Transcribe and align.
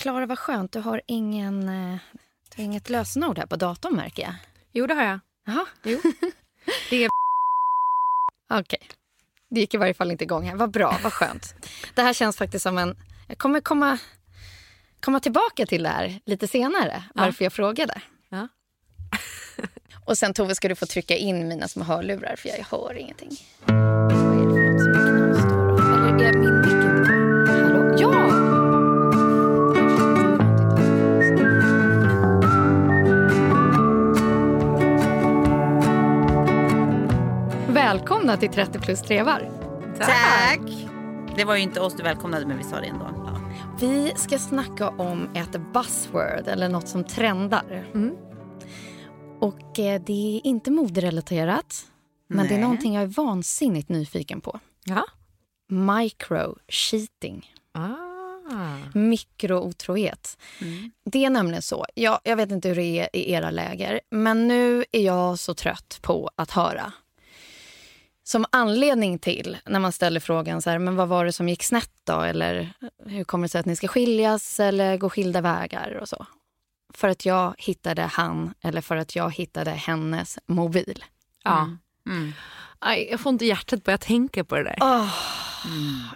Klara, 0.00 0.26
vad 0.26 0.38
skönt. 0.38 0.72
Du 0.72 0.80
har, 0.80 1.00
ingen, 1.06 1.68
eh, 1.68 1.98
du 2.48 2.62
har 2.62 2.64
inget 2.64 2.90
lösenord 2.90 3.38
här 3.38 3.46
på 3.46 3.56
datorn 3.56 3.96
märker 3.96 4.22
jag. 4.22 4.34
Jo, 4.72 4.86
det 4.86 4.94
har 4.94 5.02
jag. 5.02 5.20
Jaha. 5.46 5.66
Jo. 5.82 5.98
Det 6.90 7.04
är... 7.04 7.10
Okej. 8.50 8.88
Det 9.50 9.60
gick 9.60 9.74
i 9.74 9.76
varje 9.76 9.94
fall 9.94 10.10
inte 10.10 10.24
igång 10.24 10.48
här. 10.48 10.56
Vad 10.56 10.70
bra, 10.70 10.98
vad 11.02 11.12
skönt. 11.12 11.54
Det 11.94 12.02
här 12.02 12.12
känns 12.12 12.36
faktiskt 12.36 12.62
som 12.62 12.78
en... 12.78 12.96
Jag 13.28 13.38
kommer 13.38 13.60
komma, 13.60 13.98
komma 15.00 15.20
tillbaka 15.20 15.66
till 15.66 15.82
det 15.82 15.88
här 15.88 16.20
lite 16.26 16.48
senare, 16.48 17.04
varför 17.14 17.44
jag 17.44 17.52
frågade. 17.52 18.02
Ja. 18.28 18.48
Och 20.04 20.18
sen 20.18 20.34
Tove 20.34 20.54
ska 20.54 20.68
du 20.68 20.74
få 20.74 20.86
trycka 20.86 21.16
in 21.16 21.48
mina 21.48 21.68
små 21.68 21.84
hörlurar 21.84 22.36
för 22.36 22.48
jag 22.48 22.64
hör 22.70 22.94
ingenting. 22.94 23.30
Vad 23.64 23.76
är 23.76 24.46
det 24.46 24.54
för 24.54 24.72
något 24.72 24.80
som 24.80 24.90
är 24.92 25.28
knas 25.28 25.42
då? 25.42 25.76
då? 25.76 25.82
Eller 25.82 26.24
är 26.24 26.32
min 26.32 26.60
mick 26.60 26.72
inte 26.72 27.04
på? 27.06 27.52
Hallå? 27.52 27.96
Ja! 27.98 28.29
Välkomna 37.90 38.36
till 38.36 38.50
30 38.50 38.78
plus 38.78 39.02
trevar. 39.02 39.50
Tack! 39.98 40.60
Det 41.36 41.44
var 41.44 41.56
ju 41.56 41.62
inte 41.62 41.80
oss 41.80 41.94
du 41.94 42.02
välkomnade 42.02 42.46
men 42.46 42.58
vi 42.58 42.64
sa 42.64 42.80
det 42.80 42.86
ändå. 42.86 43.10
Vi 43.80 44.12
ska 44.16 44.38
snacka 44.38 44.88
om 44.88 45.28
ett 45.34 45.72
buzzword 45.72 46.48
eller 46.48 46.68
något 46.68 46.88
som 46.88 47.04
trendar. 47.04 47.90
Mm. 47.94 48.16
Och 49.40 49.78
eh, 49.78 50.02
det 50.06 50.36
är 50.36 50.46
inte 50.46 50.70
moderelaterat. 50.70 51.86
Men 52.28 52.46
det 52.46 52.54
är 52.54 52.58
Nej. 52.58 52.62
någonting 52.62 52.94
jag 52.94 53.02
är 53.02 53.06
vansinnigt 53.06 53.88
nyfiken 53.88 54.40
på. 54.40 54.60
Ja. 54.84 55.04
Micro-cheating. 55.68 57.54
Ah. 57.72 58.76
Mikrootrohet. 58.94 60.38
Det 61.04 61.24
är 61.24 61.30
nämligen 61.30 61.62
så. 61.62 61.86
Jag, 61.94 62.20
jag 62.24 62.36
vet 62.36 62.50
inte 62.50 62.68
hur 62.68 62.76
det 62.76 62.82
är 63.00 63.08
i 63.12 63.32
era 63.32 63.50
läger, 63.50 64.00
men 64.10 64.48
nu 64.48 64.84
är 64.92 65.02
jag 65.02 65.38
så 65.38 65.54
trött 65.54 65.98
på 66.02 66.30
att 66.36 66.50
höra. 66.50 66.92
Som 68.30 68.46
anledning 68.52 69.18
till 69.18 69.58
när 69.66 69.80
man 69.80 69.92
ställer 69.92 70.20
frågan 70.20 70.62
så 70.62 70.70
här, 70.70 70.78
men 70.78 70.96
vad 70.96 71.08
var 71.08 71.24
det 71.24 71.32
som 71.32 71.48
gick 71.48 71.62
snett 71.62 71.92
då? 72.04 72.20
Eller 72.20 72.72
hur 73.06 73.24
kommer 73.24 73.44
det 73.44 73.48
sig 73.48 73.58
att 73.58 73.66
ni 73.66 73.76
ska 73.76 73.88
skiljas 73.88 74.60
eller 74.60 74.96
gå 74.96 75.10
skilda 75.10 75.40
vägar 75.40 75.98
och 76.02 76.08
så. 76.08 76.26
För 76.94 77.08
att 77.08 77.26
jag 77.26 77.54
hittade 77.58 78.02
han 78.02 78.54
eller 78.62 78.80
för 78.80 78.96
att 78.96 79.16
jag 79.16 79.34
hittade 79.34 79.70
hennes 79.70 80.38
mobil. 80.46 81.04
Ja. 81.44 81.76
Mm. 82.06 82.32
Aj, 82.78 83.08
jag 83.10 83.20
får 83.20 83.30
inte 83.30 83.46
hjärtat 83.46 83.84
börja 83.84 83.98
tänka 83.98 84.44
på 84.44 84.56
det 84.56 84.64
där. 84.64 84.76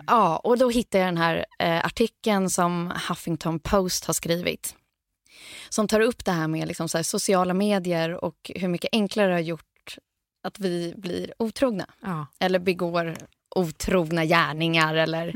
Ja, 0.07 0.37
och 0.37 0.59
då 0.59 0.71
hittade 0.71 1.05
jag 1.05 1.09
den 1.09 1.23
här 1.23 1.47
eh, 1.59 1.85
artikeln 1.85 2.51
som 2.51 2.93
Huffington 3.09 3.59
Post 3.59 4.05
har 4.05 4.15
skrivit. 4.15 4.75
Som 5.69 5.89
tar 5.89 6.01
upp 6.01 6.25
det 6.25 6.33
här 6.33 6.49
med 6.49 6.69
liksom 6.69 6.89
så 6.89 6.99
här, 6.99 7.03
sociala 7.03 7.55
medier 7.55 8.25
och 8.25 8.51
hur 8.55 8.69
mycket 8.69 8.89
enklare 8.93 9.27
det 9.27 9.35
har 9.35 9.41
gjort 9.41 9.74
att 10.45 10.59
vi 10.59 10.95
blir 10.97 11.33
otrogna. 11.39 11.87
Ja. 12.03 12.27
Eller 12.41 12.59
begår 12.59 13.17
otrogna 13.55 14.25
gärningar. 14.25 14.95
Eller 14.95 15.35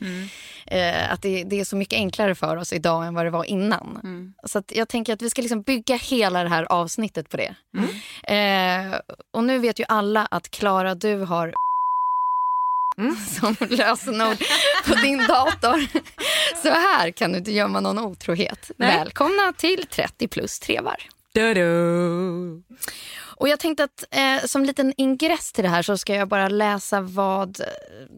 eh, 0.67 1.13
att 1.13 1.23
det, 1.23 1.45
det 1.45 1.61
är 1.61 1.65
så 1.65 1.77
mycket 1.77 1.97
enklare 1.97 2.35
för 2.35 2.57
oss 2.57 2.73
idag 2.73 3.07
än 3.07 3.15
vad 3.15 3.27
det 3.27 3.31
var 3.31 3.45
innan. 3.45 4.35
Så 4.45 4.59
att 4.59 4.73
jag 4.77 4.89
tänker 4.89 5.13
att 5.13 5.23
vi 5.23 5.31
ska 5.31 5.43
liksom 5.43 5.63
bygga 5.63 5.97
hela 5.97 6.43
det 6.43 6.49
här 6.49 6.73
avsnittet 6.73 7.29
på 7.29 7.37
det. 7.37 7.55
Eh, 8.35 9.01
och 9.33 9.45
nu 9.45 9.59
vet 9.59 9.81
ju 9.81 9.85
alla 9.89 10.27
att 10.27 10.51
Klara, 10.51 10.95
du 10.95 11.17
har 11.17 11.55
som 13.41 13.57
lösenord 13.61 14.37
på 14.87 14.95
din 14.95 15.19
dator. 15.19 15.87
Så 16.63 16.69
här 16.69 17.11
kan 17.11 17.33
du 17.33 17.39
inte 17.39 17.53
gömma 17.53 17.81
någon 17.81 17.99
otrohet. 17.99 18.71
Nej. 18.77 18.97
Välkomna 18.97 19.53
till 19.57 19.87
30 19.87 20.29
plus 20.29 20.61
trevar. 20.61 20.97
Du-du. 21.35 22.63
Och 23.38 23.49
jag 23.49 23.60
tänkte 23.60 23.84
att 23.84 24.04
eh, 24.10 24.47
som 24.47 24.65
liten 24.65 24.94
ingress 24.97 25.53
till 25.53 25.65
det 25.65 25.71
här 25.71 25.82
så 25.82 25.99
ska 25.99 26.15
jag 26.15 26.28
bara 26.28 26.49
läsa 26.49 27.00
vad 27.00 27.60
eh, 27.60 27.66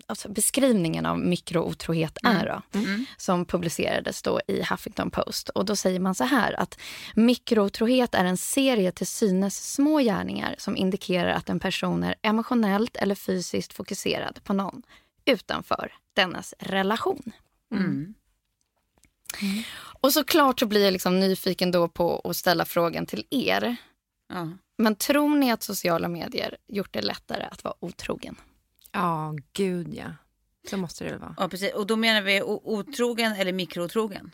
alltså 0.06 0.28
beskrivningen 0.28 1.06
av 1.06 1.18
mikrootrohet 1.18 2.18
är. 2.22 2.46
Då, 2.46 2.78
Som 3.16 3.44
publicerades 3.44 4.22
då 4.22 4.40
i 4.46 4.62
Huffington 4.62 5.10
Post. 5.10 5.48
Och 5.48 5.64
då 5.64 5.76
säger 5.76 6.00
man 6.00 6.14
så 6.14 6.24
här 6.24 6.60
att 6.60 6.78
mikrootrohet 7.14 8.14
är 8.14 8.24
en 8.24 8.36
serie 8.36 8.92
till 8.92 9.06
synes 9.06 9.72
små 9.72 9.98
gärningar 9.98 10.54
som 10.58 10.76
indikerar 10.76 11.30
att 11.30 11.48
en 11.48 11.60
person 11.60 12.04
är 12.04 12.14
emotionellt 12.22 12.96
eller 12.96 13.14
fysiskt 13.14 13.72
fokuserad 13.72 14.44
på 14.44 14.52
någon 14.52 14.82
utanför 15.24 15.92
dennes 16.14 16.54
relation. 16.58 17.32
Och 20.02 20.12
såklart 20.12 20.60
så 20.60 20.66
blir 20.66 20.84
jag 20.84 20.92
liksom 20.92 21.20
nyfiken 21.20 21.70
då 21.70 21.88
på 21.88 22.20
att 22.24 22.36
ställa 22.36 22.64
frågan 22.64 23.06
till 23.06 23.26
er. 23.30 23.76
Ja. 24.28 24.48
Men 24.80 24.94
tror 24.94 25.36
ni 25.36 25.52
att 25.52 25.62
sociala 25.62 26.08
medier 26.08 26.56
gjort 26.66 26.92
det 26.92 27.02
lättare 27.02 27.42
att 27.50 27.64
vara 27.64 27.74
otrogen? 27.80 28.36
Ja, 28.92 29.34
gud 29.52 29.94
ja. 29.94 30.04
Så 30.70 30.76
måste 30.76 31.04
det 31.04 31.10
väl 31.10 31.18
vara. 31.20 31.34
Ja, 31.38 31.48
precis. 31.48 31.72
Och 31.74 31.86
då 31.86 31.96
menar 31.96 32.22
vi 32.22 32.42
otrogen 32.42 33.32
eller 33.32 33.52
mikrootrogen? 33.52 34.30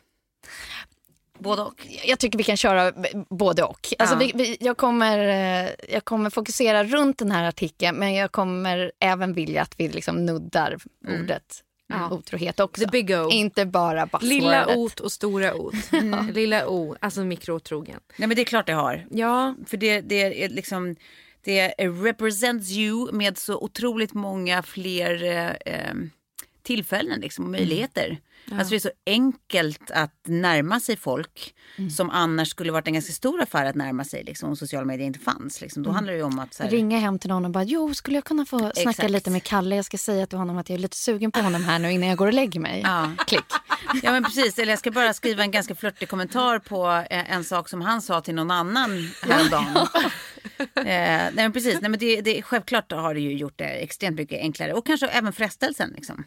Både 1.38 1.62
och. 1.62 1.87
Jag 2.04 2.19
tycker 2.19 2.38
vi 2.38 2.44
kan 2.44 2.56
köra 2.56 2.93
både 3.31 3.62
och. 3.62 3.88
Alltså 3.98 4.14
Ja. 4.14 4.19
vi, 4.19 4.32
vi, 4.34 4.56
jag, 4.60 4.76
kommer, 4.76 5.19
eh, 5.19 5.70
jag 5.88 6.04
kommer 6.04 6.31
fokusera 6.31 6.84
runt 6.84 7.19
den 7.19 7.31
här 7.31 7.44
artikeln 7.49 7.96
men 7.96 8.14
jag 8.14 8.32
kommer 8.32 8.92
även 9.00 9.32
vilja 9.32 9.62
att 9.62 9.75
vi 9.81 9.88
liksom 9.88 10.26
nuddar 10.26 10.76
ordet 11.08 11.62
otrohet 12.11 12.61
också. 12.61 12.85
The 12.85 12.91
big 12.91 13.11
O. 13.11 13.29
Inte 13.31 13.67
bara 13.67 14.06
buzzwordet. 14.06 14.29
Lilla 14.29 14.77
ot 14.77 15.00
och 15.00 15.12
stora 15.12 15.55
ot. 15.55 15.75
Lilla 16.35 16.69
o, 16.69 16.97
alltså 17.00 17.25
mikrotrogen. 17.25 18.00
Nej 18.17 18.29
men 18.29 18.37
det 18.37 18.43
är 18.43 18.44
klart 18.44 18.67
det 18.67 18.73
har. 18.73 19.06
Ja, 19.11 19.55
För 19.67 19.77
det, 19.77 20.00
det 20.00 20.44
är 20.44 20.49
liksom 20.49 20.97
det 21.44 21.69
represents 21.79 22.71
you 22.71 23.12
med 23.12 23.38
så 23.38 23.59
otroligt 23.59 24.15
många 24.15 24.62
fler 24.62 25.25
eh, 25.25 25.50
eh, 25.75 25.94
tillfällen 26.66 27.20
liksom, 27.20 27.44
och 27.44 27.50
möjligheter. 27.50 28.18
Alltså 28.50 28.70
det 28.70 28.76
är 28.76 28.80
så 28.80 28.90
enkelt 29.06 29.90
att 29.90 30.14
närma 30.26 30.80
sig 30.80 30.96
folk 30.96 31.54
som 31.96 32.10
annars 32.10 32.48
skulle 32.48 32.72
varit 32.72 32.86
en 32.86 32.94
ganska 32.94 33.12
stor 33.12 33.42
affär 33.42 33.64
att 33.64 33.74
närma 33.74 34.04
sig 34.04 34.24
liksom, 34.24 34.48
om 34.48 34.56
sociala 34.56 34.84
medier 34.86 35.06
inte 35.06 35.18
fanns. 35.18 35.60
Liksom. 35.60 35.82
Då 35.82 35.90
handlar 35.90 36.12
det 36.12 36.22
om 36.22 36.38
att... 36.38 36.58
Här, 36.58 36.70
Ringa 36.70 36.98
hem 36.98 37.18
till 37.18 37.30
någon 37.30 37.44
och 37.44 37.50
bara, 37.50 37.64
jo 37.64 37.94
skulle 37.94 38.16
jag 38.16 38.24
kunna 38.24 38.46
få 38.46 38.58
snacka 38.58 38.90
Exakt. 38.90 39.10
lite 39.10 39.30
med 39.30 39.42
Kalle? 39.42 39.76
Jag 39.76 39.84
ska 39.84 39.98
säga 39.98 40.26
till 40.26 40.38
honom 40.38 40.58
att 40.58 40.68
jag 40.68 40.74
är 40.74 40.80
lite 40.80 40.96
sugen 40.96 41.32
på 41.32 41.40
honom 41.40 41.64
här 41.64 41.78
nu 41.78 41.92
innan 41.92 42.08
jag 42.08 42.18
går 42.18 42.26
och 42.26 42.32
lägger 42.32 42.60
mig. 42.60 42.80
Ja. 42.84 43.10
Klick. 43.26 43.44
Ja 44.02 44.12
men 44.12 44.24
precis, 44.24 44.58
eller 44.58 44.72
jag 44.72 44.78
ska 44.78 44.90
bara 44.90 45.12
skriva 45.12 45.42
en 45.42 45.50
ganska 45.50 45.74
flörtig 45.74 46.08
kommentar 46.08 46.58
på 46.58 47.04
eh, 47.10 47.32
en 47.32 47.44
sak 47.44 47.68
som 47.68 47.80
han 47.80 48.02
sa 48.02 48.20
till 48.20 48.34
någon 48.34 48.50
annan 48.50 49.10
häromdagen. 49.22 49.86
Eh, 50.58 50.85
nej 50.85 51.32
men 51.35 51.53
precis, 51.53 51.81
nej, 51.81 51.91
men 51.91 52.00
det, 52.00 52.20
det, 52.20 52.43
självklart 52.43 52.93
har 52.93 53.14
det 53.14 53.20
ju 53.20 53.32
gjort 53.37 53.58
det 53.58 53.64
extremt 53.64 54.17
mycket 54.17 54.41
enklare 54.41 54.73
och 54.73 54.87
kanske 54.87 55.06
även 55.06 55.32
frestelsen. 55.32 55.93
Liksom. 55.97 56.25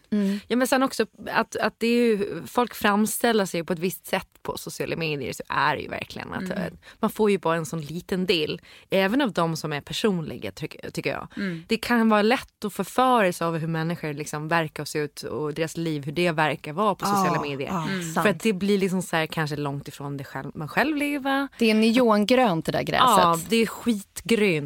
Ja, 0.47 0.55
men 0.55 0.67
sen 0.67 0.83
också 0.83 1.05
att, 1.31 1.55
att 1.55 1.75
det 1.77 1.87
är 1.87 2.05
ju, 2.05 2.41
folk 2.47 2.75
framställer 2.75 3.45
sig 3.45 3.63
på 3.63 3.73
ett 3.73 3.79
visst 3.79 4.07
sätt 4.07 4.27
på 4.41 4.57
sociala 4.57 4.95
medier 4.95 5.33
så 5.33 5.43
är 5.49 5.75
det 5.75 5.81
ju 5.81 5.89
verkligen 5.89 6.33
att 6.33 6.49
eh, 6.49 6.57
man 6.99 7.09
får 7.09 7.31
ju 7.31 7.37
bara 7.37 7.57
en 7.57 7.65
sån 7.65 7.81
liten 7.81 8.25
del. 8.25 8.61
Även 8.89 9.21
av 9.21 9.31
de 9.31 9.57
som 9.57 9.73
är 9.73 9.81
personliga 9.81 10.51
tycker, 10.51 10.89
tycker 10.89 11.09
jag. 11.09 11.27
Det 11.67 11.77
kan 11.77 12.09
vara 12.09 12.21
lätt 12.21 12.65
att 12.65 12.73
förföras 12.73 13.41
av 13.41 13.57
hur 13.57 13.67
människor 13.67 14.13
liksom 14.13 14.47
verkar 14.47 14.85
se 14.85 14.99
ut 14.99 15.21
och 15.21 15.53
deras 15.53 15.77
liv, 15.77 16.05
hur 16.05 16.11
det 16.11 16.31
verkar 16.31 16.73
vara 16.73 16.95
på 16.95 17.05
sociala 17.05 17.41
medier. 17.41 17.69
ja, 17.69 18.21
För 18.23 18.29
att 18.29 18.39
det 18.39 18.53
blir 18.53 18.77
liksom 18.77 19.01
så 19.01 19.15
här, 19.15 19.25
kanske 19.25 19.55
långt 19.55 19.87
ifrån 19.87 20.17
det 20.17 20.23
själv, 20.23 20.51
man 20.53 20.67
själv 20.67 20.95
lever. 20.97 21.47
Det 21.59 21.71
är 21.71 21.75
neongrönt 21.75 22.65
det 22.65 22.71
där 22.71 22.83
gräset. 22.83 23.07
Ja, 23.07 23.39
det 23.49 23.55
är 23.55 23.65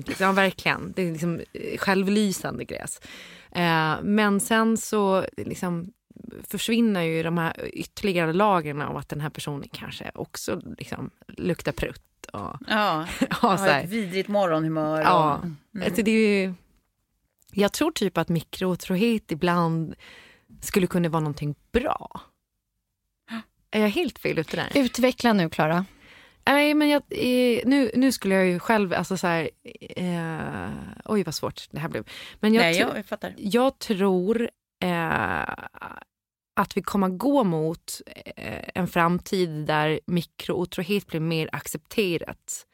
Liksom. 0.07 0.25
Ja, 0.25 0.31
verkligen. 0.31 0.94
Det 0.95 1.01
är 1.01 1.11
liksom 1.11 1.41
eh, 1.53 1.77
självlysande 1.77 2.65
gräs. 2.65 3.01
Eh, 3.51 3.95
men 4.03 4.39
sen 4.39 4.77
så 4.77 5.25
liksom 5.38 5.94
försvinner 6.50 7.01
ju 7.01 7.23
de 7.23 7.38
här 7.38 7.69
ytterligare 7.73 8.33
lagren 8.33 8.81
av 8.81 8.97
att 8.97 9.09
den 9.09 9.21
här 9.21 9.29
personen 9.29 9.69
kanske 9.71 10.11
också 10.13 10.61
liksom 10.77 11.09
luktar 11.27 11.71
prutt. 11.71 12.25
Och, 12.33 12.57
Ja, 12.67 13.07
ja, 13.19 13.27
har 13.29 13.67
ett 13.67 13.89
vidrigt 13.89 14.29
morgonhumör. 14.29 15.01
Och, 15.01 15.07
Ja, 15.07 15.41
alltså 15.85 16.03
det 16.03 16.11
är 16.11 16.44
ju, 16.45 16.53
jag 17.51 17.73
tror 17.73 17.91
typ 17.91 18.17
att 18.17 18.29
mikrotrohet 18.29 19.31
ibland 19.31 19.95
skulle 20.61 20.88
kunna 20.88 21.09
vara 21.09 21.19
någonting 21.19 21.56
bra. 21.71 22.21
Är 23.71 23.81
jag 23.81 23.89
helt 23.89 24.19
fel 24.19 24.39
ute 24.39 24.56
där? 24.56 24.71
Utveckla 24.75 25.33
nu, 25.33 25.49
Klara. 25.49 25.85
Nej, 26.45 26.74
men 26.74 26.90
jag, 26.90 27.01
eh, 27.10 27.62
nu, 27.66 27.92
nu 27.95 28.12
skulle 28.12 28.36
jag 28.36 28.48
ju 28.48 28.60
själv... 28.60 28.94
Alltså 28.94 29.18
så 29.18 29.28
här, 29.28 29.50
eh, 29.80 30.69
oj, 31.06 31.24
vad 31.24 31.36
svårt 31.36 31.68
det 31.72 31.80
här 31.80 31.90
blev. 31.90 32.10
Men 32.40 32.54
jag, 32.54 32.62
Nej, 32.62 32.78
jag, 32.78 32.98
jag 32.98 33.06
fattar. 33.06 33.34
jag 33.38 33.80
tror 33.80 34.50
eh, 34.84 35.54
att 36.56 36.78
vi 36.78 36.81
kommer 36.81 37.10
gå 37.10 37.44
mot 37.44 38.01
eh, 38.36 38.63
en 38.75 38.88
framtid 38.88 39.50
där 39.50 40.00
mikrootrohet 40.06 41.07
blir 41.07 41.19
mer 41.19 41.50
accepterat. 41.51 42.68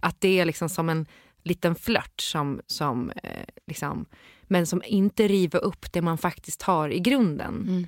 Att 0.00 0.20
det 0.20 0.40
är 0.40 0.44
liksom 0.44 0.68
som 0.68 0.88
en 0.88 1.06
liten 1.42 1.74
flört 1.74 2.20
som, 2.20 2.60
som 2.66 3.10
eh, 3.10 3.46
liksom, 3.66 4.06
men 4.42 4.66
som 4.66 4.82
inte 4.86 5.28
river 5.28 5.64
upp 5.64 5.92
det 5.92 6.02
man 6.02 6.18
faktiskt 6.18 6.62
har 6.62 6.88
i 6.88 7.00
grunden. 7.00 7.86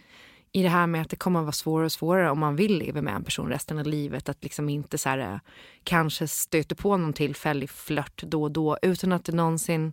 I 0.52 0.62
det 0.62 0.68
här 0.68 0.86
med 0.86 1.02
att 1.02 1.10
det 1.10 1.16
kommer 1.16 1.40
att 1.40 1.44
vara 1.44 1.52
svårare 1.52 1.84
och 1.84 1.92
svårare 1.92 2.30
om 2.30 2.38
man 2.38 2.56
vill 2.56 2.78
leva 2.78 3.02
med 3.02 3.14
en 3.14 3.24
person 3.24 3.48
resten 3.48 3.78
av 3.78 3.86
livet. 3.86 4.28
Att 4.28 4.44
liksom 4.44 4.68
inte 4.68 4.98
så 4.98 5.08
här, 5.08 5.18
eh, 5.18 5.38
kanske 5.84 6.28
stöter 6.28 6.76
på 6.76 6.96
någon 6.96 7.12
tillfällig 7.12 7.70
flört 7.70 8.22
då 8.22 8.42
och 8.42 8.50
då 8.50 8.78
utan 8.82 9.12
att 9.12 9.24
det 9.24 9.32
någonsin 9.32 9.92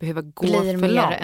behöver 0.00 0.22
gå 0.22 0.46
Blir 0.46 0.72
för 0.72 0.76
mer 0.76 0.88
långt. 0.88 1.14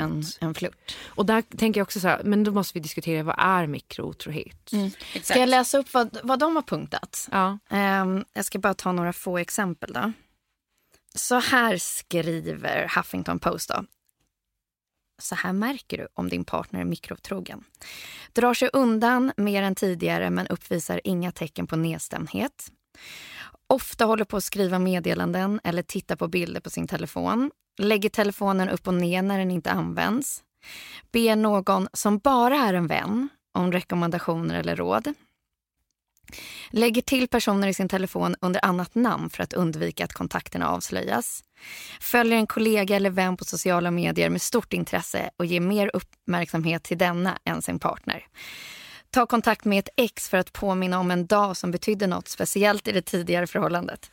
en, 0.41 0.49
en 0.49 0.55
flört. 0.55 0.97
Och 1.07 1.27
där 1.27 1.43
tänker 1.43 1.81
jag 1.81 1.85
också 1.85 2.01
så 2.01 2.09
här, 2.09 2.21
men 2.25 2.45
då 2.45 2.53
måste 2.53 2.75
vi 2.75 2.81
diskutera 2.81 3.23
vad 3.23 3.35
är 3.39 3.67
mikrotrohet? 3.67 4.71
Exakt. 4.73 5.27
Ska 5.27 5.39
jag 5.39 5.49
läsa 5.49 5.79
upp 5.79 5.95
vad, 5.95 6.19
vad 6.23 6.39
de 6.39 6.57
har 6.57 6.63
punktat? 6.63 7.29
Ja. 7.33 7.59
Ehm, 7.71 8.25
jag 8.33 8.45
ska 8.45 8.59
bara 8.59 8.75
ta 8.75 8.93
några 8.93 9.13
få 9.13 9.39
exempel. 9.39 9.93
då. 9.93 10.13
Så 11.15 11.41
här 11.41 11.77
skriver 11.77 12.93
Huffington 12.97 13.39
Post. 13.39 13.69
Då. 13.69 13.85
Så 15.19 15.35
här 15.35 15.53
märker 15.53 15.99
du 15.99 16.09
om 16.15 16.29
din 16.29 16.45
partner 16.45 16.81
är 16.81 16.85
mikrotrogen. 16.85 17.65
Drar 18.33 18.55
sig 18.55 18.71
undan 18.73 19.33
mer 19.37 19.63
än 19.63 19.75
tidigare 19.75 20.31
men 20.31 20.47
uppvisar 20.47 21.01
inga 21.05 21.33
tecken 21.33 21.67
på 21.67 21.77
nedstämdhet. 21.77 22.73
Ofta 23.67 24.05
håller 24.05 24.25
på 24.25 24.37
att 24.37 24.45
skriva 24.45 24.79
meddelanden 24.79 25.61
eller 25.65 25.83
titta 25.83 26.17
på 26.17 26.29
bilder 26.29 26.61
på 26.61 26.71
sin 26.71 26.89
telefon. 26.89 27.51
Lägger 27.79 28.09
telefonen 28.09 28.69
upp 28.69 28.89
och 28.89 28.95
ner 28.95 29.23
när 29.23 29.39
den 29.39 29.51
inte 29.51 29.71
används. 29.71 30.43
Ber 31.13 31.37
någon 31.37 31.89
som 31.93 32.19
bara 32.19 32.57
är 32.57 32.75
en 32.75 32.87
vän 32.87 33.29
om 33.55 33.73
rekommendationer 33.73 34.55
eller 34.55 34.77
råd. 34.77 35.15
Lägger 36.71 37.03
till 37.03 37.29
personer 37.29 37.69
i 37.69 37.75
sin 37.75 37.89
telefon 37.89 38.37
under 38.41 38.65
annat 38.65 38.95
namn 38.95 39.31
för 39.31 39.43
att 39.43 39.53
undvika 39.53 40.05
att 40.05 40.13
kontakterna 40.13 40.69
avslöjas. 40.69 41.43
Följer 42.01 42.39
en 42.39 42.47
kollega 42.47 42.97
eller 42.97 43.11
vän 43.11 43.37
på 43.37 43.45
sociala 43.45 43.91
medier 43.91 44.31
med 44.31 44.43
stort 44.43 44.73
intresse 44.73 45.31
och 45.37 45.47
ger 45.47 45.61
mer 45.61 45.91
uppmärksamhet 45.95 46.83
till 46.83 46.99
denna 46.99 47.39
än 47.45 47.63
sin 47.63 47.79
partner. 47.79 48.27
Ta 49.11 49.27
kontakt 49.27 49.65
med 49.65 49.79
ett 49.79 49.89
ex 49.97 50.29
för 50.29 50.37
att 50.37 50.53
påminna 50.53 50.99
om 50.99 51.11
en 51.11 51.27
dag 51.27 51.57
som 51.57 51.71
betydde 51.71 52.07
något 52.07 52.29
speciellt 52.29 52.89
i 52.89 52.93
det 52.93 53.03
tidigare 53.03 53.47
förhållandet. 53.47 54.11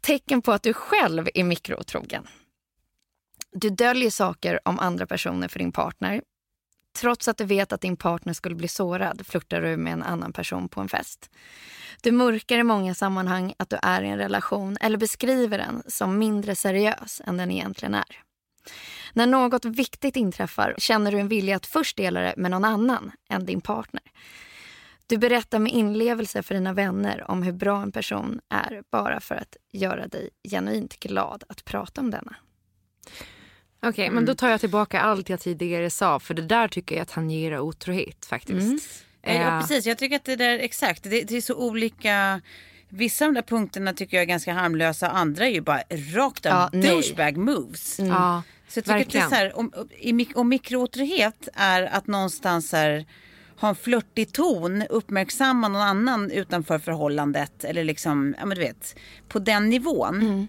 Tecken 0.00 0.42
på 0.42 0.52
att 0.52 0.62
du 0.62 0.72
själv 0.72 1.28
är 1.34 1.44
mikrotrogen. 1.44 2.26
Du 3.52 3.70
döljer 3.70 4.10
saker 4.10 4.60
om 4.64 4.78
andra 4.78 5.06
personer 5.06 5.48
för 5.48 5.58
din 5.58 5.72
partner. 5.72 6.22
Trots 6.94 7.28
att 7.28 7.36
du 7.36 7.44
vet 7.44 7.72
att 7.72 7.80
din 7.80 7.96
partner 7.96 8.32
skulle 8.32 8.54
bli 8.54 8.68
sårad 8.68 9.26
flörtar 9.26 9.60
du 9.60 9.76
med 9.76 9.92
en 9.92 10.02
annan 10.02 10.32
person 10.32 10.68
på 10.68 10.80
en 10.80 10.88
fest. 10.88 11.30
Du 12.02 12.12
mörkar 12.12 12.58
i 12.58 12.62
många 12.62 12.94
sammanhang 12.94 13.54
att 13.56 13.70
du 13.70 13.78
är 13.82 14.02
i 14.02 14.08
en 14.08 14.18
relation 14.18 14.76
eller 14.80 14.98
beskriver 14.98 15.58
den 15.58 15.82
som 15.86 16.18
mindre 16.18 16.54
seriös 16.54 17.22
än 17.24 17.36
den 17.36 17.50
egentligen 17.50 17.94
är. 17.94 18.20
När 19.12 19.26
något 19.26 19.64
viktigt 19.64 20.16
inträffar 20.16 20.74
känner 20.78 21.12
du 21.12 21.18
en 21.18 21.28
vilja 21.28 21.56
att 21.56 21.66
först 21.66 21.96
dela 21.96 22.20
det 22.20 22.34
med 22.36 22.50
någon 22.50 22.64
annan 22.64 23.12
än 23.28 23.46
din 23.46 23.60
partner. 23.60 24.02
Du 25.06 25.18
berättar 25.18 25.58
med 25.58 25.72
inlevelse 25.72 26.42
för 26.42 26.54
dina 26.54 26.72
vänner 26.72 27.30
om 27.30 27.42
hur 27.42 27.52
bra 27.52 27.82
en 27.82 27.92
person 27.92 28.40
är 28.48 28.82
bara 28.90 29.20
för 29.20 29.34
att 29.34 29.56
göra 29.72 30.06
dig 30.06 30.30
genuint 30.50 31.00
glad 31.00 31.44
att 31.48 31.64
prata 31.64 32.00
om 32.00 32.10
denna. 32.10 32.36
Okej, 33.88 34.10
men 34.10 34.24
då 34.24 34.34
tar 34.34 34.48
jag 34.48 34.60
tillbaka 34.60 35.00
allt 35.00 35.28
jag 35.28 35.40
tidigare 35.40 35.90
sa 35.90 36.20
för 36.20 36.34
det 36.34 36.42
där 36.42 36.68
tycker 36.68 36.94
jag 36.96 37.02
att 37.02 37.10
han 37.10 37.30
ger 37.30 37.58
otrohet 37.60 38.26
faktiskt. 38.26 39.04
Eh, 39.22 39.36
Ja, 39.36 39.42
Eh, 39.42 39.60
precis. 39.60 39.86
Jag 39.86 39.98
tycker 39.98 40.16
att 40.16 40.24
det 40.24 40.36
där, 40.36 40.58
exakt, 40.58 41.02
det, 41.02 41.22
det 41.22 41.36
är 41.36 41.40
så 41.40 41.54
olika. 41.54 42.40
Vissa 42.88 43.24
av 43.24 43.32
de 43.32 43.34
där 43.34 43.46
punkterna 43.48 43.92
tycker 43.92 44.16
jag 44.16 44.22
är 44.22 44.26
ganska 44.26 44.52
harmlösa, 44.52 45.08
andra 45.10 45.46
är 45.46 45.50
ju 45.50 45.60
bara 45.60 45.82
rakt 46.14 46.46
av 46.46 46.52
Ja, 46.52 46.70
douchebag 46.72 47.36
moves. 47.36 47.98
Ja, 47.98 48.42
Så 48.68 48.78
jag 48.78 48.84
tycker 48.84 49.00
att 49.00 49.10
det 49.12 49.18
är 49.18 49.20
verkligen. 49.20 49.28
så 49.30 49.34
här, 49.34 49.58
om, 49.58 49.72
om, 49.76 50.24
om 50.34 50.48
mikrotrohet 50.48 51.48
är 51.54 51.82
att 51.82 52.06
någonstans 52.06 52.72
här, 52.72 53.04
ha 53.60 53.68
en 53.68 53.74
flörtig 53.74 54.32
ton, 54.32 54.82
uppmärksamma 54.90 55.68
någon 55.68 55.82
annan 55.82 56.30
utanför 56.30 56.78
förhållandet 56.78 57.64
eller 57.64 57.84
liksom, 57.84 58.34
ja 58.38 58.46
men 58.46 58.56
du 58.56 58.62
vet, 58.64 58.96
på 59.28 59.38
den 59.38 59.70
nivån. 59.70 60.48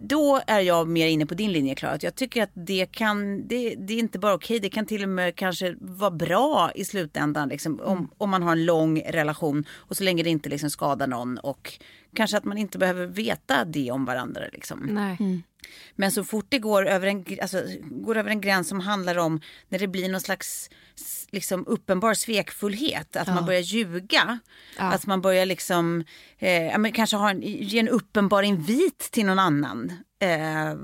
Då 0.00 0.40
är 0.46 0.60
jag 0.60 0.88
mer 0.88 1.06
inne 1.06 1.26
på 1.26 1.34
din 1.34 1.52
linje 1.52 1.74
Klara. 1.74 1.92
Att 1.92 2.02
Jag 2.02 2.14
tycker 2.14 2.42
att 2.42 2.50
det 2.54 2.86
kan, 2.92 3.48
det, 3.48 3.74
det 3.74 3.94
är 3.94 3.98
inte 3.98 4.18
bara 4.18 4.34
okej, 4.34 4.60
det 4.60 4.68
kan 4.68 4.86
till 4.86 5.02
och 5.02 5.08
med 5.08 5.36
kanske 5.36 5.76
vara 5.80 6.10
bra 6.10 6.70
i 6.74 6.84
slutändan. 6.84 7.48
Liksom, 7.48 7.80
om, 7.80 8.10
om 8.18 8.30
man 8.30 8.42
har 8.42 8.52
en 8.52 8.64
lång 8.64 9.00
relation 9.00 9.64
och 9.76 9.96
så 9.96 10.04
länge 10.04 10.22
det 10.22 10.30
inte 10.30 10.48
liksom 10.48 10.70
skadar 10.70 11.06
någon 11.06 11.38
och 11.38 11.78
kanske 12.14 12.36
att 12.36 12.44
man 12.44 12.58
inte 12.58 12.78
behöver 12.78 13.06
veta 13.06 13.64
det 13.64 13.90
om 13.90 14.04
varandra. 14.04 14.42
Liksom. 14.52 14.78
Nej. 14.78 15.42
Men 15.96 16.12
så 16.12 16.24
fort 16.24 16.46
det 16.48 16.58
går 16.58 16.86
över, 16.86 17.06
en, 17.06 17.24
alltså, 17.42 17.62
går 17.90 18.16
över 18.16 18.30
en 18.30 18.40
gräns 18.40 18.68
som 18.68 18.80
handlar 18.80 19.18
om 19.18 19.40
när 19.68 19.78
det 19.78 19.88
blir 19.88 20.08
någon 20.08 20.20
slags 20.20 20.70
liksom, 21.30 21.66
uppenbar 21.66 22.14
svekfullhet, 22.14 23.16
att 23.16 23.28
man 23.28 23.46
börjar 23.46 23.60
ljuga, 23.60 24.38
att 24.76 25.06
man 25.06 25.20
börjar 25.20 25.46
liksom, 25.46 26.04
eh, 26.38 26.66
ja, 26.66 26.78
men 26.78 26.92
kanske 26.92 27.16
ha 27.16 27.30
en, 27.30 27.42
ge 27.42 27.78
en 27.78 27.88
uppenbar 27.88 28.42
invit 28.42 28.98
till 28.98 29.26
någon 29.26 29.38
annan. 29.38 29.92
Eh, 30.20 30.74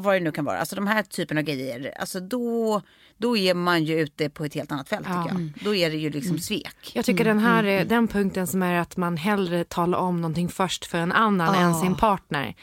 vad 0.00 0.14
det 0.14 0.20
nu 0.20 0.32
kan 0.32 0.44
vara, 0.44 0.58
alltså 0.58 0.76
de 0.76 0.86
här 0.86 1.02
typen 1.02 1.38
av 1.38 1.44
grejer, 1.44 1.94
alltså 2.00 2.20
då, 2.20 2.82
då 3.22 3.36
är 3.36 3.54
man 3.54 3.84
ju 3.84 4.00
ute 4.00 4.28
på 4.28 4.44
ett 4.44 4.54
helt 4.54 4.72
annat 4.72 4.88
fält 4.88 5.06
tycker 5.06 5.28
jag. 5.28 5.52
Då 5.64 5.74
är 5.74 5.90
det 5.90 5.96
ju 5.96 6.10
liksom 6.10 6.38
svek. 6.38 6.92
Jag 6.94 7.04
tycker 7.04 7.24
den 7.24 7.38
här 7.38 7.64
är 7.64 7.84
den 7.84 8.08
punkten 8.08 8.46
som 8.46 8.62
är 8.62 8.80
att 8.80 8.96
man 8.96 9.16
hellre 9.16 9.64
talar 9.64 9.98
om 9.98 10.20
någonting 10.20 10.48
först 10.48 10.84
för 10.84 10.98
en 10.98 11.12
annan 11.12 11.54
än 11.54 11.74
sin 11.74 11.94
partner. 11.94 12.54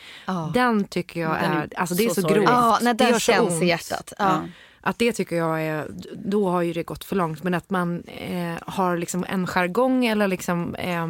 Den 0.53 0.83
tycker 0.83 1.21
jag 1.21 1.35
Den 1.41 1.51
är 1.51 1.61
är, 1.61 1.69
alltså 1.79 1.95
det 1.95 2.05
är 2.05 2.09
så 2.09 2.21
så, 2.21 2.27
grovt. 2.27 2.49
Ja, 2.49 2.79
när 2.81 2.93
det 2.93 3.03
gör 3.03 3.13
så 3.13 3.19
känns 3.19 3.49
ont. 3.49 3.63
i 3.63 3.65
hjärtat. 3.65 4.13
Ja. 4.19 4.41
Att 4.81 4.99
det 4.99 5.11
tycker 5.11 5.35
jag 5.35 5.61
är, 5.61 5.87
då 6.15 6.49
har 6.49 6.61
ju 6.61 6.73
det 6.73 6.83
gått 6.83 7.03
för 7.03 7.15
långt. 7.15 7.43
Men 7.43 7.53
att 7.53 7.69
man 7.69 8.03
eh, 8.03 8.55
har 8.65 8.97
liksom 8.97 9.25
en 9.29 9.47
jargong 9.47 10.05
eller 10.05 10.27
liksom 10.27 10.75
eh, 10.75 11.07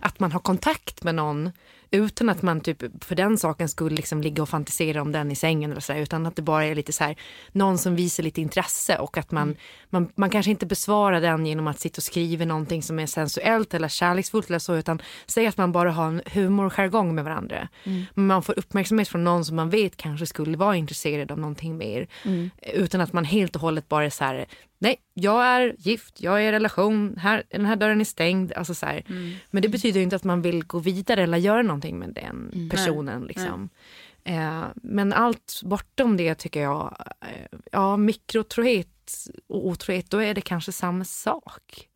att 0.00 0.20
man 0.20 0.32
har 0.32 0.40
kontakt 0.40 1.02
med 1.02 1.14
någon 1.14 1.50
utan 1.92 2.28
att 2.28 2.42
man 2.42 2.60
typ 2.60 3.04
för 3.04 3.14
den 3.14 3.38
saken 3.38 3.68
skulle 3.68 3.96
liksom 3.96 4.20
ligga 4.20 4.42
och 4.42 4.48
fantisera 4.48 5.02
om 5.02 5.12
den 5.12 5.30
i 5.30 5.34
sängen 5.34 5.70
eller 5.70 5.80
så 5.80 5.94
utan 5.94 6.26
att 6.26 6.36
det 6.36 6.42
bara 6.42 6.64
är 6.64 6.74
lite 6.74 6.92
så 6.92 7.04
här, 7.04 7.16
någon 7.52 7.78
som 7.78 7.96
visar 7.96 8.22
lite 8.22 8.40
intresse 8.40 8.98
och 8.98 9.18
att 9.18 9.30
man, 9.30 9.56
man, 9.90 10.08
man 10.14 10.30
kanske 10.30 10.50
inte 10.50 10.66
besvarar 10.66 11.20
den 11.20 11.46
genom 11.46 11.66
att 11.66 11.80
sitta 11.80 11.98
och 11.98 12.02
skriva 12.02 12.44
någonting 12.44 12.82
som 12.82 12.98
är 12.98 13.06
sensuellt 13.06 13.74
eller 13.74 13.88
kärleksfullt 13.88 14.48
eller 14.48 14.58
så, 14.58 14.74
utan 14.74 15.02
säg 15.26 15.46
att 15.46 15.56
man 15.56 15.72
bara 15.72 15.90
har 15.92 16.06
en 16.06 16.22
humorjargong 16.26 17.14
med 17.14 17.24
varandra. 17.24 17.68
Men 18.14 18.26
man 18.26 18.42
får 18.42 18.58
uppmärksamhet 18.58 19.08
från 19.08 19.24
någon 19.24 19.44
som 19.44 19.56
man 19.56 19.70
vet 19.70 19.96
kanske 19.96 20.26
skulle 20.26 20.56
vara 20.56 20.76
intresserad 20.76 21.32
av 21.32 21.38
någonting 21.38 21.76
mer. 21.76 22.06
Utan 22.74 23.00
att 23.00 23.12
man 23.12 23.24
helt 23.24 23.56
och 23.56 23.62
hållet 23.62 23.88
bara 23.88 24.04
är 24.04 24.10
så 24.10 24.24
här, 24.24 24.46
nej, 24.82 24.96
jag 25.14 25.44
är 25.44 25.74
gift, 25.78 26.20
jag 26.20 26.44
är 26.44 26.48
i 26.48 26.52
relation, 26.52 27.16
här, 27.16 27.42
den 27.48 27.66
här 27.66 27.76
dörren 27.76 28.00
är 28.00 28.04
stängd. 28.04 28.52
Alltså 28.52 28.74
så 28.74 28.86
här. 28.86 29.04
Men 29.50 29.62
det 29.62 29.68
betyder 29.68 30.00
inte 30.00 30.16
att 30.16 30.24
man 30.24 30.42
vill 30.42 30.64
gå 30.64 30.78
vidare 30.78 31.22
eller 31.22 31.38
göra 31.38 31.62
någonting 31.62 31.98
med 31.98 32.08
den 32.14 32.68
personen. 32.70 33.22
Liksom. 33.22 33.68
Eh, 34.24 34.64
men 34.74 35.12
allt 35.12 35.60
bortom 35.64 36.16
det 36.16 36.34
tycker 36.34 36.62
jag, 36.62 36.96
eh, 37.20 37.58
ja 37.72 37.96
mikrotrohet 37.96 39.28
och 39.46 39.66
otrohet, 39.66 40.10
då 40.10 40.18
är 40.18 40.34
det 40.34 40.40
kanske 40.40 40.72
samma 40.72 41.04
sak. 41.04 41.88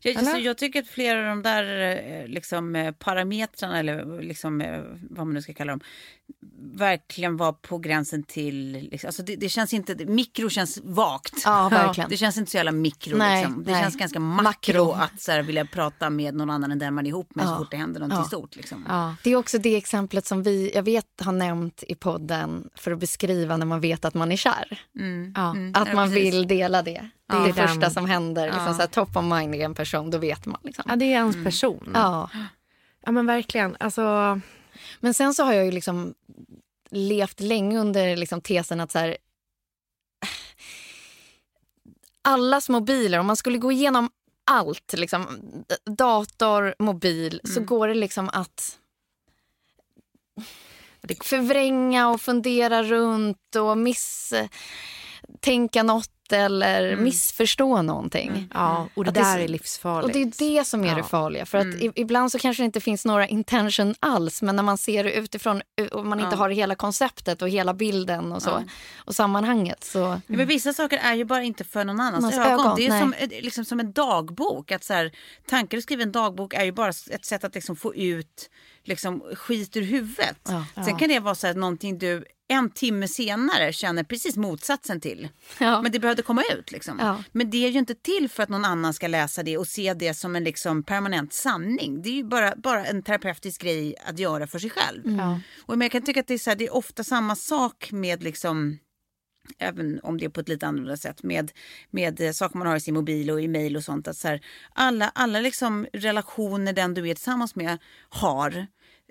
Jag, 0.00 0.16
Eller? 0.16 0.32
så 0.32 0.38
jag 0.38 0.58
tycker 0.58 0.82
att 0.82 0.88
flera 0.88 1.18
av 1.20 1.26
de 1.26 1.42
där 1.42 1.96
eh, 1.96 2.28
liksom, 2.28 2.76
eh, 2.76 2.92
parametrarna, 2.92 3.78
eller 3.78 4.22
liksom, 4.22 4.60
eh, 4.60 4.80
vad 5.10 5.26
man 5.26 5.34
nu 5.34 5.42
ska 5.42 5.54
kalla 5.54 5.72
dem, 5.72 5.80
verkligen 6.72 7.36
var 7.36 7.52
på 7.52 7.78
gränsen 7.78 8.22
till... 8.22 8.88
Liksom, 8.90 9.08
alltså 9.08 9.22
det, 9.22 9.36
det 9.36 9.48
känns 9.48 9.72
inte... 9.72 9.94
Mikro 10.06 10.48
känns 10.50 10.78
vagt. 10.84 11.42
Ja, 11.44 11.68
verkligen. 11.68 12.10
Det 12.10 12.16
känns 12.16 12.36
inte 12.36 12.50
så 12.50 12.56
jävla 12.56 12.72
mikro. 12.72 13.16
Nej, 13.16 13.44
liksom. 13.44 13.64
Det 13.64 13.72
nej. 13.72 13.82
känns 13.82 13.96
ganska 13.96 14.20
makro, 14.20 14.42
Makro. 14.84 14.92
att 14.92 15.20
så 15.20 15.32
här, 15.32 15.42
vilja 15.42 15.64
prata 15.64 16.10
med 16.10 16.34
någon 16.34 16.50
annan 16.50 16.72
än 16.72 16.78
den 16.78 16.94
man 16.94 17.06
är 17.06 17.08
ihop 17.10 17.34
med 17.34 17.46
så 17.46 17.52
Ja. 17.52 17.58
fort 17.58 17.70
det 17.70 17.76
händer 17.76 18.00
någonting 18.00 18.18
Ja. 18.18 18.24
stort. 18.24 18.56
Liksom. 18.56 18.84
Ja. 18.88 19.14
Det 19.22 19.30
är 19.30 19.36
också 19.36 19.58
det 19.58 19.76
exemplet 19.76 20.26
som 20.26 20.42
vi, 20.42 20.70
jag 20.74 20.82
vet, 20.82 21.06
har 21.20 21.32
nämnt 21.32 21.82
i 21.88 21.94
podden 21.94 22.68
för 22.74 22.92
att 22.92 22.98
beskriva 22.98 23.56
när 23.56 23.66
man 23.66 23.80
vet 23.80 24.04
att 24.04 24.14
man 24.14 24.32
är 24.32 24.36
kär. 24.36 24.80
Ja. 25.34 25.50
Att 25.74 25.88
Ja, 25.88 25.94
man 25.94 26.08
precis. 26.08 26.34
vill 26.34 26.46
dela 26.48 26.82
det. 26.82 27.08
Det 27.30 27.36
är 27.36 27.46
det 27.46 27.52
första 27.52 27.90
som 27.90 28.06
händer. 28.06 28.46
Liksom 28.46 28.74
så 28.74 28.80
här, 28.80 28.86
top 28.86 29.16
of 29.16 29.24
mind 29.24 29.54
i 29.54 29.62
en 29.62 29.74
person, 29.74 30.10
då 30.10 30.18
vet 30.18 30.46
man. 30.46 30.60
Liksom. 30.64 30.84
ja, 30.88 30.96
det 30.96 31.04
är 31.04 31.10
ens 31.18 31.44
person. 31.44 31.90
Ja. 31.94 32.30
Ja 33.06 33.12
men 33.12 33.26
verkligen. 33.26 33.76
Alltså, 33.80 34.40
Men 35.00 35.14
sen 35.14 35.34
så 35.34 35.44
har 35.44 35.52
jag 35.52 35.64
ju 35.64 35.70
liksom 35.70 36.14
levt 36.90 37.40
länge 37.40 37.78
under 37.78 38.16
liksom 38.16 38.40
tesen 38.40 38.80
att 38.80 38.92
så 38.92 38.98
här, 38.98 39.16
allas 42.22 42.68
mobiler, 42.68 43.18
om 43.18 43.26
man 43.26 43.36
skulle 43.36 43.58
gå 43.58 43.72
igenom 43.72 44.10
allt, 44.44 44.92
liksom, 44.92 45.42
dator, 45.84 46.74
mobil, 46.78 47.40
så 47.44 47.60
går 47.60 47.88
det 47.88 47.94
liksom 47.94 48.28
att 48.28 48.78
förvränga 51.24 52.08
och 52.08 52.20
fundera 52.20 52.82
runt 52.82 53.56
och 53.56 53.78
misstänka 55.28 55.82
något 55.82 56.10
eller 56.32 56.96
missförstå 56.96 57.82
någonting. 57.82 58.48
ja, 58.54 58.88
och 58.94 59.04
det 59.04 59.08
Att 59.08 59.14
det- 59.14 59.20
där 59.20 59.38
är 59.38 59.48
livsfarligt. 59.48 60.06
Och 60.06 60.12
det 60.12 60.22
är 60.22 60.58
det 60.58 60.64
som 60.66 60.84
är 60.84 60.94
det 60.94 61.00
Ja. 61.00 61.04
farliga. 61.04 61.46
För 61.46 61.58
att 61.58 61.66
i, 61.66 61.92
ibland 61.94 62.32
så 62.32 62.38
kanske 62.38 62.62
det 62.62 62.64
inte 62.64 62.80
finns 62.80 63.04
några 63.04 63.26
intention 63.28 63.94
alls 64.00 64.42
men 64.42 64.56
när 64.56 64.62
man 64.62 64.78
ser 64.78 65.04
det 65.04 65.12
utifrån 65.12 65.62
och 65.92 66.06
man 66.06 66.20
inte 66.20 66.36
har 66.36 66.48
hela 66.50 66.74
konceptet 66.74 67.42
och 67.42 67.48
hela 67.48 67.74
bilden 67.74 68.32
och 68.32 68.42
så 68.42 68.62
och 68.96 69.14
sammanhanget 69.14 69.84
så 69.84 69.98
Ja, 69.98 70.20
men 70.26 70.46
vissa 70.46 70.72
saker 70.72 70.98
är 70.98 71.14
ju 71.14 71.24
bara 71.24 71.42
inte 71.42 71.64
för 71.64 71.84
någon 71.84 72.00
annans 72.00 72.34
ögon. 72.34 72.46
ögon, 72.60 72.76
Det 72.76 72.86
är 72.86 72.90
nej. 72.90 73.00
som, 73.00 73.14
liksom 73.42 73.64
som 73.64 73.80
en 73.80 73.92
dagbok. 73.92 74.72
Att 74.72 74.84
så 74.84 74.94
här, 74.94 75.12
tankar 75.46 75.78
att 75.78 75.82
skriva 75.84 76.02
en 76.02 76.12
dagbok 76.12 76.54
är 76.54 76.64
ju 76.64 76.72
bara 76.72 76.88
ett 77.10 77.24
sätt 77.24 77.44
att 77.44 77.54
liksom 77.54 77.76
få 77.76 77.94
ut 77.94 78.50
liksom, 78.84 79.22
skit 79.34 79.76
ur 79.76 79.82
huvudet. 79.82 80.38
Ja. 80.74 80.84
Sen 80.84 80.96
kan 80.98 81.08
det 81.08 81.18
vara 81.20 81.34
så 81.34 81.46
här, 81.46 81.54
någonting 81.54 81.98
du 81.98 82.24
en 82.48 82.70
timme 82.70 83.08
senare 83.08 83.72
känner 83.72 84.04
precis 84.04 84.36
motsatsen 84.36 85.00
till. 85.00 85.28
Ja. 85.58 85.82
Men 85.82 85.92
det 85.92 85.98
behövde 85.98 86.22
komma 86.22 86.42
ut. 86.52 86.72
Liksom. 86.72 86.98
Ja. 87.00 87.22
Men 87.32 87.50
det 87.50 87.66
är 87.66 87.70
ju 87.70 87.78
inte 87.78 87.94
till 87.94 88.28
för 88.28 88.42
att 88.42 88.48
någon 88.48 88.64
annan 88.64 88.94
ska 88.94 89.06
läsa 89.06 89.42
det 89.42 89.58
och 89.58 89.66
se 89.66 89.94
det 89.94 90.14
som 90.14 90.36
en 90.36 90.44
liksom, 90.44 90.82
permanent 90.82 91.32
sanning. 91.32 92.02
Det 92.02 92.08
är 92.08 92.14
ju 92.14 92.24
bara, 92.24 92.54
bara 92.56 92.86
en 92.86 93.02
terapeutisk 93.02 93.62
grej 93.62 93.94
att 94.04 94.18
göra 94.18 94.46
för 94.46 94.58
sig 94.58 94.70
själv. 94.70 95.02
Och 95.62 95.78
men 95.78 95.84
jag 95.84 95.92
kan 95.92 96.02
tycka 96.02 96.20
att 96.20 96.26
det 96.26 96.34
är, 96.34 96.38
så 96.38 96.50
här, 96.50 96.56
det 96.56 96.66
är 96.66 96.74
ofta 96.74 97.04
samma 97.04 97.36
sak 97.36 97.88
med 97.92 98.22
liksom 98.22 98.78
även 99.58 100.00
om 100.02 100.18
det 100.18 100.24
är 100.24 100.28
på 100.28 100.40
ett 100.40 100.48
lite 100.48 100.66
annorlunda 100.66 100.96
sätt 100.96 101.22
med, 101.22 101.52
med 101.90 102.20
eh, 102.20 102.32
saker 102.32 102.58
man 102.58 102.66
har 102.66 102.76
i 102.76 102.80
sin 102.80 102.94
mobil 102.94 103.30
och 103.30 103.40
i 103.40 103.48
mejl 103.48 103.76
och 103.76 103.84
sånt. 103.84 104.08
Att 104.08 104.16
så 104.16 104.28
här, 104.28 104.40
alla 104.72 105.12
alla 105.14 105.40
liksom 105.40 105.86
relationer 105.92 106.72
den 106.72 106.94
du 106.94 107.08
är 107.08 107.14
tillsammans 107.14 107.54
med 107.54 107.78
har 108.08 108.66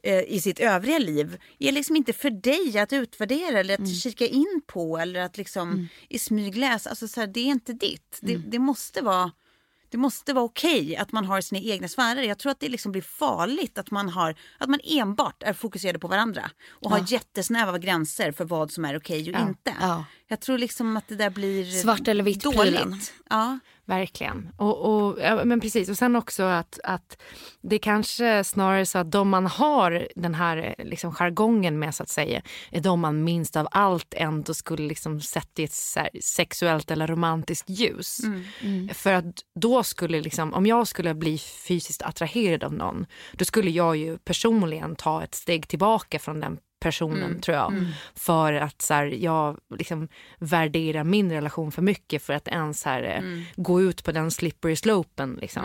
eh, 0.08 0.22
i 0.22 0.42
sitt 0.42 0.60
övriga 0.60 1.00
liv 1.00 1.38
är 1.60 1.72
liksom 1.72 1.96
inte 1.96 2.14
för 2.14 2.30
dig 2.30 2.80
att 2.80 2.94
utvärdera 2.94 3.60
eller 3.60 3.82
att 3.82 3.96
kika 4.02 4.28
in 4.28 4.62
på 4.68 4.98
eller 4.98 5.20
att 5.20 5.38
liksom 5.38 5.88
i 6.10 6.20
smyg 6.20 6.58
läsa. 6.58 6.90
Alltså 6.90 7.08
så 7.08 7.20
här, 7.20 7.28
det 7.28 7.40
är 7.40 7.46
inte 7.46 7.74
ditt. 7.74 8.20
Det, 8.22 8.36
det 8.36 8.60
måste 8.60 9.02
vara 9.02 9.32
det 9.90 9.98
måste 9.98 10.34
vara 10.34 10.46
okej 10.46 10.96
att 10.96 11.12
man 11.12 11.26
har 11.26 11.42
sina 11.42 11.62
egna 11.62 11.88
sfärer. 11.88 12.24
Jag 12.24 12.40
tror 12.40 12.52
att 12.52 12.60
det 12.60 12.70
liksom 12.70 12.92
blir 12.92 13.02
farligt 13.02 13.78
att 13.78 13.92
man, 13.92 14.10
har, 14.10 14.36
att 14.58 14.70
man 14.70 14.80
enbart 14.84 15.44
är 15.44 15.54
fokuserade 15.54 16.00
på 16.00 16.08
varandra 16.08 16.52
och 16.70 16.92
har 16.92 17.06
jättesnäva 17.08 17.78
gränser 17.78 18.32
för 18.32 18.46
vad 18.46 18.72
som 18.72 18.86
är 18.86 18.98
okej 18.98 19.36
och 19.36 19.48
inte. 19.48 19.76
Ja. 19.80 20.06
Jag 20.28 20.40
tror 20.40 20.58
liksom 20.58 20.98
att 20.98 21.08
det 21.08 21.16
där 21.16 21.30
blir 21.30 21.66
Svart 21.66 22.08
eller 22.08 22.24
vitt 22.24 22.44
prylen. 22.44 22.90
dåligt. 22.90 23.14
Ja. 23.30 23.60
Verkligen. 23.88 24.50
Och, 24.58 24.78
och, 24.78 25.20
ja, 25.22 25.46
men 25.46 25.60
precis. 25.60 25.90
Och 25.90 25.98
sen 25.98 26.16
också 26.16 26.44
att, 26.44 26.80
att 26.84 27.22
det 27.62 27.80
kanske 27.80 28.44
snarare 28.44 28.86
så 28.86 28.98
att 28.98 29.12
de 29.12 29.30
man 29.30 29.48
har 29.48 30.08
den 30.16 30.36
här 30.36 30.76
eh, 30.78 30.86
liksom, 30.86 31.12
jargongen 31.12 31.80
med 31.80 31.96
så 31.96 32.04
att 32.04 32.10
säga 32.10 32.42
är 32.72 32.82
de 32.82 33.00
man 33.00 33.24
minst 33.24 33.56
av 33.56 33.68
allt 33.72 34.14
ändå 34.18 34.54
skulle 34.54 34.88
liksom 34.88 35.22
sätta 35.22 35.62
i 35.62 35.66
ett 35.66 35.78
sexuellt 36.24 36.92
eller 36.92 37.08
romantiskt 37.08 37.70
ljus. 37.70 38.22
För 38.94 39.14
att 39.14 39.26
då 39.60 39.84
skulle 39.84 40.22
liksom, 40.22 40.54
om 40.54 40.66
jag 40.66 40.88
skulle 40.88 41.14
bli 41.14 41.38
fysiskt 41.38 42.02
attraherad 42.02 42.64
av 42.64 42.74
någon 42.74 43.06
då 43.34 43.46
skulle 43.46 43.72
jag 43.72 43.98
ju 43.98 44.18
personligen 44.18 44.96
ta 44.96 45.24
ett 45.24 45.36
steg 45.36 45.68
tillbaka 45.68 46.20
från 46.20 46.40
den 46.40 46.58
personen 46.80 47.42
tror 47.42 47.58
jag. 47.58 47.74
För 48.16 48.54
att 48.54 48.82
så 48.82 48.94
här, 48.94 49.06
jag 49.06 49.58
liksom 49.78 50.08
värderar 50.40 51.04
min 51.04 51.32
relation 51.32 51.72
för 51.72 51.82
mycket 51.82 52.24
för 52.24 52.34
att 52.34 52.48
ens 52.48 52.82
så 52.82 52.90
här, 52.90 53.04
eh, 53.04 53.44
gå 53.56 53.82
ut 53.82 54.04
på 54.04 54.12
den 54.12 54.32
slippery 54.32 54.76
slopen. 54.76 55.38
Liksom. 55.42 55.64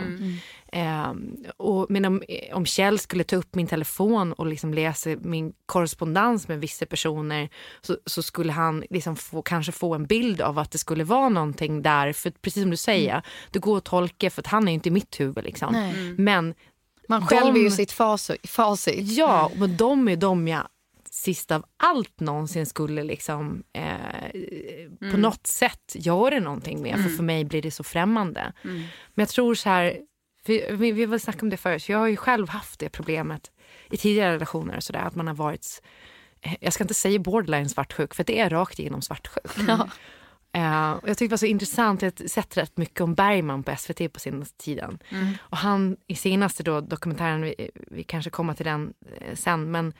Ehm, 0.71 1.35
och, 1.57 1.85
men 1.89 2.05
om, 2.05 2.23
om 2.53 2.65
Kjell 2.65 2.99
skulle 2.99 3.23
ta 3.23 3.35
upp 3.35 3.55
min 3.55 3.67
telefon 3.67 4.33
och 4.33 4.45
liksom 4.45 4.73
läsa 4.73 5.09
min 5.21 5.53
korrespondens 5.65 6.47
med 6.47 6.59
vissa 6.59 6.85
personer 6.85 7.49
så, 7.81 7.97
så 8.05 8.23
skulle 8.23 8.51
han 8.51 8.83
liksom 8.89 9.15
få, 9.15 9.41
kanske 9.41 9.71
få 9.71 9.95
en 9.95 10.05
bild 10.05 10.41
av 10.41 10.59
att 10.59 10.71
det 10.71 10.77
skulle 10.77 11.03
vara 11.03 11.29
någonting 11.29 11.81
där. 11.81 12.13
För 12.13 12.31
precis 12.31 12.63
som 12.63 12.71
du 12.71 12.77
säger, 12.77 13.21
det 13.51 13.59
går 13.59 13.77
att 13.77 13.83
tolka 13.83 14.29
för 14.29 14.41
att 14.41 14.47
han 14.47 14.67
är 14.67 14.73
inte 14.73 14.89
i 14.89 14.91
mitt 14.91 15.19
huvud. 15.19 15.43
Liksom. 15.43 15.93
Men 16.17 16.53
Man 17.07 17.27
själv 17.27 17.55
är 17.55 17.59
ju 17.59 17.69
De- 17.69 17.75
sitt 17.75 17.91
facit. 17.91 19.17
Ja, 19.17 19.51
men 19.55 19.77
de 19.77 20.07
är 20.07 20.15
de 20.15 20.47
jag 20.47 20.67
sist 21.23 21.51
av 21.51 21.65
allt 21.77 22.19
någonsin 22.19 22.65
skulle 22.65 23.03
liksom 23.03 23.63
eh, 23.73 25.11
på 25.11 25.17
något 25.17 25.47
sätt 25.47 25.95
göra 25.95 26.39
någonting 26.39 26.81
med. 26.81 27.03
För 27.03 27.09
för 27.09 27.23
mig 27.23 27.45
blir 27.45 27.61
det 27.61 27.71
så 27.71 27.83
främmande. 27.83 28.53
Men 29.13 29.23
jag 29.23 29.29
tror 29.29 29.55
så 29.55 29.69
här, 29.69 29.99
vi, 30.45 30.65
vi, 30.71 31.05
vi 31.05 31.19
snackat 31.19 31.41
om 31.41 31.49
det 31.49 31.57
förut, 31.57 31.83
för 31.83 31.93
jag 31.93 31.99
har 31.99 32.07
ju 32.07 32.17
själv 32.17 32.49
haft 32.49 32.79
det 32.79 32.89
problemet 32.89 33.51
i 33.89 33.97
tidigare 33.97 34.33
relationer 34.33 34.79
så 34.79 34.93
där, 34.93 34.99
att 34.99 35.15
man 35.15 35.27
har 35.27 35.33
varit, 35.33 35.81
eh, 36.41 36.55
jag 36.61 36.73
ska 36.73 36.83
inte 36.83 36.93
säga 36.93 37.19
borderline 37.19 37.69
svartsjuk, 37.69 38.13
för 38.13 38.23
det 38.23 38.39
är 38.39 38.49
rakt 38.49 38.79
igenom 38.79 39.01
svartsjuk. 39.01 39.67
Ja. 39.67 39.89
Och 41.01 41.09
jag 41.09 41.17
tyckte 41.17 41.25
det 41.25 41.29
var 41.29 41.37
så 41.37 41.45
intressant, 41.45 42.01
jag 42.01 42.11
har 42.19 42.27
sett 42.27 42.57
rätt 42.57 42.77
mycket 42.77 43.01
om 43.01 43.15
Bergman 43.15 43.63
på 43.63 43.75
SVT 43.77 44.13
på 44.13 44.19
senaste 44.19 44.63
tiden. 44.63 44.99
Och 45.39 45.57
han 45.57 45.97
i 46.07 46.15
senaste 46.15 46.63
då, 46.63 46.81
dokumentären, 46.81 47.41
vi, 47.41 47.69
vi 47.75 48.03
kanske 48.03 48.29
kommer 48.29 48.53
till 48.53 48.65
den 48.65 48.93
eh, 49.21 49.35
sen, 49.35 49.71
men 49.71 49.93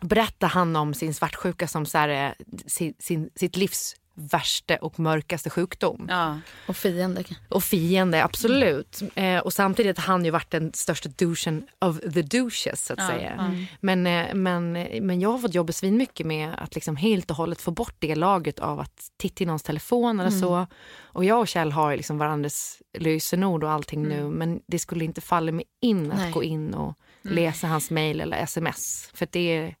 berättar 0.00 0.48
han 0.48 0.76
om 0.76 0.94
sin 0.94 1.14
svartsjuka 1.14 1.68
som 1.68 1.86
så 1.86 1.98
här, 1.98 2.08
eh, 2.08 2.32
sin, 2.66 2.94
sin, 2.98 3.30
sitt 3.34 3.56
livs 3.56 3.96
värsta 4.14 4.76
och 4.76 5.00
mörkaste 5.00 5.50
sjukdom. 5.50 6.06
Ja. 6.10 6.40
Och 6.68 6.76
fiende. 6.76 7.24
Och 7.48 7.64
fiende, 7.64 8.24
absolut. 8.24 9.02
Eh, 9.14 9.38
och 9.38 9.52
samtidigt 9.52 9.98
har 9.98 10.04
han 10.04 10.24
ju 10.24 10.30
varit 10.30 10.50
den 10.50 10.72
största 10.72 11.08
douchen 11.08 11.66
of 11.78 12.00
the 12.00 12.22
douches 12.22 12.86
så 12.86 12.92
att 12.92 13.06
säga. 13.06 13.56
Men, 13.80 14.06
eh, 14.06 14.34
men, 14.34 14.72
men 15.00 15.20
jag 15.20 15.30
har 15.30 15.38
fått 15.38 15.54
jobba 15.54 15.72
svin 15.72 15.96
mycket 15.96 16.26
med 16.26 16.54
att 16.58 16.74
liksom 16.74 16.96
helt 16.96 17.30
och 17.30 17.36
hållet 17.36 17.60
få 17.60 17.70
bort 17.70 17.94
det 17.98 18.14
laget 18.14 18.58
av 18.58 18.80
att 18.80 19.10
titta 19.16 19.44
i 19.44 19.46
någons 19.46 19.62
telefon 19.62 20.20
eller 20.20 20.30
så. 20.30 20.66
Och 21.02 21.24
jag 21.24 21.40
och 21.40 21.48
Kjell 21.48 21.72
har 21.72 21.90
ju 21.90 21.96
liksom 21.96 22.18
varandras 22.18 22.82
lösenord 22.98 23.64
och 23.64 23.70
allting 23.70 24.02
nu 24.02 24.30
men 24.30 24.60
det 24.66 24.78
skulle 24.78 25.04
inte 25.04 25.20
falla 25.20 25.52
mig 25.52 25.64
in 25.80 26.12
att 26.12 26.18
Nej. 26.18 26.32
gå 26.32 26.42
in 26.42 26.74
och 26.74 26.98
läsa 27.22 27.66
hans 27.66 27.90
mejl 27.90 28.20
eller 28.20 28.36
sms. 28.36 29.10
För 29.14 29.28
det 29.30 29.56
är, 29.56 29.74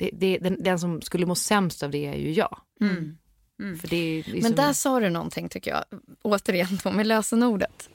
det, 0.00 0.10
det, 0.12 0.38
den, 0.38 0.56
den 0.62 0.78
som 0.78 1.02
skulle 1.02 1.26
må 1.26 1.34
sämst 1.34 1.82
av 1.82 1.90
det 1.90 2.06
är 2.06 2.14
ju 2.14 2.32
jag. 2.32 2.58
För 3.76 3.88
det 3.88 3.96
är, 3.96 4.22
det 4.32 4.38
är 4.38 4.42
Men 4.42 4.54
där 4.54 4.72
sa 4.72 5.00
du 5.00 5.10
någonting 5.10 5.48
tycker 5.48 5.70
jag. 5.70 5.84
Återigen 6.22 6.78
då 6.84 6.92
med 6.92 7.06
lösenordet. 7.06 7.88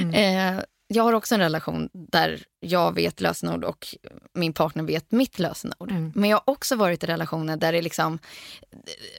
Mm. 0.00 0.14
Eh, 0.14 0.64
jag 0.86 1.02
har 1.02 1.12
också 1.12 1.34
en 1.34 1.40
relation 1.40 1.88
där 1.92 2.44
jag 2.60 2.94
vet 2.94 3.20
lösenord 3.20 3.64
och 3.64 3.86
min 4.34 4.52
partner 4.52 4.82
vet 4.82 5.12
mitt 5.12 5.38
lösenord. 5.38 5.90
Mm. 5.90 6.12
Men 6.14 6.30
jag 6.30 6.36
har 6.36 6.52
också 6.52 6.76
varit 6.76 7.04
i 7.04 7.06
relationer 7.06 7.56
där 7.56 7.72
det 7.72 7.82
liksom, 7.82 8.18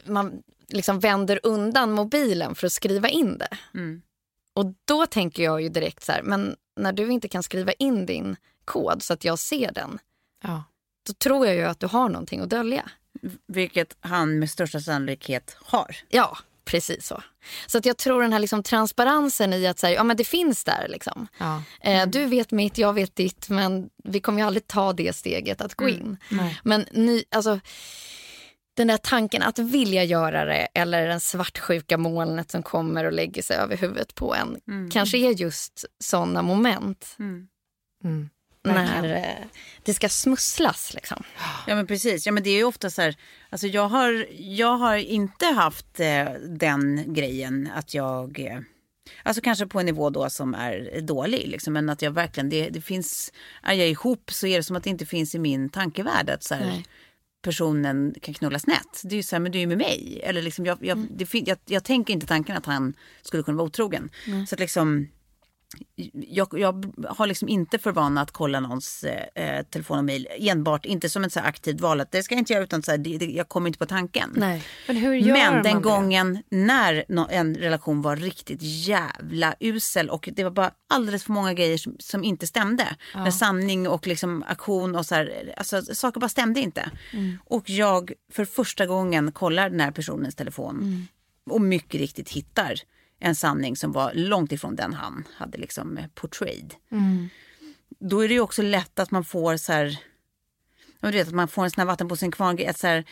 man 0.06 0.44
liksom 0.70 1.00
vänder 1.00 1.40
undan 1.44 1.92
mobilen 1.92 2.56
för 2.56 2.68
att 2.68 2.74
skriva 2.74 3.10
in 3.10 3.38
det. 3.38 3.58
Mm. 3.74 4.02
Och 4.54 4.66
då 4.86 5.06
tänker 5.06 5.44
jag 5.44 5.62
ju 5.62 5.70
direkt 5.70 6.04
så 6.04 6.12
här, 6.12 6.24
men 6.24 6.56
när 6.76 6.94
du 6.94 7.12
inte 7.12 7.28
kan 7.28 7.44
skriva 7.44 7.72
in 7.72 8.06
din 8.06 8.36
kod 8.66 9.04
så 9.04 9.14
att 9.14 9.24
jag 9.24 9.40
ser 9.40 9.72
den, 9.72 10.00
Ja. 10.44 10.64
Då 11.08 11.14
tror 11.14 11.48
jag 11.48 11.56
ju 11.56 11.64
att 11.64 11.80
du 11.80 11.88
har 11.88 12.10
någonting 12.10 12.40
att 12.40 12.50
dölja. 12.50 12.90
Vilket 13.48 13.98
han 14.00 14.40
med 14.40 14.50
största 14.50 14.80
sannolikhet 14.80 15.58
har. 15.60 15.96
Ja, 16.10 16.38
precis 16.66 17.06
så. 17.08 17.24
Så 17.68 17.78
att 17.78 17.86
jag 17.86 17.98
tror 17.98 18.22
den 18.22 18.34
här 18.34 18.40
liksom 18.40 18.64
transparensen 18.64 19.54
i 19.54 19.68
att 19.68 19.80
säga, 19.80 19.96
ja 19.96 20.04
men 20.04 20.18
det 20.18 20.24
finns 20.24 20.64
där 20.64 20.88
liksom. 20.90 21.28
Ja. 21.38 21.64
Eh, 21.82 22.08
du 22.08 22.26
vet 22.26 22.52
mitt, 22.52 22.78
jag 22.78 22.94
vet 22.94 23.16
ditt, 23.16 23.50
men 23.50 23.90
vi 24.04 24.20
kommer 24.20 24.40
ju 24.40 24.48
aldrig 24.48 24.68
ta 24.68 24.94
det 24.94 25.16
steget 25.16 25.62
att 25.62 25.76
gå 25.76 25.90
in. 25.90 26.18
Nej. 26.30 26.60
Men 26.64 26.86
ny, 26.92 27.24
alltså, 27.32 27.60
den 28.76 28.88
där 28.88 28.98
tanken 28.98 29.44
att 29.44 29.60
vilja 29.60 30.04
göra 30.04 30.46
det 30.46 30.68
eller 30.74 31.08
den 31.08 31.20
svartsjuka 31.20 31.98
molnet 31.98 32.52
som 32.52 32.64
kommer 32.64 33.04
och 33.06 33.14
lägger 33.14 33.42
sig 33.42 33.58
över 33.58 33.78
huvudet 33.78 34.16
på 34.16 34.36
en 34.36 34.60
kanske 34.92 35.18
är 35.18 35.32
just 35.32 35.86
såna 36.00 36.42
moment 36.42 37.16
Mm. 38.04 38.30
När 38.64 39.16
eh, 39.16 39.46
det 39.84 39.94
ska 39.94 40.10
smusslas. 40.10 40.94
Liksom. 40.94 41.24
Ja 41.68 41.76
men 41.76 41.88
precis. 41.88 42.26
Ja, 42.26 42.32
men 42.32 42.44
det 42.44 42.50
är 42.50 42.58
ju 42.58 42.64
ofta 42.64 42.90
så 42.90 43.02
här, 43.02 43.16
alltså 43.50 43.68
jag 43.68 43.88
har, 43.88 44.28
jag 44.40 44.78
har 44.78 44.96
inte 44.98 45.46
haft 45.46 46.00
eh, 46.00 46.26
den 46.50 47.14
grejen 47.14 47.70
att 47.76 47.94
jag, 47.94 48.40
eh, 48.40 48.60
alltså 49.24 49.42
kanske 49.42 49.66
på 49.68 49.80
en 49.80 49.86
nivå 49.86 50.10
då 50.10 50.30
som 50.30 50.54
är 50.54 51.02
dålig, 51.02 51.48
liksom, 51.48 51.74
men 51.74 51.90
att 51.90 52.02
jag 52.02 52.12
verkligen, 52.12 52.50
det, 52.50 52.70
det 52.70 52.82
finns, 52.82 53.32
är 53.64 53.74
jag 53.74 53.90
ihop 53.90 54.32
så 54.34 54.48
är 54.48 54.58
det 54.58 54.64
som 54.64 54.76
att 54.76 54.84
det 54.84 54.90
inte 54.90 55.06
finns 55.06 55.36
i 55.36 55.40
min 55.40 55.70
tankevärld 55.70 56.30
att 56.30 56.44
så 56.44 56.56
här, 56.56 56.66
personen 57.42 58.16
kan 58.22 58.34
knulla 58.34 58.60
snett. 58.60 59.02
Det 59.04 59.16
är 59.16 59.18
ju 59.18 59.24
så 59.24 59.36
här, 59.36 59.40
men 59.40 59.52
du 59.52 59.58
är 59.58 59.62
ju 59.62 59.68
med 59.68 59.78
mig. 59.78 60.22
Eller 60.24 60.42
liksom, 60.42 60.66
jag, 60.66 60.78
jag, 60.86 61.08
det, 61.12 61.26
fin- 61.26 61.44
jag, 61.48 61.58
jag 61.66 61.84
tänker 61.84 62.14
inte 62.14 62.28
tanken 62.28 62.58
att 62.58 62.66
han 62.66 62.94
skulle 63.22 63.44
kunna 63.44 63.58
vara 63.58 63.68
otrogen. 63.68 64.10
Så 64.48 64.56
att 64.56 64.60
liksom, 64.60 65.08
jag, 66.14 66.60
jag 66.60 66.94
har 67.10 67.28
liksom 67.28 67.50
inte 67.50 67.78
för 67.80 67.92
vana 67.92 68.22
att 68.22 68.32
kolla 68.32 68.60
någons 68.60 69.04
eh, 69.04 69.64
telefon 69.64 69.98
och 69.98 70.06
mejl 70.06 70.28
enbart, 70.40 70.86
inte 70.86 71.10
som 71.10 71.24
ett 71.24 71.34
så 71.34 71.40
aktivt 71.40 71.82
val 71.82 72.02
att 72.02 72.12
det 72.12 72.24
ska 72.24 72.36
jag 72.36 72.40
inte 72.40 72.54
göra 72.54 72.64
utan 72.64 72.84
så 72.84 72.92
här, 72.92 72.98
det, 72.98 73.18
det, 73.18 73.26
jag 73.26 73.50
kommer 73.50 73.68
inte 73.68 73.80
på 73.80 73.86
tanken. 73.86 74.34
Nej. 74.36 74.64
Men 74.88 74.96
hur 74.96 75.14
gör 75.14 75.34
Men 75.34 75.54
man 75.54 75.64
den 75.64 75.76
det? 75.76 75.82
gången 75.82 76.44
när 76.50 77.06
nå- 77.10 77.28
en 77.32 77.56
relation 77.56 78.02
var 78.02 78.16
riktigt 78.16 78.60
jävla 78.62 79.56
usel 79.60 80.10
och 80.10 80.30
det 80.34 80.44
var 80.44 80.52
bara 80.52 80.72
alldeles 80.90 81.24
för 81.24 81.32
många 81.32 81.54
grejer 81.54 81.78
som, 81.78 81.96
som 82.00 82.24
inte 82.24 82.48
stämde. 82.48 82.88
När 83.16 83.32
sanning 83.32 83.88
och 83.88 84.08
liksom 84.08 84.44
aktion 84.48 84.96
och 84.96 85.06
så 85.06 85.16
här, 85.16 85.54
alltså 85.58 85.82
saker 85.82 86.20
bara 86.20 86.30
stämde 86.30 86.60
inte. 86.60 86.90
Och 87.46 87.70
jag 87.70 88.12
för 88.32 88.46
första 88.46 88.86
gången 88.86 89.32
kollar 89.32 89.70
den 89.70 89.80
här 89.80 89.92
personens 89.92 90.36
telefon 90.36 91.08
och 91.50 91.62
mycket 91.62 92.00
riktigt 92.02 92.30
hittar 92.30 92.76
en 93.20 93.36
sanning 93.36 93.76
som 93.76 93.92
var 93.92 94.14
långt 94.14 94.52
ifrån 94.52 94.76
den 94.76 94.94
han 94.94 95.28
hade 95.36 95.58
liksom 95.58 95.98
eh, 95.98 96.06
portrayed. 96.16 96.74
Då 98.00 98.24
är 98.24 98.28
det 98.28 98.34
ju 98.34 98.40
också 98.40 98.62
lätt 98.62 99.00
att 99.00 99.12
man 99.12 99.24
får 99.24 99.58
så 99.58 99.72
här, 99.74 100.00
du 101.00 101.12
vet, 101.12 101.28
att 101.28 101.34
man 101.34 101.48
får 101.48 101.64
en 101.64 101.72
sån 101.72 101.82
här 101.82 101.88
vatten 101.88 102.08
på 102.08 102.16
sin 102.16 102.32
kvarn. 102.32 102.70
Att 102.70 102.80
så 102.80 102.88
här, 102.88 103.06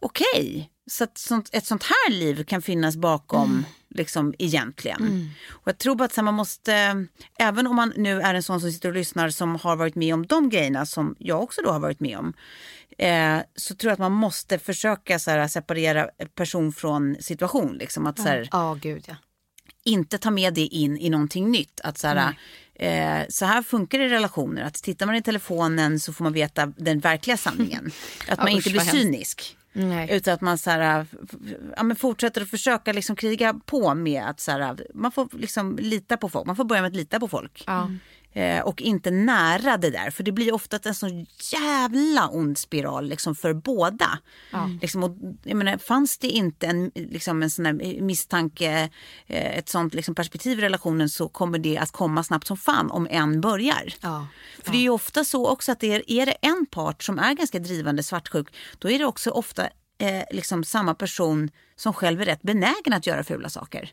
okej, 0.00 0.70
så 0.86 1.04
att 1.04 1.18
sånt, 1.18 1.50
ett 1.52 1.66
sånt 1.66 1.82
här 1.82 2.10
liv 2.12 2.44
kan 2.44 2.62
finnas 2.62 2.96
bakom 2.96 3.64
liksom 3.90 4.34
egentligen. 4.38 5.30
Och 5.50 5.68
jag 5.68 5.78
tror 5.78 5.94
bara 5.94 6.04
att 6.04 6.12
så 6.12 6.20
här, 6.20 6.24
man 6.24 6.34
måste, 6.34 7.06
även 7.38 7.66
om 7.66 7.76
man 7.76 7.92
nu 7.96 8.20
är 8.20 8.34
en 8.34 8.42
sån 8.42 8.60
som 8.60 8.72
sitter 8.72 8.88
och 8.88 8.94
lyssnar 8.94 9.30
som 9.30 9.56
har 9.56 9.76
varit 9.76 9.94
med 9.94 10.14
om 10.14 10.26
de 10.26 10.48
grejerna 10.50 10.86
som 10.86 11.16
jag 11.18 11.42
också 11.42 11.62
då 11.62 11.70
har 11.70 11.80
varit 11.80 12.00
med 12.00 12.18
om. 12.18 12.32
Eh, 12.98 13.38
så 13.56 13.74
tror 13.74 13.88
jag 13.90 13.92
att 13.92 13.98
man 13.98 14.12
måste 14.12 14.58
försöka 14.58 15.18
så 15.18 15.30
här, 15.30 15.48
separera 15.48 16.08
person 16.34 16.72
från 16.72 17.16
situation. 17.20 17.76
Liksom, 17.76 18.06
att, 18.06 18.18
så 18.18 18.28
här, 18.28 18.48
Ja, 18.52 18.78
gud 18.80 19.04
ja. 19.08 19.16
inte 19.84 20.18
ta 20.18 20.30
med 20.30 20.54
det 20.54 20.60
in 20.66 20.98
i 20.98 21.10
någonting 21.10 21.50
nytt. 21.50 21.80
Att 21.84 21.98
så 21.98 22.08
här, 22.08 22.34
eh, 22.74 23.26
så 23.28 23.44
här 23.44 23.62
funkar 23.62 23.98
det 23.98 24.04
i 24.04 24.08
relationer. 24.08 24.62
Att 24.62 24.74
tittar 24.74 25.06
man 25.06 25.14
i 25.14 25.22
telefonen 25.22 26.00
så 26.00 26.12
får 26.12 26.24
man 26.24 26.32
veta 26.32 26.66
den 26.66 27.00
verkliga 27.00 27.36
sanningen. 27.36 27.90
Att 28.28 28.38
man 28.38 28.48
Ja, 28.50 28.56
inte 28.56 28.70
blir 28.70 28.80
cynisk. 28.80 29.56
Nej. 29.76 30.08
Utan 30.12 30.34
att 30.34 30.40
man 30.40 30.58
så 30.58 30.70
här, 30.70 31.06
ja, 31.76 31.82
men 31.82 31.96
fortsätter 31.96 32.40
att 32.40 32.50
försöka 32.50 32.92
liksom 32.92 33.16
kriga 33.16 33.54
på 33.66 33.94
med 33.94 34.22
att 34.22 34.40
så 34.40 34.50
här, 34.50 34.86
man 34.94 35.12
får 35.12 35.28
liksom 35.32 35.78
lita 35.80 36.16
på 36.16 36.28
folk. 36.28 36.46
Man 36.46 36.56
får 36.56 36.64
börja 36.64 36.82
med 36.82 36.88
att 36.88 36.96
lita 36.96 37.20
på 37.20 37.28
folk. 37.28 37.64
Ja. 37.66 37.90
Eh, 38.36 38.60
och 38.60 38.82
inte 38.82 39.10
nära 39.10 39.76
det 39.76 39.90
där. 39.90 40.10
För 40.10 40.22
det 40.22 40.32
blir 40.32 40.54
ofta 40.54 40.78
en 40.82 40.94
sån 40.94 41.26
jävla 41.52 42.28
ond 42.28 42.58
spiral 42.58 43.08
liksom, 43.08 43.34
för 43.34 43.54
båda. 43.54 44.18
Liksom, 44.80 45.04
och, 45.04 45.16
jag 45.42 45.56
menar, 45.56 45.78
fanns 45.78 46.18
det 46.18 46.28
inte 46.28 46.66
en, 46.66 46.90
liksom, 46.94 47.42
en 47.42 47.50
sån 47.50 47.80
misstanke, 48.00 48.90
eh, 49.26 49.58
ett 49.58 49.68
sånt 49.68 49.94
liksom, 49.94 50.14
perspektiv 50.14 50.58
i 50.58 50.62
relationen 50.62 51.08
så 51.08 51.28
kommer 51.28 51.58
det 51.58 51.78
att 51.78 51.92
komma 51.92 52.24
snabbt 52.24 52.46
som 52.46 52.56
fan 52.56 52.90
om 52.90 53.06
en 53.10 53.40
börjar. 53.40 53.94
Ja. 54.00 54.26
För 54.62 54.72
det 54.72 54.86
är 54.86 54.90
ofta 54.90 55.24
så 55.24 55.48
också 55.48 55.72
att 55.72 55.80
det 55.80 55.92
är, 55.92 56.10
är 56.10 56.26
det 56.26 56.36
en 56.40 56.66
part 56.70 57.02
som 57.02 57.18
är 57.18 57.34
ganska 57.34 57.58
drivande 57.58 58.02
svartsjuk, 58.02 58.48
då 58.78 58.90
är 58.90 58.98
det 58.98 59.04
också 59.04 59.30
ofta 59.30 59.64
eh, 59.98 60.22
liksom 60.30 60.64
samma 60.64 60.94
person 60.94 61.50
som 61.76 61.92
själv 61.92 62.20
är 62.20 62.24
rätt 62.24 62.42
benägen 62.42 62.92
att 62.92 63.06
göra 63.06 63.24
fula 63.24 63.48
saker. 63.48 63.90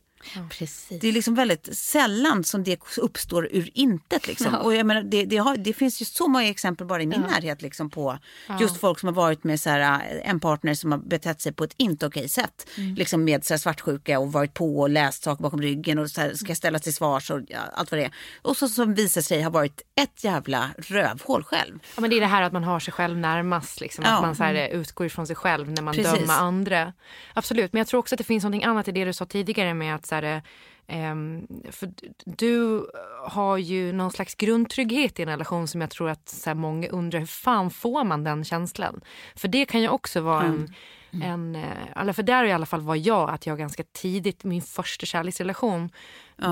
Precis. 0.49 0.99
Det 1.01 1.07
är 1.07 1.11
liksom 1.11 1.35
väldigt 1.35 1.77
sällan 1.77 2.43
som 2.43 2.63
det 2.63 2.79
uppstår 2.97 3.47
ur 3.51 3.69
intet. 3.73 4.27
Liksom. 4.27 4.55
Och 4.55 4.75
jag 4.75 4.85
menar, 4.85 5.01
det, 5.01 5.25
det, 5.25 5.37
har, 5.37 5.57
det 5.57 5.73
finns 5.73 6.01
ju 6.01 6.05
så 6.05 6.27
många 6.27 6.49
exempel 6.49 6.87
bara 6.87 7.01
i 7.01 7.05
min 7.05 7.21
närhet 7.21 7.61
liksom, 7.61 7.89
på 7.89 8.17
just 8.59 8.77
folk 8.77 8.99
som 8.99 9.07
har 9.07 9.13
varit 9.13 9.43
med 9.43 9.59
så 9.59 9.69
här, 9.69 10.21
en 10.23 10.39
partner 10.39 10.73
som 10.73 10.91
har 10.91 10.99
betett 10.99 11.41
sig 11.41 11.53
på 11.53 11.63
ett 11.63 11.73
inte 11.77 12.05
okej 12.05 12.29
sätt. 12.29 12.67
Liksom 12.97 13.23
med 13.23 13.45
så 13.45 13.53
här, 13.53 13.59
svartsjuka 13.59 14.19
och 14.19 14.31
varit 14.31 14.53
på 14.53 14.79
och 14.79 14.89
läst 14.89 15.23
saker 15.23 15.43
bakom 15.43 15.61
ryggen 15.61 15.99
och 15.99 16.09
så 16.09 16.21
här, 16.21 16.33
ska 16.33 16.55
ställas 16.55 16.81
till 16.81 16.93
svars 16.93 17.31
och 17.31 17.39
ja, 17.47 17.59
allt 17.73 17.91
vad 17.91 17.99
det 17.99 18.05
är. 18.05 18.11
Och 18.41 18.57
så 18.57 18.67
som 18.67 18.93
visar 18.93 19.21
sig 19.21 19.41
ha 19.41 19.49
varit 19.49 19.81
ett 19.95 20.23
jävla 20.23 20.69
rövhål 20.77 21.43
själv. 21.43 21.79
Ja, 21.95 22.01
men 22.01 22.09
det 22.09 22.15
är 22.15 22.21
det 22.21 22.27
här 22.27 22.41
att 22.41 22.53
man 22.53 22.63
har 22.63 22.79
sig 22.79 22.93
själv 22.93 23.17
närmast. 23.17 23.81
Liksom, 23.81 24.03
Ja. 24.07 24.15
Att 24.15 24.21
man 24.21 24.35
så 24.35 24.43
här, 24.43 24.67
utgår 24.67 25.05
ifrån 25.05 25.27
sig 25.27 25.35
själv 25.35 25.71
när 25.71 25.81
man 25.81 25.93
Precis. 25.93 26.19
dömer 26.19 26.33
andra. 26.33 26.93
Absolut, 27.33 27.70
men 27.71 27.79
jag 27.79 27.87
tror 27.87 27.99
också 27.99 28.15
att 28.15 28.17
det 28.17 28.23
finns 28.23 28.43
något 28.43 28.63
annat 28.63 28.87
i 28.87 28.91
det 28.91 29.05
du 29.05 29.13
sa 29.13 29.25
tidigare 29.25 29.73
med 29.73 29.95
att 29.95 30.05
så 30.05 30.15
här, 30.15 30.41
ehm, 30.87 31.47
för 31.69 31.91
du 32.25 32.87
har 33.25 33.57
ju 33.57 33.91
någon 33.93 34.11
slags 34.11 34.35
grundtrygghet 34.35 35.19
i 35.19 35.21
en 35.21 35.29
relation 35.29 35.67
som 35.67 35.81
jag 35.81 35.89
tror 35.89 36.09
att 36.09 36.29
så 36.29 36.49
här, 36.49 36.55
många 36.55 36.87
undrar 36.87 37.19
hur 37.19 37.25
fan 37.25 37.69
får 37.69 38.03
man 38.03 38.23
den 38.23 38.43
känslan? 38.43 39.01
För 39.35 39.47
det 39.47 39.65
kan 39.65 39.81
ju 39.81 39.89
också 39.89 40.21
vara 40.21 40.43
en 40.43 40.73
en, 41.11 41.55
eh, 41.55 42.01
eller 42.01 42.13
för 42.13 42.23
där 42.23 42.43
i 42.43 42.51
alla 42.51 42.65
fall 42.65 42.81
var 42.81 42.95
jag 42.95 43.29
att 43.29 43.45
jag 43.45 43.57
ganska 43.57 43.83
tidigt, 43.91 44.43
min 44.43 44.61
första 44.61 45.05
kärleksrelation 45.05 45.89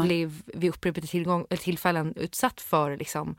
blev 0.03 0.41
vid 0.45 0.69
upprepade 0.69 1.08
tillgång, 1.08 1.45
eller 1.49 1.62
tillfällen 1.62 2.13
utsatt 2.15 2.62
för 2.62 2.97
liksom, 2.97 3.36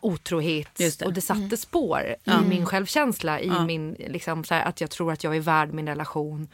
otrohet 0.00 0.74
det. 0.74 1.02
och 1.02 1.12
det 1.12 1.20
satte 1.20 1.56
spår 1.56 2.16
i 2.24 2.48
min 2.48 2.66
självkänsla, 2.66 3.40
i 3.40 3.50
min, 3.66 3.96
liksom, 4.08 4.44
så 4.44 4.54
här, 4.54 4.64
att 4.64 4.80
jag 4.80 4.90
tror 4.90 5.12
att 5.12 5.24
jag 5.24 5.36
är 5.36 5.40
värd 5.40 5.72
min 5.72 5.88
relation. 5.88 6.48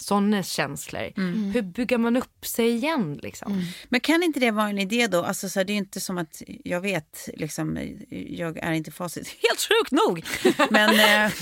Sådana 0.00 0.42
känslor. 0.42 1.12
Hur 1.52 1.62
bygger 1.62 1.98
man 1.98 2.16
upp 2.16 2.46
sig 2.46 2.68
igen? 2.70 3.20
Liksom? 3.22 3.62
Men 3.88 4.00
kan 4.00 4.22
inte 4.22 4.40
det 4.40 4.50
vara 4.50 4.68
en 4.68 4.78
idé 4.78 5.06
då? 5.06 5.22
Alltså, 5.22 5.48
så 5.48 5.58
här, 5.60 5.64
det 5.64 5.72
är 5.72 5.76
inte 5.76 6.00
som 6.00 6.18
att 6.18 6.42
jag 6.64 6.80
vet, 6.80 7.28
liksom, 7.34 7.78
jag 8.10 8.58
är 8.58 8.72
inte 8.72 8.90
facit. 8.90 9.28
Helt 9.48 9.60
sjukt 9.60 9.90
nog! 9.92 10.24
Men, 10.70 10.90
eh, 11.26 11.32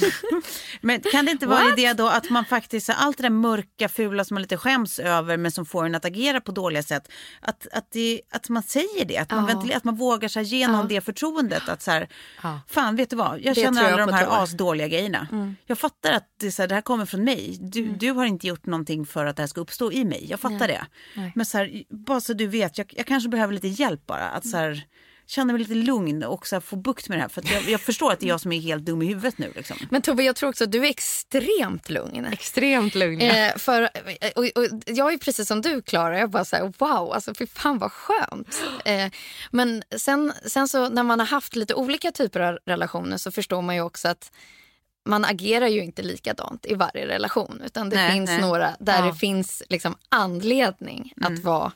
men 0.81 1.01
kan 1.01 1.25
det 1.25 1.31
inte 1.31 1.47
vara 1.47 1.61
en 1.61 1.79
idé 1.79 1.93
då 1.93 2.09
att 2.09 2.31
man 2.31 2.45
faktiskt, 2.45 2.87
så 2.87 2.93
här, 2.93 3.07
allt 3.07 3.17
det 3.17 3.23
där 3.23 3.31
mörka, 3.31 3.89
fula 3.89 4.25
som 4.25 4.35
man 4.35 4.43
lite 4.43 4.57
skäms 4.57 4.99
över 4.99 5.37
men 5.37 5.51
som 5.53 5.67
får 5.67 5.87
en 5.87 5.95
att 5.95 6.05
agera 6.05 6.41
på 6.41 6.53
dåliga 6.53 6.83
sätt. 6.83 7.09
Att, 7.41 7.67
att, 7.73 7.91
det, 7.91 8.21
att 8.31 8.49
man 8.49 8.63
säger 8.63 9.05
det, 9.05 9.19
att 9.19 9.31
man, 9.31 9.47
ventilerar, 9.47 9.77
att 9.77 9.85
man 9.85 9.97
vågar 9.97 10.29
sig 10.29 10.45
genom 10.45 10.89
det 10.89 11.01
förtroendet. 11.01 11.69
Att 11.69 11.83
så 11.83 11.91
här, 11.91 12.09
Ja. 12.43 12.61
fan 12.69 12.97
vet 12.97 13.11
du 13.11 13.17
vad, 13.17 13.41
jag 13.41 13.55
Det 13.55 13.61
känner 13.61 13.81
tror 13.81 13.91
jag 13.91 14.01
alla 14.01 14.07
de 14.07 14.13
här 14.13 14.43
asdåliga 14.43 14.89
grejerna. 14.89 15.55
Jag 15.67 15.79
fattar 15.79 16.13
att 16.13 16.25
det, 16.41 16.53
så 16.53 16.63
här, 16.63 16.69
det 16.69 16.75
här 16.75 16.83
kommer 16.83 17.07
från 17.07 17.25
mig. 17.25 17.57
Du, 17.61 17.89
du 17.89 18.11
har 18.11 18.25
inte 18.25 18.47
gjort 18.49 18.67
någonting 18.67 19.07
för 19.07 19.27
att 19.27 19.37
det 19.37 19.43
här 19.43 19.47
ska 19.47 19.61
uppstå 19.61 19.93
i 19.93 20.05
mig. 20.05 20.27
Jag 20.31 20.41
fattar 20.41 20.69
det. 20.69 20.87
Men 21.35 21.47
så 21.47 21.59
här, 21.59 21.85
bara 21.89 22.21
så 22.21 22.33
du 22.33 22.47
vet, 22.47 22.79
jag, 22.79 22.95
jag 22.97 23.07
kanske 23.07 23.29
behöver 23.29 23.55
lite 23.55 23.69
hjälp 23.69 24.07
bara. 24.07 24.29
Att 24.29 24.47
så 24.47 24.57
här, 24.57 24.85
känna 25.29 25.53
mig 25.53 25.63
lite 25.63 25.75
lugn 25.75 26.23
och 26.25 26.47
så 26.47 26.57
här, 26.57 26.61
få 26.61 26.77
bukt 26.77 27.09
med 27.09 27.19
det 27.19 27.23
här. 27.23 27.29
För 27.29 27.41
att 27.41 27.51
jag, 27.51 27.63
jag 27.63 27.81
förstår 27.81 28.13
att 28.13 28.21
det 28.21 28.27
är 28.27 28.29
jag 28.29 28.41
som 28.41 28.53
är 28.53 28.61
helt 28.61 28.85
dum 28.85 29.03
i 29.03 29.07
huvudet 29.07 29.39
nu. 29.39 29.53
Liksom. 29.57 29.77
Men 29.91 30.03
Tove, 30.03 30.23
jag 30.23 30.37
tror 30.37 30.51
också 30.51 30.65
att 30.65 30.73
du 30.73 30.87
är 30.87 30.91
extremt 30.91 31.91
lugn. 31.91 32.25
Extremt 32.25 32.95
lugn. 32.95 33.21
Eh, 33.21 33.57
för, 33.57 33.83
och, 34.37 34.45
och, 34.45 34.83
jag 34.87 35.13
är 35.13 35.19
precis 35.19 35.49
som 35.49 35.63
du, 35.63 35.83
Klara. 35.83 36.19
Jag 36.19 36.31
bara 36.31 36.45
så 36.45 36.57
här, 36.57 36.73
wow, 36.79 37.13
alltså 37.13 37.35
fy 37.35 37.47
fan 37.47 37.79
vad 37.79 37.93
skönt. 37.93 38.63
Eh, 38.85 39.11
men 39.51 39.83
sen, 39.97 40.33
sen 40.47 40.69
så 40.69 40.89
när 40.89 41.03
man 41.03 41.21
har 41.21 41.27
haft 41.27 41.57
lite 41.57 41.75
olika 41.75 42.13
typer 42.13 42.41
av 42.41 42.59
relationer 42.67 43.17
så 43.17 43.31
förstår 43.31 43.63
man 43.63 43.75
ju 43.75 43.81
också 43.81 44.09
att 44.09 44.33
man 45.09 45.25
agerar 45.25 45.67
ju 45.67 45.85
inte 45.85 46.03
likadant 46.03 46.67
i 46.67 46.75
varje 46.75 47.07
relation. 47.07 47.63
Utan 47.65 47.91
det 47.91 47.97
Nej, 47.97 48.13
finns 48.13 48.31
nej. 48.31 48.41
några 48.41 48.77
där 48.81 48.99
Ja. 48.99 49.07
det 49.07 49.15
finns 49.15 49.63
liksom 49.69 49.97
anledning 50.09 51.13
att 51.21 51.39
vara 51.39 51.73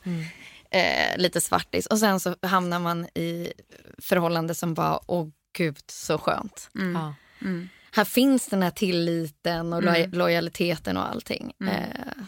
eh, 0.69 1.17
lite 1.17 1.41
svartis 1.41 1.85
och 1.87 1.99
sen 1.99 2.19
så 2.19 2.35
hamnar 2.41 2.79
man 2.79 3.05
i 3.05 3.53
förhållande 4.01 4.55
som 4.55 4.73
bara, 4.73 4.99
åh 5.07 5.27
gud 5.57 5.77
så 5.87 6.17
skönt. 6.17 6.69
Ja. 6.73 7.13
Här 7.95 8.05
finns 8.05 8.47
den 8.47 8.63
här 8.63 8.71
tilliten 8.71 9.73
och 9.73 9.81
Mm. 9.83 9.93
loj- 9.93 10.15
lojaliteten 10.15 10.97
och 10.97 11.09
allting. 11.09 11.45
Eh, 11.59 11.65
Men 11.65 12.27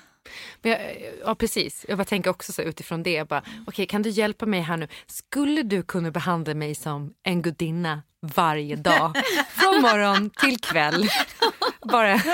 jag, 0.66 0.80
ja, 1.26 1.36
precis. 1.36 1.86
Jag 1.88 1.98
bara 1.98 2.06
tänker 2.06 2.30
också 2.30 2.54
så 2.54 2.62
utifrån 2.62 3.04
det. 3.04 3.12
jag 3.12 3.28
Bara, 3.28 3.44
okej, 3.68 3.86
kan 3.86 4.02
du 4.02 4.10
hjälpa 4.10 4.46
mig 4.46 4.62
här 4.62 4.78
nu? 4.78 4.88
Skulle 5.08 5.64
du 5.64 5.84
kunna 5.84 6.12
behandla 6.12 6.54
mig 6.54 6.76
som 6.76 7.14
en 7.24 7.42
gudinna 7.42 8.02
varje 8.22 8.76
dag? 8.76 9.14
Från 9.50 9.82
morgon 9.82 10.30
till 10.30 10.60
kväll. 10.60 11.10
Bara. 11.92 12.20
Så 12.20 12.30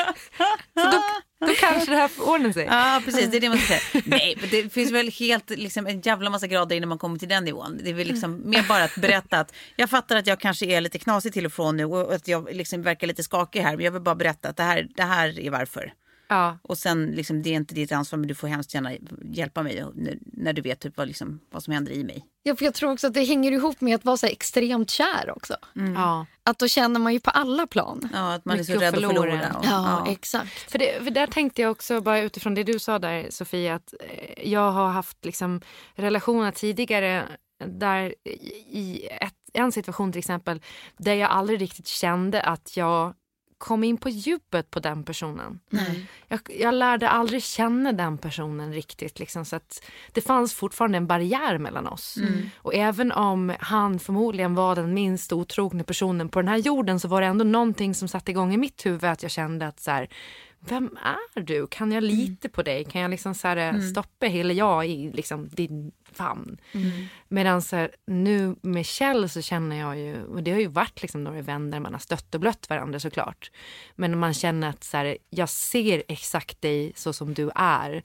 då, 0.74 1.04
då 1.48 1.54
kanske 1.60 1.92
det 1.92 1.98
här 1.98 2.12
ordnar 2.20 2.52
sig. 2.52 2.66
Ja, 2.66 3.02
precis. 3.06 3.32
Det 3.32 3.38
är 3.38 3.42
det 3.42 3.50
man 3.50 3.58
ska 3.58 3.68
säga. 3.68 4.04
Nej, 4.06 4.38
men 4.42 4.50
det 4.50 4.74
finns 4.74 4.92
väl 4.92 5.12
helt 5.12 5.50
liksom, 5.50 5.88
en 5.88 6.02
jävla 6.02 6.30
massa 6.30 6.48
grader 6.48 6.76
innan 6.76 6.90
man 6.90 6.98
kommer 6.98 7.20
till 7.20 7.30
den 7.30 7.46
nivån. 7.46 7.80
Det 7.84 7.90
är 7.90 7.94
väl 7.94 8.08
liksom 8.08 8.50
mer 8.50 8.66
bara 8.68 8.84
att 8.84 8.96
berätta 8.96 9.40
att 9.40 9.54
jag 9.76 9.90
fattar 9.90 10.16
att 10.16 10.28
jag 10.28 10.40
kanske 10.40 10.66
är 10.66 10.82
lite 10.82 11.00
knasig 11.00 11.34
till 11.34 11.46
och 11.46 11.54
från 11.54 11.78
nu 11.78 11.86
och 11.86 12.14
att 12.14 12.28
jag 12.28 12.56
liksom 12.56 12.82
verkar 12.82 13.08
lite 13.08 13.24
skakig 13.24 13.62
här. 13.62 13.76
Men 13.76 13.86
jag 13.86 13.92
vill 13.92 14.02
bara 14.02 14.16
berätta 14.16 14.50
att 14.50 14.58
det 14.58 14.64
här, 14.64 14.88
det 14.96 15.04
här 15.04 15.40
är 15.40 15.50
varför. 15.50 15.94
Ja. 16.34 16.58
Och 16.62 16.78
sen 16.78 17.06
liksom, 17.12 17.42
det 17.44 17.50
är 17.50 17.54
inte 17.54 17.76
ditt 17.76 17.92
ansvar 17.92 18.20
men 18.20 18.28
du 18.28 18.36
får 18.36 18.48
hemskt 18.48 18.74
gärna 18.74 18.92
hjälpa 19.26 19.64
mig 19.64 19.86
när, 19.96 20.18
när 20.24 20.54
du 20.54 20.62
vet 20.62 20.80
typ 20.80 20.98
vad, 20.98 21.08
liksom, 21.08 21.40
vad 21.52 21.64
som 21.64 21.74
händer 21.74 21.92
i 21.92 22.04
mig. 22.04 22.26
ja, 22.44 22.56
för 22.56 22.66
jag 22.66 22.74
tror 22.74 22.92
också 22.92 23.08
att 23.08 23.14
det 23.14 23.24
hänger 23.24 23.52
ihop 23.52 23.82
med 23.82 23.96
att 23.96 24.06
vara 24.06 24.18
så 24.18 24.26
extremt 24.28 24.90
kär 24.90 25.30
också. 25.36 25.56
Ja. 25.96 26.26
Att 26.44 26.60
då 26.60 26.68
känner 26.68 27.00
man 27.00 27.14
ju 27.14 27.20
på 27.20 27.30
alla 27.32 27.68
plan. 27.68 28.10
Ja, 28.14 28.34
att 28.34 28.46
man 28.46 28.60
är 28.60 28.64
så 28.64 28.72
Mycket 28.72 28.88
att 28.88 28.94
rädd 28.94 29.04
att 29.06 29.12
förlora. 29.12 29.32
förlora. 29.32 29.58
Och, 29.60 29.66
Ja, 29.66 30.04
ja. 30.06 30.12
exakt. 30.12 30.72
För, 30.72 30.80
det, 30.80 31.04
för 31.04 31.12
där 31.12 31.28
tänkte 31.28 31.62
jag 31.62 31.72
också, 31.72 32.02
bara 32.02 32.20
utifrån 32.22 32.56
det 32.56 32.64
du 32.64 32.80
sa 32.80 33.00
där 33.00 33.28
Sofia, 33.30 33.76
att 33.76 33.94
eh, 34.00 34.50
jag 34.52 34.72
har 34.72 34.90
haft 34.90 35.26
liksom 35.26 35.62
relationer 35.96 36.52
tidigare 36.52 37.26
där 37.66 38.16
i- 38.26 38.30
i 38.80 39.08
ett, 39.22 39.34
en 39.54 39.72
situation 39.72 40.12
till 40.12 40.20
exempel 40.20 40.62
där 40.98 41.14
jag 41.14 41.30
aldrig 41.32 41.62
riktigt 41.62 41.88
kände 41.88 42.42
att 42.42 42.78
jag 42.78 43.14
kom 43.62 43.84
in 43.84 43.98
på 43.98 44.10
djupet 44.10 44.72
på 44.72 44.80
den 44.80 45.04
personen. 45.04 45.60
Jag, 46.28 46.40
jag 46.60 46.74
lärde 46.74 47.10
aldrig 47.10 47.44
känna 47.44 47.92
den 47.92 48.18
personen 48.18 48.74
riktigt. 48.74 49.20
Liksom, 49.20 49.46
så 49.46 49.56
att 49.56 49.84
det 50.12 50.22
fanns 50.22 50.54
fortfarande 50.54 50.98
en 50.98 51.08
barriär 51.08 51.58
mellan 51.58 51.88
oss. 51.88 52.18
Och 52.56 52.76
även 52.76 53.12
om 53.12 53.54
han 53.60 54.00
förmodligen 54.00 54.56
var 54.56 54.76
den 54.76 54.94
minst 54.94 55.34
otrogna 55.34 55.84
personen 55.84 56.30
på 56.30 56.40
den 56.40 56.48
här 56.48 56.58
jorden 56.58 57.00
så 57.00 57.08
var 57.08 57.22
det 57.22 57.28
ändå 57.28 57.44
någonting 57.46 57.96
som 57.96 58.08
satte 58.08 58.32
igång 58.32 58.54
i 58.54 58.58
mitt 58.58 58.86
huvud 58.86 59.04
att 59.04 59.24
jag 59.24 59.32
kände 59.32 59.68
att 59.68 59.80
så 59.80 59.92
här, 59.92 60.08
vem 60.66 60.98
är 61.36 61.42
du? 61.42 61.68
Kan 61.68 61.92
jag 61.92 62.04
lita 62.04 62.50
på 62.50 62.64
dig? 62.64 62.86
Kan 62.86 63.02
jag 63.02 63.12
liksom 63.12 63.36
så 63.36 63.48
här, 63.48 63.80
stoppa 63.80 64.26
hela 64.26 64.54
jag 64.54 64.88
i 64.88 65.12
liksom 65.12 65.50
din 65.50 65.92
famn? 66.12 66.58
Medan 67.28 67.62
så 67.62 67.76
här, 67.76 67.92
nu 68.08 68.56
med 68.62 68.86
Kjell 68.86 69.30
så 69.30 69.42
känner 69.42 69.80
jag 69.80 70.00
ju, 70.00 70.24
och 70.24 70.44
det 70.44 70.52
har 70.52 70.60
ju 70.60 70.68
varit 70.68 71.02
liksom 71.02 71.24
några 71.24 71.42
vänner 71.42 71.80
man 71.80 71.94
har 71.94 72.00
stött 72.00 72.36
och 72.36 72.42
blött 72.42 72.70
varandra 72.70 73.00
såklart. 73.00 73.52
Men 73.96 74.20
man 74.20 74.34
känner 74.34 74.70
att 74.70 74.84
så 74.84 74.98
här, 74.98 75.18
jag 75.30 75.50
ser 75.50 76.04
exakt 76.08 76.62
dig 76.62 76.94
så 76.96 77.14
som 77.14 77.34
du 77.34 77.52
är 77.56 78.02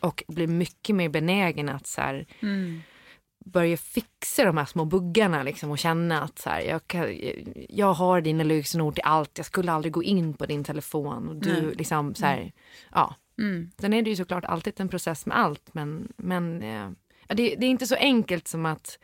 och 0.00 0.24
blir 0.28 0.46
mycket 0.46 0.96
mer 0.96 1.08
benägen 1.08 1.68
att 1.68 1.86
så 1.86 2.00
här, 2.00 2.26
börja 3.44 3.76
fixa 3.76 4.44
de 4.44 4.56
här 4.56 4.64
små 4.64 4.84
buggarna 4.84 5.42
liksom, 5.42 5.70
och 5.70 5.78
känna 5.78 6.22
att 6.22 6.38
så 6.38 6.50
här, 6.50 6.60
jag, 6.60 6.86
kan, 6.86 7.18
jag 7.68 7.92
har 7.92 8.20
dina 8.20 8.44
lösenord 8.44 8.94
till 8.94 9.04
allt. 9.04 9.30
Jag 9.38 9.46
skulle 9.46 9.72
aldrig 9.72 9.92
gå 9.92 10.02
in 10.02 10.34
på 10.34 10.46
din 10.46 10.64
telefon. 10.64 11.28
Och 11.28 11.36
du, 11.36 11.74
liksom, 11.74 12.14
så 12.14 12.26
här, 12.26 12.52
ja. 12.92 13.14
Sen 13.78 13.92
är 13.92 14.02
det 14.02 14.10
ju 14.10 14.16
såklart 14.16 14.44
alltid 14.44 14.80
en 14.80 14.88
process 14.88 15.26
med 15.26 15.38
allt. 15.38 15.74
Men, 15.74 16.12
men 16.16 16.62
eh, 16.62 16.90
det, 17.28 17.34
det 17.56 17.66
är 17.66 17.70
inte 17.70 17.86
så 17.86 17.94
enkelt 17.94 18.48
som 18.48 18.66
att 18.66 18.98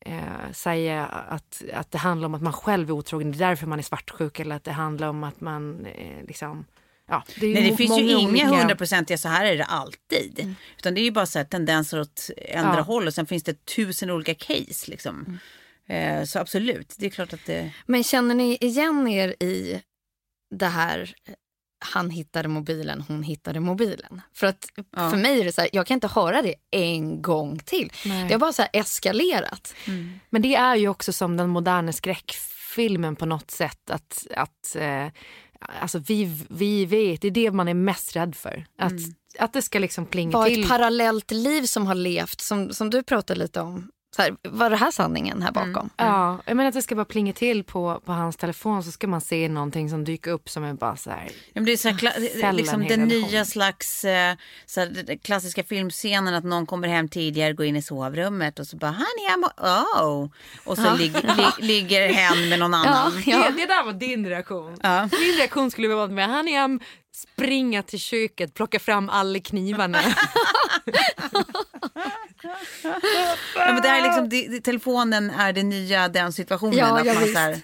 eh, 0.00 0.52
säga 0.52 1.06
att, 1.06 1.62
att 1.74 1.90
det 1.90 1.98
handlar 1.98 2.26
om 2.26 2.34
att 2.34 2.42
man 2.42 2.52
själv 2.52 2.88
är 2.88 2.92
otrogen. 2.94 3.32
Det 3.32 3.36
är 3.44 3.48
därför 3.48 3.66
man 3.66 3.78
är 3.78 3.82
svartsjuk. 3.82 4.40
Eller 4.40 4.56
att 4.56 4.64
det 4.64 4.72
handlar 4.72 5.08
om 5.08 5.24
att 5.24 5.40
man 5.40 5.86
eh, 5.86 6.24
liksom... 6.26 6.64
Ja, 7.08 7.22
det 7.40 7.46
är 7.46 7.54
Nej, 7.54 7.70
det 7.70 7.76
finns 7.76 7.98
ju 7.98 8.10
inga 8.10 8.46
hundraprocentiga 8.46 9.18
så 9.18 9.28
här 9.28 9.44
är 9.44 9.56
det 9.56 9.64
alltid. 9.64 10.54
Utan 10.78 10.94
det 10.94 11.00
är 11.00 11.02
ju 11.02 11.10
bara 11.10 11.26
så 11.26 11.38
här 11.38 11.46
tendenser 11.46 12.00
åt 12.00 12.30
andra 12.56 12.76
Ja. 12.76 12.82
håll 12.82 13.06
och 13.06 13.14
sen 13.14 13.26
finns 13.26 13.42
det 13.42 13.64
tusen 13.66 14.10
olika 14.10 14.34
case 14.34 14.90
liksom. 14.90 15.38
Eh, 15.88 16.24
så 16.24 16.38
absolut, 16.38 16.94
det 16.98 17.06
är 17.06 17.10
klart 17.10 17.32
att 17.32 17.46
det... 17.46 17.72
Men 17.86 18.04
känner 18.04 18.34
ni 18.34 18.58
igen 18.60 19.08
er 19.08 19.28
i 19.42 19.82
det 20.54 20.66
här 20.66 21.14
han 21.84 22.10
hittade 22.10 22.48
mobilen, 22.48 23.04
hon 23.08 23.22
hittade 23.22 23.60
mobilen? 23.60 24.20
För 24.34 24.46
att 24.46 24.66
Ja. 24.96 25.10
för 25.10 25.16
mig 25.16 25.40
är 25.40 25.44
det 25.44 25.52
så 25.52 25.60
här, 25.60 25.70
jag 25.72 25.86
kan 25.86 25.94
inte 25.94 26.08
höra 26.08 26.42
det 26.42 26.54
en 26.70 27.22
gång 27.22 27.58
till. 27.58 27.92
Nej. 28.04 28.28
Det 28.28 28.34
har 28.34 28.38
bara 28.38 28.52
så 28.52 28.62
här 28.62 28.70
eskalerat. 28.72 29.74
Men 30.30 30.42
det 30.42 30.54
är 30.54 30.76
ju 30.76 30.88
också 30.88 31.12
som 31.12 31.36
den 31.36 31.48
moderna 31.48 31.92
skräckfilmen 31.92 33.16
på 33.16 33.26
något 33.26 33.50
sätt. 33.50 33.90
Att, 33.90 34.26
att 34.36 34.76
eh, 34.76 35.06
alltså 35.58 35.98
vi, 35.98 36.44
vi 36.48 36.84
vet, 36.84 37.20
det 37.20 37.28
är 37.28 37.32
det 37.32 37.50
man 37.50 37.68
är 37.68 37.74
mest 37.74 38.16
rädd 38.16 38.34
för. 38.34 38.66
Att, 38.78 38.92
att 39.38 39.52
det 39.52 39.62
ska 39.62 39.78
liksom 39.78 40.06
plinga 40.06 40.38
Var 40.38 40.48
till. 40.48 40.62
ett 40.62 40.68
parallellt 40.68 41.30
liv 41.30 41.62
som 41.62 41.86
har 41.86 41.94
levt, 41.94 42.40
som, 42.40 42.72
som 42.72 42.90
du 42.90 43.02
pratade 43.02 43.40
lite 43.40 43.60
om. 43.60 43.90
Så 44.18 44.22
här, 44.22 44.36
var 44.42 44.70
det 44.70 44.76
här 44.76 44.90
sanningen 44.90 45.42
här 45.42 45.52
bakom? 45.52 45.90
Ja, 45.96 46.38
jag 46.46 46.56
menar 46.56 46.68
att 46.68 46.74
det 46.74 46.82
ska 46.82 46.94
bara 46.94 47.04
plinga 47.04 47.32
till 47.32 47.64
på, 47.64 48.00
på 48.04 48.12
hans 48.12 48.36
telefon 48.36 48.84
så 48.84 48.90
ska 48.92 49.06
man 49.06 49.20
se 49.20 49.48
någonting 49.48 49.90
som 49.90 50.04
dyker 50.04 50.30
upp 50.30 50.50
som 50.50 50.64
är 50.64 50.74
bara 50.74 50.96
så 50.96 51.10
här. 51.10 51.24
Ja, 51.26 51.32
men 51.54 51.64
det 51.64 51.72
är 51.72 51.76
så 51.76 51.88
här, 51.88 51.96
kla- 51.96 52.28
Sällan 52.40 52.56
liksom 52.56 52.86
den 52.88 53.08
nya 53.08 53.44
slags 53.44 54.04
eh, 54.04 54.36
så 54.66 54.80
här, 54.80 55.18
klassiska 55.22 55.64
filmscenen 55.64 56.34
att 56.34 56.44
någon 56.44 56.66
kommer 56.66 56.88
hem 56.88 57.08
tidigare, 57.08 57.52
går 57.52 57.66
in 57.66 57.76
i 57.76 57.82
sovrummet 57.82 58.58
och 58.58 58.66
så 58.66 58.76
bara 58.76 58.90
honey 58.90 59.28
I'm 59.36 59.44
oh. 60.02 60.28
Och 60.64 60.76
så 60.76 60.96
lig, 60.96 61.12
li, 61.12 61.46
ligger 61.58 62.12
hen 62.12 62.48
med 62.48 62.58
någon 62.58 62.74
annan. 62.74 63.12
Det, 63.24 63.52
det 63.56 63.66
där 63.66 63.84
var 63.84 63.92
din 63.92 64.26
reaktion. 64.26 64.76
Ja. 64.82 65.02
Min 65.02 65.36
reaktion 65.38 65.70
skulle 65.70 65.88
vara 65.88 66.06
med 66.06 66.28
han 66.28 66.48
är 66.48 66.78
springa 67.14 67.82
till 67.82 68.00
köket, 68.00 68.54
plocka 68.54 68.78
fram 68.78 69.08
alla 69.08 69.40
knivarna. 69.40 69.98
Ja, 72.42 73.72
men 73.72 73.82
det 73.82 73.88
här 73.88 73.98
är 74.00 74.02
liksom, 74.02 74.28
det, 74.28 74.60
telefonen 74.60 75.30
är 75.30 75.52
det 75.52 75.62
nya 75.62 76.08
den 76.08 76.32
situationen. 76.32 76.76
Ja, 76.78 76.98
att 77.00 77.06
ja, 77.06 77.14
man, 77.14 77.22
visst. 77.22 77.34
så 77.34 77.38
här, 77.40 77.56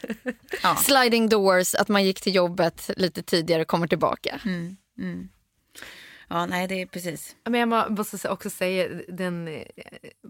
ja. 0.63 0.77
Sliding 0.77 1.29
doors, 1.29 1.75
att 1.75 1.89
man 1.89 2.05
gick 2.05 2.21
till 2.21 2.35
jobbet 2.35 2.91
lite 2.97 3.23
tidigare 3.23 3.63
och 3.63 3.69
kommer 3.69 3.87
tillbaka. 3.87 4.41
ja, 6.29 6.47
nej 6.47 6.69
det 6.69 6.83
är 6.83 6.87
precis. 6.87 7.37
Men 7.45 7.61
jag 7.61 7.69
må- 7.69 7.89
måste 7.89 8.29
också 8.29 8.51
säga, 8.51 8.89
den, 9.09 9.49
eh, 9.49 9.63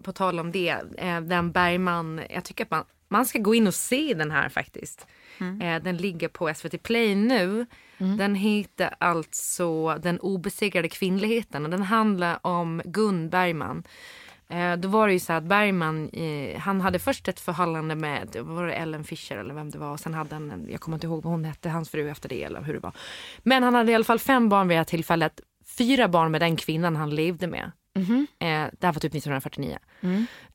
på 0.03 0.11
tal 0.13 0.39
om 0.39 0.51
det, 0.51 0.69
eh, 0.97 1.21
den 1.21 1.51
Bergman, 1.51 2.21
jag 2.29 2.43
tycker 2.43 2.63
att 2.63 2.71
man, 2.71 2.83
man 3.09 3.25
ska 3.25 3.39
gå 3.39 3.55
in 3.55 3.67
och 3.67 3.73
se 3.75 4.13
den 4.13 4.31
här 4.31 4.49
faktiskt. 4.49 5.05
Eh, 5.61 5.83
Den 5.83 5.97
ligger 5.97 6.27
på 6.27 6.47
SVT 6.53 6.77
Play 6.83 7.15
nu. 7.15 7.65
Den 7.97 8.35
heter 8.35 8.95
alltså 8.99 9.97
Den 9.97 10.19
obesegrade 10.19 10.89
kvinnligheten 10.89 11.63
och 11.65 11.71
den 11.71 11.81
handlar 11.83 12.39
om 12.47 12.81
Gun 12.85 13.29
Bergman. 13.29 13.83
Eh, 14.49 14.75
då 14.75 14.87
var 14.87 15.07
det 15.07 15.13
ju 15.13 15.19
så 15.19 15.33
att 15.33 15.43
Bergman, 15.43 16.09
han 16.57 16.81
hade 16.81 16.99
först 16.99 17.27
ett 17.27 17.39
förhållande 17.39 17.95
med 17.95 18.35
var 18.39 18.65
det 18.67 18.73
Ellen 18.73 19.03
Fischer 19.03 19.37
eller 19.37 19.53
vem 19.53 19.71
det 19.71 19.77
var. 19.77 19.91
Och 19.91 19.99
sen 19.99 20.13
hade 20.13 20.35
han, 20.35 20.51
en, 20.51 20.67
jag 20.71 20.81
kommer 20.81 20.97
inte 20.97 21.07
ihåg 21.07 21.23
vad 21.23 21.31
hon 21.31 21.45
hette, 21.45 21.69
hans 21.69 21.89
fru 21.89 22.09
efter 22.09 22.29
det 22.29 22.43
eller 22.43 22.61
hur 22.61 22.73
det 22.73 22.79
var. 22.79 22.91
Men 23.43 23.63
han 23.63 23.75
hade 23.75 23.91
i 23.91 23.95
alla 23.95 24.03
fall 24.03 24.19
fem 24.19 24.49
barn 24.49 24.67
vid 24.67 24.75
det 24.75 24.79
här 24.79 24.85
tillfället. 24.85 25.41
Fyra 25.77 26.07
barn 26.07 26.31
med 26.31 26.41
den 26.41 26.55
kvinnan 26.55 26.95
han 26.95 27.15
levde 27.15 27.47
med. 27.47 27.71
Eh, 28.39 28.69
det 28.79 28.87
här 28.87 28.93
var 28.93 28.99
typ 28.99 29.15
1949. 29.15 29.77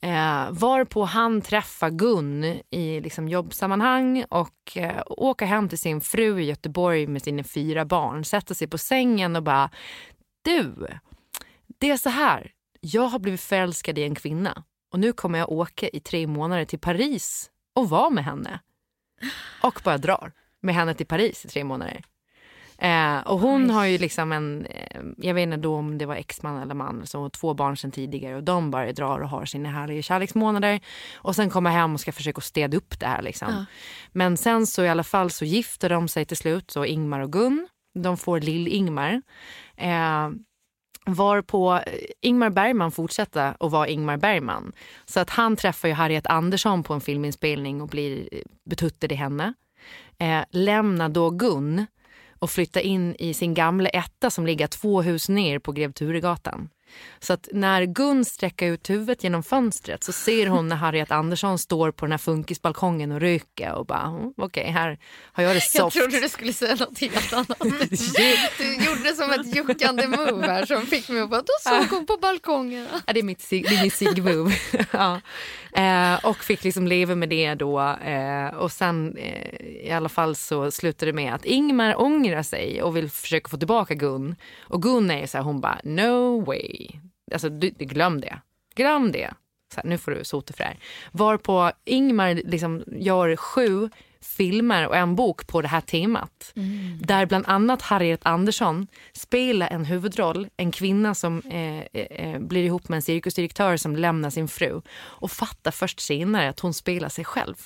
Eh, 0.00 0.50
varpå 0.50 1.04
han 1.04 1.40
träffar 1.40 1.90
Gun 1.90 2.44
i 2.70 3.00
liksom, 3.00 3.28
jobbsammanhang 3.28 4.24
och 4.28 4.78
åker 5.06 5.46
hem 5.46 5.68
till 5.68 5.78
sin 5.78 6.00
fru 6.00 6.40
i 6.40 6.44
Göteborg 6.44 7.06
med 7.06 7.22
sina 7.22 7.44
fyra 7.44 7.84
barn. 7.84 8.24
Sätter 8.24 8.54
sig 8.54 8.68
på 8.68 8.78
sängen 8.78 9.36
och 9.36 9.42
bara, 9.42 9.70
du, 10.42 10.86
det 11.78 11.90
är 11.90 11.96
så 11.96 12.10
här. 12.10 12.52
Jag 12.80 13.08
har 13.08 13.18
blivit 13.18 13.40
förälskad 13.40 13.98
i 13.98 14.02
en 14.02 14.14
kvinna 14.14 14.64
och 14.92 15.00
nu 15.00 15.12
kommer 15.12 15.38
jag 15.38 15.52
åka 15.52 15.88
i 15.88 16.00
tre 16.00 16.26
månader 16.26 16.64
till 16.64 16.78
Paris 16.78 17.50
och 17.74 17.88
vara 17.88 18.10
med 18.10 18.24
henne. 18.24 18.60
Och 19.62 19.80
bara 19.84 19.98
drar 19.98 20.32
med 20.60 20.74
henne 20.74 20.94
till 20.94 21.06
Paris 21.06 21.44
i 21.44 21.48
tre 21.48 21.64
månader. 21.64 22.02
Eh, 22.78 23.18
och 23.20 23.38
hon 23.38 23.70
har 23.70 23.84
ju 23.84 23.98
liksom 23.98 24.32
en, 24.32 24.66
eh, 24.66 25.02
jag 25.16 25.34
vet 25.34 25.42
inte 25.42 25.56
då 25.56 25.74
om 25.74 25.98
det 25.98 26.06
var 26.06 26.14
exman 26.14 26.62
eller 26.62 26.74
man, 26.74 27.06
så 27.06 27.30
två 27.30 27.54
barn 27.54 27.76
sedan 27.76 27.90
tidigare 27.90 28.36
och 28.36 28.44
de 28.44 28.70
bara 28.70 28.92
drar 28.92 29.20
och 29.20 29.28
har 29.28 29.44
sina 29.44 29.70
härliga 29.70 30.02
kärleksmånader 30.02 30.80
och 31.14 31.36
sen 31.36 31.50
kommer 31.50 31.70
hem 31.70 31.94
och 31.94 32.00
ska 32.00 32.12
försöka 32.12 32.40
städa 32.40 32.76
upp 32.76 33.00
det 33.00 33.06
här 33.06 33.22
liksom. 33.22 33.66
Men 34.12 34.36
sen 34.36 34.66
så 34.66 34.82
i 34.82 34.88
alla 34.88 35.04
fall 35.04 35.30
så 35.30 35.44
gifter 35.44 35.88
de 35.88 36.08
sig 36.08 36.24
till 36.24 36.36
slut, 36.36 36.70
så 36.70 36.84
Ingmar 36.84 37.20
och 37.20 37.32
Gun. 37.32 37.68
De 37.94 38.16
får 38.16 38.40
lill-Ingmar. 38.40 39.22
Eh, 39.76 40.30
Varpå 41.06 41.74
eh, 41.74 41.80
Ingmar 42.20 42.50
Bergman 42.50 42.90
fortsätter 42.90 43.54
att 43.60 43.70
vara 43.70 43.88
Ingmar 43.88 44.16
Bergman. 44.16 44.72
Så 45.04 45.20
att 45.20 45.30
han 45.30 45.56
träffar 45.56 45.88
ju 45.88 45.94
Harriet 45.94 46.26
Andersson 46.26 46.82
på 46.82 46.94
en 46.94 47.00
filminspelning 47.00 47.80
och 47.80 47.88
blir 47.88 48.28
eh, 48.32 48.40
betuttad 48.70 49.12
i 49.12 49.14
henne. 49.14 49.54
Eh, 50.18 50.44
lämnar 50.50 51.08
då 51.08 51.30
Gun 51.30 51.86
och 52.38 52.50
flyttar 52.50 52.80
in 52.80 53.16
i 53.18 53.34
sin 53.34 53.54
gamla 53.54 53.88
etta 53.88 54.30
som 54.30 54.46
ligger 54.46 54.66
två 54.66 55.02
hus 55.02 55.28
ner 55.28 55.58
på 55.58 55.72
Grev 55.72 55.92
Turegatan. 55.92 56.68
Så 57.18 57.32
att 57.32 57.48
när 57.52 57.84
Gun 57.84 58.24
sträcker 58.24 58.66
ut 58.66 58.90
huvudet 58.90 59.24
genom 59.24 59.42
fönstret 59.42 60.04
så 60.04 60.12
ser 60.12 60.46
hon 60.46 60.68
när 60.68 60.76
Harriet 60.76 61.10
Andersson 61.10 61.58
står 61.58 61.90
på 61.90 62.04
den 62.04 62.10
här 62.10 62.18
funkisbalkongen 62.18 63.12
och 63.12 63.20
röker 63.20 63.72
och 63.74 63.86
bara 63.86 64.02
mm, 64.02 64.32
okej 64.36 64.62
okay, 64.62 64.72
här 64.72 64.98
har 65.32 65.42
jag 65.42 65.56
det 65.56 65.60
soft. 65.60 65.74
Jag 65.74 65.92
trodde 65.92 66.20
du 66.20 66.28
skulle 66.28 66.52
säga 66.52 66.74
något 66.74 66.98
helt 66.98 67.32
annat. 67.32 67.58
du 68.58 68.74
gjorde 68.74 69.02
det 69.02 69.14
som 69.14 69.30
ett 69.30 69.56
juckande 69.56 70.08
move 70.08 70.46
här 70.46 70.66
som 70.66 70.86
fick 70.86 71.08
mig 71.08 71.20
att 71.20 71.30
bara, 71.30 71.42
då 71.42 71.52
såg 71.70 71.90
hon 71.90 72.06
på 72.06 72.16
balkongen. 72.16 72.86
Ja, 73.06 73.12
det 73.12 73.20
är 73.20 73.24
mitt, 73.24 73.50
det 73.50 73.56
är 73.56 73.82
mitt 73.82 73.94
sig-move. 73.94 74.52
ja 74.90 75.20
eh, 75.72 76.24
och 76.24 76.36
fick 76.36 76.64
liksom 76.64 76.86
leva 76.86 77.14
med 77.14 77.28
det 77.28 77.54
då 77.54 77.80
eh, 77.80 78.46
och 78.46 78.72
sen 78.72 79.16
eh, 79.16 79.66
i 79.88 79.90
alla 79.90 80.08
fall 80.08 80.36
så 80.36 80.70
slutade 80.70 81.12
det 81.12 81.16
med 81.16 81.34
att 81.34 81.44
Ingmar 81.44 82.00
ångrar 82.00 82.42
sig 82.42 82.82
och 82.82 82.96
vill 82.96 83.10
försöka 83.10 83.48
få 83.48 83.56
tillbaka 83.56 83.94
Gun. 83.94 84.36
Och 84.60 84.82
Gun 84.82 85.10
är 85.10 85.26
så 85.26 85.38
här, 85.38 85.44
hon 85.44 85.60
bara 85.60 85.80
no 85.84 86.44
way. 86.44 86.88
Alltså 87.32 87.48
du, 87.48 87.70
glöm 87.70 88.20
det. 88.20 88.40
Glöm 88.74 89.12
det. 89.12 89.30
Så 89.74 89.80
här, 89.80 89.88
nu 89.88 89.98
får 89.98 90.10
du 90.10 90.24
sota 90.24 90.52
för 90.52 90.64
det 90.64 90.68
här. 90.68 90.78
Varpå 91.12 91.72
Ingmar 91.84 92.34
liksom 92.34 92.84
gör 92.86 93.36
sju 93.36 93.90
filmer 94.22 94.86
och 94.86 94.96
en 94.96 95.16
bok 95.16 95.46
på 95.46 95.62
det 95.62 95.68
här 95.68 95.80
temat. 95.80 96.52
Mm. 96.56 96.98
Där 97.00 97.26
bland 97.26 97.44
annat 97.48 97.82
Harriet 97.82 98.20
Andersson 98.22 98.86
spelar 99.12 99.68
en 99.68 99.84
huvudroll, 99.84 100.48
en 100.56 100.72
kvinna 100.72 101.14
som 101.14 101.42
eh, 101.50 101.78
eh, 101.78 101.84
eh, 101.92 102.40
blir 102.40 102.64
ihop 102.64 102.88
med 102.88 102.96
en 102.96 103.02
cirkusdirektör 103.02 103.76
som 103.76 103.96
lämnar 103.96 104.30
sin 104.30 104.48
fru 104.48 104.80
och 104.98 105.30
fattar 105.30 105.70
först 105.70 106.00
senare 106.00 106.48
att 106.48 106.60
hon 106.60 106.74
spelar 106.74 107.08
sig 107.08 107.24
själv. 107.24 107.56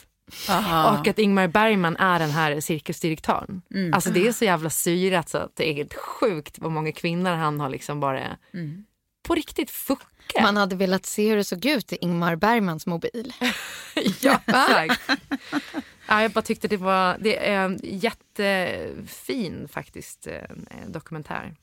Aha. 0.49 0.99
Och 0.99 1.09
att 1.09 1.19
Ingmar 1.19 1.49
Bergman 1.49 1.97
är 1.97 2.19
den 2.19 2.31
här 2.31 2.61
cirkusdirektören. 2.61 3.63
Mm. 3.75 3.95
Alltså 3.95 4.11
det 4.11 4.29
är 4.29 4.33
så 4.33 4.45
jävla 4.45 4.71
syrat 4.71 5.29
så 5.29 5.39
att 5.39 5.57
det 5.57 5.71
är 5.71 5.75
helt 5.75 5.95
sjukt 5.95 6.59
vad 6.59 6.73
många 6.73 6.93
kvinnor 6.93 7.31
han 7.31 7.61
har 7.61 7.69
liksom 7.69 8.01
bara 8.01 8.37
mm. 8.55 8.85
på 9.23 9.35
riktigt 9.35 9.71
fuckat. 9.71 10.43
Man 10.43 10.57
hade 10.57 10.77
velat 10.77 11.07
se 11.07 11.29
hur 11.29 11.37
det 11.37 11.45
såg 11.45 11.67
ut 11.67 11.93
i 11.93 11.97
Ingmar 12.01 12.37
Bergmans 12.37 12.87
mobil. 12.87 13.33
ja, 14.21 14.41
exakt. 14.47 15.11
ja, 16.09 16.23
jag 16.23 16.31
bara 16.31 16.43
tyckte 16.43 16.69
det 16.69 16.77
var 16.77 17.17
det 17.21 17.49
är 17.49 17.65
en 17.65 17.81
jättefin 17.83 19.69
faktiskt 19.69 20.27
eh, 20.27 20.43
dokumentär. 20.87 21.55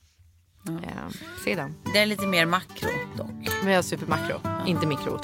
Ja. 0.63 0.71
Eh, 0.73 1.10
se 1.43 1.56
den. 1.56 1.75
Det 1.93 1.99
är 1.99 2.06
lite 2.06 2.27
mer 2.27 2.45
makro 2.45 2.89
dock. 3.17 3.30
Men 3.63 3.73
jag 3.73 3.77
är 3.77 3.82
supermakro, 3.82 4.39
ja. 4.43 4.65
inte 4.65 4.88
mikro. 4.88 5.19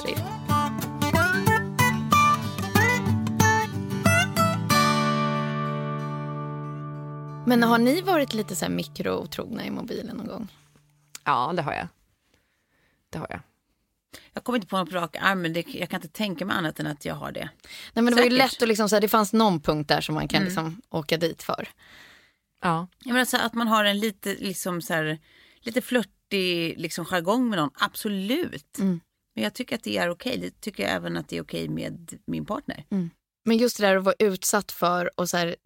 Men 7.46 7.62
har 7.62 7.78
ni 7.78 8.02
varit 8.02 8.34
lite 8.34 8.56
så 8.56 8.64
här 8.64 8.72
mikrootrogna 8.72 9.66
i 9.66 9.70
mobilen 9.70 10.16
någon 10.16 10.26
gång? 10.26 10.48
Ja, 11.24 11.52
det 11.56 11.62
har 11.62 11.72
jag. 11.72 11.88
Det 13.10 13.18
har 13.18 13.26
jag. 13.30 13.40
Jag 14.32 14.44
kommer 14.44 14.56
inte 14.56 14.68
på 14.68 14.78
något 14.78 14.90
på 14.90 14.96
rak 14.96 15.16
arm, 15.20 15.42
men 15.42 15.52
det, 15.52 15.74
jag 15.74 15.88
kan 15.88 15.98
inte 15.98 16.18
tänka 16.18 16.46
mig 16.46 16.56
annat 16.56 16.80
än 16.80 16.86
att 16.86 17.04
jag 17.04 17.14
har 17.14 17.32
det. 17.32 17.50
Nej, 17.92 18.04
men 18.04 18.04
det 18.04 18.10
Säkert. 18.10 18.24
var 18.24 18.30
ju 18.30 18.38
lätt 18.38 18.62
att 18.62 18.68
liksom, 18.68 18.88
så 18.88 18.96
här, 18.96 19.00
det 19.00 19.08
fanns 19.08 19.32
någon 19.32 19.60
punkt 19.60 19.88
där 19.88 20.00
som 20.00 20.14
man 20.14 20.28
kan 20.28 20.36
mm. 20.36 20.46
liksom, 20.46 20.82
åka 20.90 21.16
dit 21.16 21.42
för. 21.42 21.68
Ja. 22.62 22.88
Jag 23.04 23.12
menar, 23.12 23.24
så 23.24 23.36
att 23.36 23.54
man 23.54 23.68
har 23.68 23.84
en 23.84 23.98
lite, 23.98 24.34
liksom, 24.34 24.82
så 24.82 24.94
här, 24.94 25.18
lite 25.60 25.80
flörtig 25.80 26.74
liksom, 26.78 27.04
jargong 27.04 27.48
med 27.48 27.58
någon, 27.58 27.70
absolut. 27.74 28.78
Mm. 28.78 29.00
Men 29.34 29.44
jag 29.44 29.54
tycker 29.54 29.76
att 29.76 29.84
det 29.84 29.98
är 29.98 30.10
okej. 30.10 30.38
Det 30.38 30.60
tycker 30.60 30.82
jag 30.82 30.92
även 30.92 31.16
att 31.16 31.28
det 31.28 31.36
är 31.36 31.42
okej 31.42 31.68
med 31.68 32.18
min 32.26 32.44
partner. 32.44 32.84
Mm. 32.90 33.10
Men 33.44 33.56
just 33.56 33.76
det 33.76 33.86
där 33.86 33.96
att 33.96 34.04
vara 34.04 34.14
utsatt 34.18 34.72
för 34.72 35.20
och 35.20 35.28
så 35.28 35.36
här, 35.36 35.56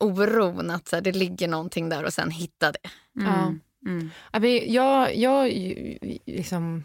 oron 0.00 0.70
att 0.70 0.88
så 0.88 0.96
här, 0.96 1.00
det 1.00 1.12
ligger 1.12 1.48
någonting 1.48 1.88
där 1.88 2.04
och 2.04 2.12
sen 2.12 2.30
hitta 2.30 2.72
det. 2.72 2.90
Mm. 3.20 3.60
Mm. 3.86 4.10
Jag, 4.72 5.16
jag 5.16 5.52
liksom 6.26 6.84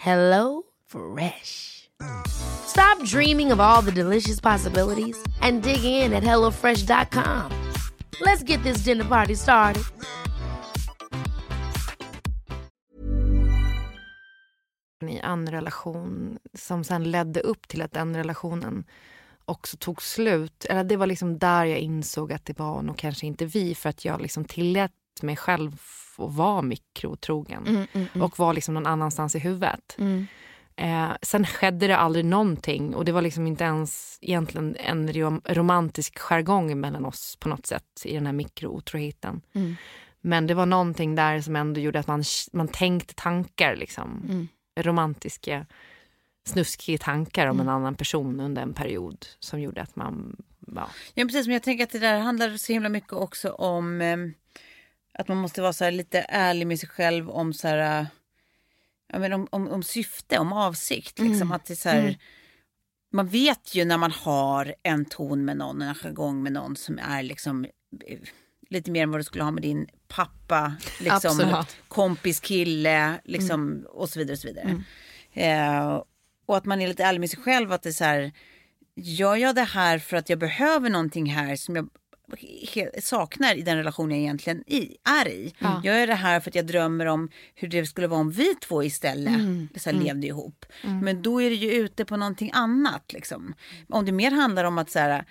Hello 0.00 0.62
Fresh. 0.86 1.90
Stop 2.26 3.02
dreaming 3.04 3.52
of 3.52 3.60
all 3.60 3.82
the 3.82 3.90
delicious 3.90 4.40
possibilities 4.40 5.16
and 5.40 5.62
dig 5.62 5.84
in 5.84 6.12
at 6.12 6.22
HelloFresh.com. 6.22 7.50
Let's 8.20 8.44
get 8.44 8.62
this 8.62 8.84
dinner 8.84 9.04
party 9.04 9.34
started. 9.34 9.82
I 15.02 15.18
en 15.18 15.46
relation 15.50 16.38
som 16.54 16.84
sen 16.84 17.10
ledde 17.10 17.40
upp 17.40 17.68
till 17.68 17.82
att 17.82 17.92
den 17.92 18.16
relationen 18.16 18.84
också 19.44 19.76
tog 19.76 20.02
slut. 20.02 20.64
Eller 20.64 20.84
det 20.84 20.96
var 20.96 21.06
liksom 21.06 21.38
där 21.38 21.64
jag 21.64 21.78
insåg 21.78 22.32
att 22.32 22.44
det 22.44 22.58
var 22.58 22.82
nog 22.82 22.98
kanske 22.98 23.26
inte 23.26 23.46
vi 23.46 23.74
för 23.74 23.88
att 23.88 24.04
jag 24.04 24.20
liksom 24.20 24.44
tillät 24.44 24.92
mig 25.22 25.36
själv 25.36 25.80
att 26.18 26.34
vara 26.34 26.62
mikrotrogen 26.62 27.66
mm, 27.66 27.86
mm, 27.92 28.06
mm. 28.12 28.22
och 28.22 28.38
var 28.38 28.52
liksom 28.52 28.74
någon 28.74 28.86
annanstans 28.86 29.34
i 29.34 29.38
huvudet. 29.38 29.96
Mm. 29.98 30.26
Eh, 30.76 31.16
sen 31.22 31.46
skedde 31.46 31.86
det 31.86 31.96
aldrig 31.96 32.24
någonting 32.24 32.94
och 32.94 33.04
det 33.04 33.12
var 33.12 33.22
liksom 33.22 33.46
inte 33.46 33.64
ens 33.64 34.18
egentligen 34.20 34.76
en 34.76 35.12
romantisk 35.44 36.18
jargong 36.18 36.80
mellan 36.80 37.04
oss 37.04 37.36
på 37.40 37.48
något 37.48 37.66
sätt 37.66 38.02
i 38.04 38.14
den 38.14 38.26
här 38.26 38.32
mikrootroheten. 38.32 39.40
Mm. 39.52 39.76
Men 40.20 40.46
det 40.46 40.54
var 40.54 40.66
någonting 40.66 41.14
där 41.14 41.40
som 41.40 41.56
ändå 41.56 41.80
gjorde 41.80 41.98
att 41.98 42.06
man, 42.06 42.24
man 42.52 42.68
tänkte 42.68 43.14
tankar, 43.14 43.76
liksom. 43.76 44.22
Mm. 44.28 44.48
romantiska 44.80 45.66
snuskiga 46.48 46.98
tankar 46.98 47.46
om 47.46 47.60
en 47.60 47.68
annan 47.68 47.94
person 47.94 48.40
under 48.40 48.62
en 48.62 48.74
period 48.74 49.26
som 49.38 49.60
gjorde 49.60 49.82
att 49.82 49.96
man... 49.96 50.36
Ja, 50.74 50.88
ja 51.14 51.24
precis, 51.24 51.46
men 51.46 51.52
jag 51.52 51.62
tänker 51.62 51.84
att 51.84 51.90
det 51.90 51.98
där 51.98 52.18
handlar 52.18 52.56
så 52.56 52.72
himla 52.72 52.88
mycket 52.88 53.12
också 53.12 53.50
om 53.50 54.00
eh, 54.00 54.16
att 55.18 55.28
man 55.28 55.36
måste 55.36 55.62
vara 55.62 55.72
så 55.72 55.90
lite 55.90 56.26
ärlig 56.28 56.66
med 56.66 56.80
sig 56.80 56.88
själv 56.88 57.30
om 57.30 57.52
så 57.52 57.68
här, 57.68 58.06
ja, 59.12 59.18
men 59.18 59.32
om, 59.32 59.48
om, 59.50 59.68
om 59.68 59.82
syfte, 59.82 60.38
om 60.38 60.52
avsikt. 60.52 61.18
Liksom, 61.18 61.42
mm. 61.42 61.52
att 61.52 61.64
det 61.64 61.76
så 61.76 61.88
här, 61.88 62.00
mm. 62.00 62.14
man 63.12 63.28
vet 63.28 63.74
ju 63.74 63.84
när 63.84 63.98
man 63.98 64.12
har 64.12 64.74
en 64.82 65.04
ton 65.04 65.44
med 65.44 65.56
någon, 65.56 65.82
en 65.82 65.94
jargong 65.94 66.42
med 66.42 66.52
någon 66.52 66.76
som 66.76 66.98
är 66.98 67.22
liksom 67.22 67.64
eh, 68.06 68.18
lite 68.70 68.90
mer 68.90 69.02
än 69.02 69.10
vad 69.10 69.20
du 69.20 69.24
skulle 69.24 69.44
ha 69.44 69.50
med 69.50 69.62
din 69.62 69.86
pappa, 70.08 70.76
liksom, 71.00 71.40
Absolut. 71.40 71.76
kompis, 71.88 72.40
kille 72.40 73.20
liksom, 73.24 73.86
och 73.88 74.08
så 74.08 74.18
vidare. 74.18 74.32
Och, 74.32 74.38
så 74.38 74.48
vidare. 74.48 74.82
Eh, 75.32 76.02
och 76.46 76.56
att 76.56 76.64
man 76.64 76.80
är 76.80 76.88
lite 76.88 77.04
ärlig 77.04 77.20
med 77.20 77.30
sig 77.30 77.40
själv 77.40 77.72
att 77.72 77.82
det 77.82 77.88
är 77.88 77.92
så 77.92 78.04
här, 78.04 78.32
gör 78.96 79.36
jag 79.36 79.54
det 79.54 79.62
här 79.62 79.98
för 79.98 80.16
att 80.16 80.28
jag 80.28 80.38
behöver 80.38 80.90
någonting 80.90 81.30
här 81.30 81.56
som 81.56 81.76
jag 81.76 81.88
saknar 83.00 83.54
i 83.54 83.62
den 83.62 83.76
relation 83.76 84.10
jag 84.10 84.20
egentligen 84.20 84.64
i, 84.66 84.96
är 85.04 85.28
i. 85.28 85.54
Gör 85.84 85.94
jag 85.98 86.08
det 86.08 86.14
här 86.14 86.40
för 86.40 86.50
att 86.50 86.54
jag 86.54 86.66
drömmer 86.66 87.06
om 87.06 87.28
hur 87.54 87.68
det 87.68 87.86
skulle 87.86 88.06
vara 88.06 88.20
om 88.20 88.30
vi 88.30 88.54
två 88.54 88.82
istället 88.82 89.40
så 89.76 89.90
här, 89.90 89.96
levde 90.04 90.26
ihop. 90.26 90.66
Men 91.02 91.22
då 91.22 91.42
är 91.42 91.50
det 91.50 91.56
ju 91.56 91.72
ute 91.72 92.04
på 92.04 92.16
någonting 92.16 92.50
annat. 92.54 93.12
Liksom. 93.12 93.54
Om 93.88 94.04
det 94.04 94.12
mer 94.12 94.30
handlar 94.30 94.64
om 94.64 94.78
att 94.78 94.90
så 94.90 94.98
här, 94.98 95.24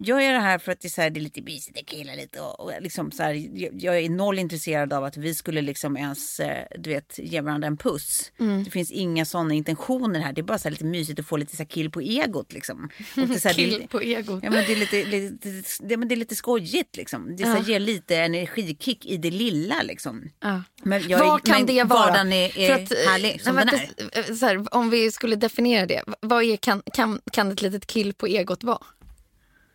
Gör 0.00 0.20
jag 0.20 0.34
det 0.34 0.40
här 0.40 0.58
för 0.58 0.72
att 0.72 0.80
det 0.80 0.88
är, 0.88 0.90
så 0.90 1.00
här, 1.02 1.10
det 1.10 1.20
är 1.20 1.22
lite 1.22 1.42
mysigt, 1.42 1.76
det 1.76 1.82
killar 1.84 2.16
lite 2.16 2.40
och, 2.40 2.60
och 2.60 2.72
liksom 2.80 3.12
så 3.12 3.22
här, 3.22 3.32
jag, 3.54 3.70
jag 3.82 3.98
är 3.98 4.08
noll 4.10 4.38
intresserad 4.38 4.92
av 4.92 5.04
att 5.04 5.16
vi 5.16 5.34
skulle 5.34 5.62
liksom 5.62 5.96
ens, 5.96 6.40
eh, 6.40 6.64
du 6.78 6.90
vet, 6.90 7.18
ge 7.18 7.40
varandra 7.40 7.66
en 7.66 7.76
puss. 7.76 8.32
Det 8.64 8.70
finns 8.70 8.90
inga 8.90 9.24
sådana 9.24 9.54
intentioner 9.54 10.20
här. 10.20 10.32
Det 10.32 10.40
är 10.40 10.42
bara 10.42 10.58
så 10.58 10.70
lite 10.70 10.84
mysigt 10.84 11.18
att 11.20 11.26
få 11.26 11.36
lite 11.36 11.56
så 11.56 11.62
här 11.62 11.68
kill 11.70 11.90
på 11.90 12.00
egot 12.00 12.52
liksom. 12.52 12.88
Och 13.16 13.28
det 13.28 13.40
så 13.40 13.48
här, 13.48 13.54
det 13.56 13.62
är 13.62 13.66
Kill 13.68 13.74
lite- 13.78 13.88
på 13.88 14.00
egot. 14.00 14.42
Ja, 14.42 14.50
men 14.50 14.64
det, 14.66 14.72
är 14.72 14.76
lite, 14.76 15.04
lite, 15.04 15.48
det, 15.80 15.96
men 15.96 16.08
det 16.08 16.14
är 16.14 16.16
lite 16.16 16.36
skojigt 16.36 16.96
liksom. 16.96 17.36
Det 17.36 17.42
så 17.44 17.48
här, 17.50 17.60
ger 17.64 17.80
lite 17.80 18.16
energikick 18.16 19.06
i 19.06 19.16
det 19.16 19.30
lilla 19.30 19.82
liksom. 19.82 20.30
Ja. 20.40 20.62
Men 20.82 21.08
jag, 21.08 21.18
vad 21.18 21.42
kan 21.42 21.56
men 21.56 21.66
det 21.66 21.84
vara? 21.84 22.00
Vardagen 22.06 22.32
är, 22.32 22.58
är 22.58 22.74
att, 22.74 22.92
eh, 22.92 22.98
härlig 23.10 23.40
som 23.42 23.56
den 23.56 23.68
är. 23.68 23.88
eh, 24.30 24.34
Så 24.34 24.46
här, 24.46 24.74
om 24.74 24.90
vi 24.90 25.10
skulle 25.10 25.36
definiera 25.36 25.86
det, 25.86 26.02
vad 26.20 26.44
är, 26.44 26.56
kan, 26.56 26.82
kan, 26.94 27.20
kan 27.32 27.52
ett 27.52 27.62
litet 27.62 27.86
kill 27.86 28.14
på 28.14 28.26
egot 28.26 28.64
vara? 28.64 28.78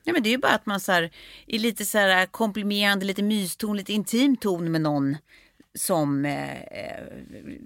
Nej, 0.06 0.14
men 0.14 0.24
det 0.24 0.30
är 0.30 0.32
ju 0.32 0.38
bara 0.38 0.56
att 0.56 0.66
man 0.66 0.80
så 0.80 0.92
här, 0.92 1.12
är 1.48 1.60
lite 1.60 1.86
så 1.86 1.98
här 1.98 2.26
komplimerande, 2.26 3.06
lite 3.06 3.24
myston, 3.24 3.78
lite 3.78 3.94
intim 3.94 4.38
ton 4.38 4.72
med 4.72 4.82
någon 4.82 5.18
som, 5.76 6.26
eh, 6.26 6.62
eh, 6.62 7.04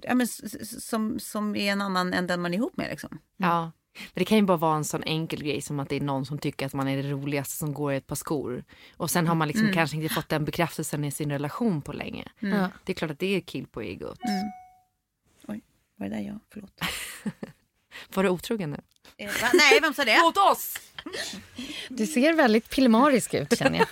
ja, 0.02 0.14
men, 0.14 0.26
som, 0.28 1.20
som 1.20 1.56
är 1.56 1.72
en 1.72 1.80
annan 1.80 2.14
än 2.14 2.26
den 2.26 2.40
man 2.40 2.54
är 2.54 2.58
ihop 2.58 2.76
med. 2.76 2.90
Liksom. 2.90 3.18
Ja. 3.36 3.72
Men 4.14 4.20
det 4.20 4.24
kan 4.24 4.38
ju 4.38 4.44
bara 4.44 4.56
vara 4.56 4.76
en 4.76 4.84
sån 4.84 5.02
enkel 5.02 5.42
grej 5.42 5.60
som 5.60 5.80
att 5.80 5.88
det 5.88 5.96
är 5.96 6.00
någon 6.00 6.26
som 6.26 6.38
tycker 6.38 6.66
att 6.66 6.74
man 6.74 6.88
är 6.88 7.02
det 7.02 7.10
roligaste 7.10 7.56
som 7.56 7.74
går 7.74 7.92
i 7.92 7.96
ett 7.96 8.06
par 8.06 8.16
skor. 8.16 8.64
Och 8.96 9.10
sen 9.10 9.26
har 9.26 9.34
man 9.34 9.48
liksom 9.48 9.72
kanske 9.72 9.96
inte 9.96 10.14
fått 10.14 10.28
den 10.28 10.44
bekräftelsen 10.44 11.04
i 11.04 11.10
sin 11.10 11.30
relation 11.30 11.82
på 11.82 11.92
länge. 11.92 12.28
Ja. 12.38 12.70
Det 12.84 12.92
är 12.92 12.94
klart 12.94 13.10
att 13.10 13.18
det 13.18 13.36
är 13.36 13.40
kill 13.40 13.66
på 13.66 13.82
egot. 13.82 14.18
Oj, 15.48 15.62
var 15.96 16.08
det 16.08 16.16
där 16.16 16.22
jag? 16.22 16.38
Förlåt. 16.52 16.80
Var 18.14 18.22
du 18.22 18.28
otrogen 18.28 18.70
nu? 18.70 18.80
Eh, 19.18 19.26
va? 19.42 19.48
Nej, 19.54 19.78
vem 19.82 19.94
sa 19.94 20.04
det? 20.04 20.18
Mot 20.24 20.36
oss! 20.36 20.74
Du 21.88 22.06
ser 22.06 22.32
väldigt 22.32 22.70
pillemarisk 22.70 23.34
ut 23.34 23.58
känner 23.58 23.78
jag. 23.78 23.86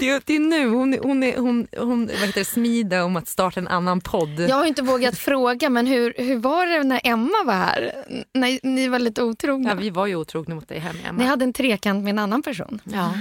Det 0.00 0.08
är, 0.08 0.22
det 0.24 0.36
är 0.36 0.40
nu 0.40 0.68
hon, 0.68 0.98
hon, 1.02 1.22
är, 1.22 1.36
hon, 1.36 1.66
hon 1.76 2.06
vad 2.06 2.16
heter 2.16 2.40
det, 2.40 2.44
smider 2.44 3.02
om 3.02 3.16
att 3.16 3.28
starta 3.28 3.60
en 3.60 3.68
annan 3.68 4.00
podd. 4.00 4.40
Jag 4.40 4.56
har 4.56 4.64
inte 4.66 4.82
vågat 4.82 5.18
fråga, 5.18 5.70
men 5.70 5.86
hur, 5.86 6.14
hur 6.16 6.36
var 6.36 6.66
det 6.66 6.82
när 6.84 7.00
Emma 7.04 7.42
var 7.44 7.54
här? 7.54 8.04
När 8.32 8.66
ni 8.66 8.88
var 8.88 8.98
lite 8.98 9.22
otrogna? 9.22 9.68
Ja, 9.68 9.74
vi 9.74 9.90
var 9.90 10.06
ju 10.06 10.16
otrogna 10.16 10.54
mot 10.54 10.68
dig 10.68 10.78
hem 10.78 10.96
Ni 10.96 11.02
Emma. 11.08 11.24
hade 11.24 11.44
en 11.44 11.52
trekant 11.52 12.04
med 12.04 12.10
en 12.10 12.18
annan 12.18 12.42
person. 12.42 12.80
Ja. 12.84 13.14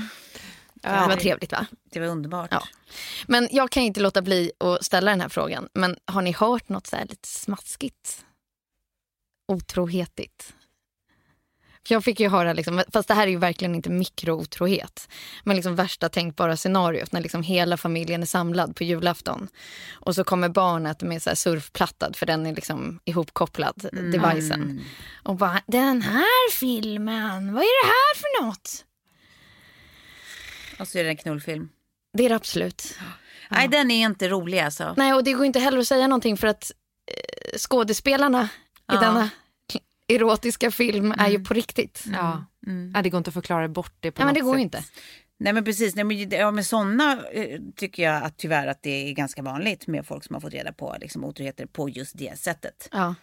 Det 0.81 0.89
var 0.89 1.15
trevligt 1.15 1.51
va? 1.51 1.65
Det 1.91 1.99
var 1.99 2.07
underbart. 2.07 2.47
Ja. 2.51 2.63
Men 3.27 3.47
jag 3.51 3.69
kan 3.71 3.83
inte 3.83 3.99
låta 3.99 4.21
bli 4.21 4.51
att 4.59 4.85
ställa 4.85 5.11
den 5.11 5.21
här 5.21 5.29
frågan. 5.29 5.67
Men 5.73 5.95
har 6.05 6.21
ni 6.21 6.31
hört 6.31 6.69
något 6.69 6.87
så 6.87 6.95
här 6.95 7.05
lite 7.05 7.27
smaskigt? 7.27 8.25
Otrohetigt? 9.49 10.53
Jag 11.87 12.03
fick 12.03 12.19
ju 12.19 12.29
höra, 12.29 12.53
liksom, 12.53 12.83
fast 12.93 13.07
det 13.07 13.13
här 13.13 13.27
är 13.27 13.31
ju 13.31 13.37
verkligen 13.37 13.75
inte 13.75 13.89
mikrootrohet. 13.89 15.09
Men 15.43 15.55
liksom 15.55 15.75
värsta 15.75 16.09
tänkbara 16.09 16.57
scenariot 16.57 17.11
när 17.11 17.21
liksom 17.21 17.43
hela 17.43 17.77
familjen 17.77 18.21
är 18.21 18.25
samlad 18.25 18.75
på 18.75 18.83
julafton. 18.83 19.47
Och 19.91 20.15
så 20.15 20.23
kommer 20.23 20.49
barnet 20.49 21.01
med 21.01 21.21
så 21.21 21.29
här 21.29 21.35
surfplattad 21.35 22.15
för 22.15 22.25
den 22.25 22.45
är 22.45 22.55
liksom 22.55 22.99
ihopkopplad, 23.05 23.89
devicen. 23.91 24.81
Och 25.23 25.35
bara, 25.35 25.61
den 25.67 26.01
här 26.01 26.51
filmen, 26.51 27.53
vad 27.53 27.63
är 27.63 27.85
det 27.85 27.87
här 27.87 28.15
för 28.15 28.45
något? 28.45 28.85
Och 30.79 30.87
så 30.87 30.97
är 30.97 31.03
det 31.03 31.09
en 31.09 31.17
knullfilm. 31.17 31.69
Det 32.17 32.25
är 32.25 32.29
det 32.29 32.35
absolut. 32.35 32.97
Nej, 33.49 33.67
den 33.67 33.91
är 33.91 34.05
inte 34.05 34.29
rolig 34.29 34.59
alltså. 34.59 34.93
Nej, 34.97 35.13
och 35.13 35.23
det 35.23 35.33
går 35.33 35.45
inte 35.45 35.59
heller 35.59 35.77
att 35.79 35.87
säga 35.87 36.07
någonting 36.07 36.37
för 36.37 36.47
att 36.47 36.71
eh, 37.11 37.57
skådespelarna 37.57 38.49
i 38.91 38.93
Ja. 38.93 38.99
denna 38.99 39.29
erotiska 40.07 40.71
film 40.71 41.11
är 41.17 41.29
ju 41.29 41.43
på 41.43 41.53
riktigt. 41.53 42.03
Ja. 42.13 42.45
Ja, 42.93 43.01
det 43.01 43.09
går 43.09 43.17
inte 43.17 43.27
att 43.29 43.33
förklara 43.33 43.67
bort 43.67 43.93
det 43.99 44.11
på 44.11 44.21
Ja, 44.21 44.25
men 44.25 44.33
något 44.33 44.39
det 44.41 44.45
går 44.45 44.53
sätt. 44.53 44.61
inte. 44.61 44.83
Nej 45.37 45.53
men 45.53 45.63
precis, 45.63 45.95
Nej, 45.95 46.03
men, 46.05 46.29
ja, 46.29 46.51
med 46.51 46.65
sådana 46.65 47.23
eh, 47.31 47.59
tycker 47.75 48.03
jag 48.03 48.23
att 48.23 48.37
tyvärr 48.37 48.67
att 48.67 48.83
det 48.83 49.09
är 49.09 49.13
ganska 49.13 49.41
vanligt 49.41 49.87
med 49.87 50.05
folk 50.05 50.23
som 50.23 50.33
har 50.33 50.41
fått 50.41 50.53
reda 50.53 50.73
på 50.73 50.95
liksom, 51.01 51.23
otroheter 51.23 51.65
på 51.65 51.89
just 51.89 52.17
det 52.17 52.39
sättet. 52.39 52.89
Ja. 52.91 53.15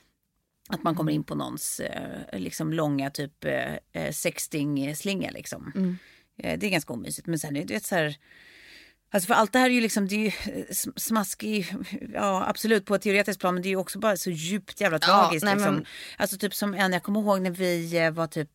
Att 0.69 0.83
man 0.83 0.95
kommer 0.95 1.13
in 1.13 1.25
på 1.25 1.35
någons 1.35 1.81
eh, 1.81 2.39
liksom, 2.41 2.73
långa 2.73 3.11
typ 3.11 3.45
eh, 3.45 4.11
sexting-slinga 4.13 5.31
liksom. 5.31 5.73
Mm. 5.75 5.97
Det 6.37 6.67
är 6.67 6.71
ganska 6.71 6.93
omysigt. 6.93 7.27
Men 7.27 7.39
sen 7.39 7.57
är 7.57 7.65
det 7.65 7.75
vet, 7.75 7.85
så 7.85 7.95
här, 7.95 8.17
Alltså 9.11 9.27
för 9.27 9.35
allt 9.35 9.53
det 9.53 9.59
här 9.59 9.67
är 9.71 9.75
ju 9.75 9.81
liksom, 9.81 10.09
det 10.09 10.15
är 10.15 10.19
ju 10.19 10.27
eh, 10.27 10.65
sm- 10.71 10.93
smaskig, 10.99 11.75
ja 12.15 12.45
absolut 12.49 12.85
på 12.87 12.95
ett 12.95 13.03
teoretiskt 13.03 13.41
plan 13.41 13.55
men 13.55 13.63
det 13.63 13.69
är 13.69 13.71
ju 13.71 13.77
också 13.77 13.99
bara 13.99 14.17
så 14.17 14.31
djupt 14.31 14.81
jävla 14.81 14.99
Ja, 15.03 15.07
tragiskt. 15.07 15.45
nej, 15.45 15.55
liksom. 15.55 15.75
men- 15.75 15.87
Alltså 16.19 16.37
typ 16.39 16.55
som 16.55 16.75
en, 16.75 16.93
jag 16.93 17.03
kommer 17.03 17.21
ihåg 17.21 17.41
när 17.41 17.51
vi 17.51 17.99
eh, 18.05 18.11
var 18.11 18.27
typ, 18.27 18.51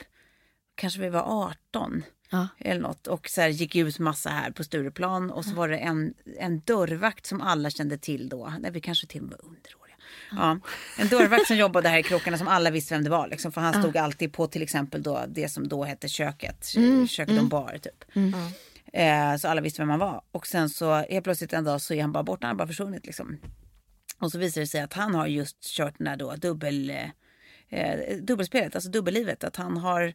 kanske 0.75 0.99
vi 0.99 1.09
var 1.09 1.47
18 1.71 2.03
Ja. 2.33 2.47
eller 2.59 2.81
något 2.81 3.07
och 3.07 3.29
så 3.29 3.41
här 3.41 3.49
gick 3.49 3.75
ut 3.75 3.99
massa 3.99 4.29
här 4.29 4.51
på 4.51 4.63
Stureplan 4.63 5.31
och 5.31 5.45
så 5.45 5.51
var 5.55 5.67
det 5.69 5.77
en, 5.77 6.13
en 6.39 6.59
dörrvakt 6.59 7.25
som 7.25 7.41
alla 7.41 7.69
kände 7.69 7.97
till 7.97 8.29
då, 8.29 8.53
när 8.59 8.71
vi 8.71 8.81
kanske 8.81 9.07
till 9.07 9.21
och 9.21 9.27
med 9.27 9.37
var 9.41 9.45
underåriga. 9.49 9.95
Ja, 10.31 10.59
en 10.97 11.07
dörrvakt 11.07 11.47
som 11.47 11.57
jobbade 11.57 11.89
här 11.89 11.97
i 11.99 12.03
krokarna 12.03 12.37
som 12.37 12.47
alla 12.47 12.69
visste 12.71 12.93
vem 12.93 13.03
det 13.03 13.09
var. 13.09 13.27
Liksom, 13.27 13.51
för 13.51 13.61
han 13.61 13.81
stod 13.83 13.97
alltid 13.97 14.33
på 14.33 14.47
till 14.47 14.61
exempel 14.61 15.03
då 15.03 15.25
det 15.27 15.49
som 15.49 15.67
då 15.67 15.83
hette 15.83 16.07
köket. 16.07 16.65
Köket 17.09 17.39
och 17.39 17.45
bar 17.45 17.77
typ. 17.81 18.03
Eh, 18.93 19.36
så 19.36 19.47
alla 19.47 19.62
visste 19.62 19.82
vem 19.82 19.89
han 19.89 19.99
var. 19.99 20.21
Och 20.32 20.47
sen 20.47 20.69
så 20.69 20.93
helt 20.93 21.23
plötsligt 21.23 21.54
en 21.54 21.63
dag 21.63 21.82
så 21.82 21.93
är 21.93 22.01
han 22.01 22.12
bara 22.12 22.23
borta, 22.23 22.47
han 22.47 22.56
har 22.56 22.58
bara 22.58 22.67
försvunnit 22.67 23.06
liksom. 23.06 23.38
Och 24.19 24.32
så 24.32 24.38
visar 24.38 24.62
det 24.62 24.67
sig 24.67 24.82
att 24.82 24.93
han 24.93 25.15
har 25.15 25.27
just 25.27 25.62
kört 25.62 25.97
den 25.97 26.06
där 26.06 26.15
då 26.15 26.36
dubbel, 26.36 26.89
eh, 26.89 27.10
eh, 27.69 28.17
dubbelspelet, 28.17 28.75
alltså 28.75 28.89
dubbellivet. 28.89 29.43
Att 29.43 29.56
han 29.56 29.77
har 29.77 30.13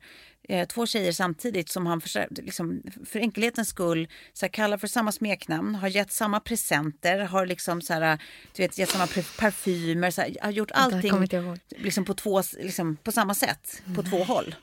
eh, 0.48 0.66
två 0.66 0.86
tjejer 0.86 1.12
samtidigt 1.12 1.68
som 1.68 1.86
han 1.86 2.00
för, 2.00 2.42
liksom, 2.42 2.82
för 3.06 3.18
enkelhetens 3.18 3.68
skull 3.68 4.08
så 4.32 4.46
här, 4.46 4.50
kallar 4.50 4.78
för 4.78 4.86
samma 4.86 5.12
smeknamn, 5.12 5.74
har 5.74 5.88
gett 5.88 6.12
samma 6.12 6.40
presenter, 6.40 7.18
har 7.18 7.46
liksom 7.46 7.82
så 7.82 7.92
här, 7.92 8.18
du 8.56 8.62
vet, 8.62 8.78
gett 8.78 8.90
samma 8.90 9.06
parfymer, 9.38 10.10
så 10.10 10.20
här, 10.20 10.36
har 10.42 10.50
gjort 10.50 10.70
allting 10.70 11.28
liksom 11.68 12.04
på, 12.04 12.14
två, 12.14 12.42
liksom, 12.58 12.96
på 12.96 13.12
samma 13.12 13.34
sätt, 13.34 13.82
på 13.94 14.02
två 14.02 14.24
håll. 14.24 14.54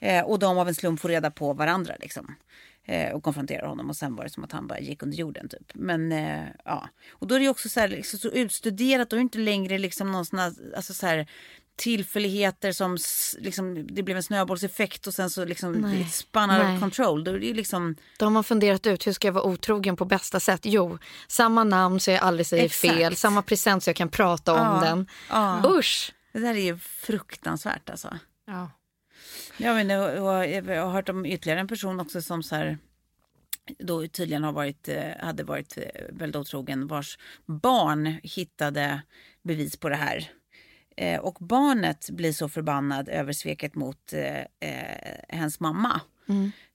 Eh, 0.00 0.24
och 0.24 0.38
de 0.38 0.58
av 0.58 0.68
en 0.68 0.74
slump 0.74 1.00
får 1.00 1.08
reda 1.08 1.30
på 1.30 1.52
varandra 1.52 1.94
liksom. 2.00 2.34
Eh, 2.88 3.12
och 3.12 3.22
konfronterar 3.22 3.66
honom 3.66 3.88
och 3.90 3.96
sen 3.96 4.16
var 4.16 4.24
det 4.24 4.30
som 4.30 4.44
att 4.44 4.52
han 4.52 4.66
bara 4.66 4.78
gick 4.80 5.02
under 5.02 5.16
jorden 5.16 5.48
typ. 5.48 5.72
Men 5.74 6.12
eh, 6.12 6.44
ja, 6.64 6.88
och 7.12 7.26
då 7.26 7.34
är 7.34 7.40
det 7.40 7.48
också 7.48 7.68
så, 7.68 7.80
här, 7.80 7.88
liksom, 7.88 8.18
så 8.18 8.28
utstuderat 8.28 9.12
och 9.12 9.20
inte 9.20 9.38
längre 9.38 9.78
liksom 9.78 10.12
någon 10.12 10.26
sån 10.26 10.38
här, 10.38 10.52
alltså 10.76 10.94
så 10.94 11.06
här 11.06 11.26
tillfälligheter 11.76 12.72
som 12.72 12.98
liksom, 13.38 13.86
det 13.94 14.02
blev 14.02 14.16
en 14.16 14.22
snöbollseffekt 14.22 15.06
och 15.06 15.14
sen 15.14 15.30
så 15.30 15.44
liksom 15.44 15.72
Nej. 15.72 16.04
spun 16.04 16.50
out 16.50 16.80
control. 16.80 17.24
Då 17.24 17.30
är 17.30 17.38
det 17.38 17.54
liksom, 17.54 17.96
De 18.18 18.36
har 18.36 18.42
funderat 18.42 18.86
ut 18.86 19.06
hur 19.06 19.12
ska 19.12 19.28
jag 19.28 19.32
vara 19.32 19.44
otrogen 19.44 19.96
på 19.96 20.04
bästa 20.04 20.40
sätt. 20.40 20.60
Jo, 20.64 20.98
samma 21.28 21.64
namn 21.64 22.00
så 22.00 22.10
jag 22.10 22.20
aldrig 22.20 22.46
säger 22.46 22.64
Exakt. 22.64 22.94
fel, 22.94 23.16
samma 23.16 23.42
present 23.42 23.82
så 23.84 23.88
jag 23.90 23.96
kan 23.96 24.08
prata 24.08 24.52
om 24.52 24.58
Ja, 24.60 24.80
den. 24.88 25.06
ja. 25.30 25.62
Usch! 25.66 26.12
det 26.32 26.38
där 26.38 26.54
är 26.54 26.60
ju 26.64 26.78
fruktansvärt 26.78 27.90
alltså. 27.90 28.18
Ja. 28.46 28.70
Ja, 29.58 29.74
men, 29.74 29.90
och, 30.20 30.46
jag 30.46 30.84
har 30.84 30.92
hört 30.92 31.08
om 31.08 31.26
ytterligare 31.26 31.60
en 31.60 31.68
person 31.68 32.00
också 32.00 32.22
som 32.22 32.42
så 32.42 32.56
här, 32.56 32.78
då 33.78 34.08
tydligen 34.08 34.44
har 34.44 34.52
varit, 34.52 34.88
eh, 34.88 35.10
hade 35.20 35.44
varit 35.44 35.78
eh, 35.78 36.02
väldigt 36.10 36.40
otrogen 36.40 36.86
vars 36.86 37.18
barn 37.46 38.06
hittade 38.22 39.02
bevis 39.42 39.76
på 39.76 39.88
det 39.88 39.96
här. 39.96 40.30
Eh, 40.96 41.20
och 41.20 41.36
barnet 41.40 42.10
blir 42.10 42.32
så 42.32 42.48
förbannad 42.48 43.08
över 43.08 43.32
sveket 43.32 43.74
mot 43.74 44.12
eh, 44.12 44.40
eh, 44.40 45.18
hennes 45.28 45.60
mamma. 45.60 46.00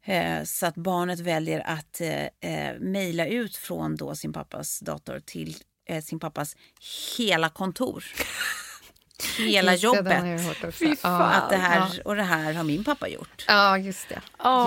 Eh, 0.05 0.43
så 0.43 0.65
att 0.65 0.75
barnet 0.75 1.19
väljer 1.19 1.59
att 1.59 2.01
eh, 2.01 2.79
mejla 2.79 3.27
ut 3.27 3.55
från 3.57 3.95
då 3.95 4.15
sin 4.15 4.33
pappas 4.33 4.79
dator 4.79 5.19
till 5.19 5.55
sin 6.03 6.19
pappas 6.19 6.55
hela 7.17 7.49
kontor. 7.49 8.03
Hela 9.37 9.71
Just 9.71 9.81
det, 9.81 9.87
jobbet. 9.97 10.99
Ja, 11.03 11.23
Att 11.31 11.49
det 11.49 11.55
här, 11.55 11.77
Ja, 11.79 12.01
och 12.05 12.15
det 12.15 12.23
här 12.23 12.53
har 12.53 12.63
min 12.63 12.83
pappa 12.83 13.07
gjort. 13.07 13.45
ja 13.47 13.77
just 13.77 14.09
det. 14.09 14.21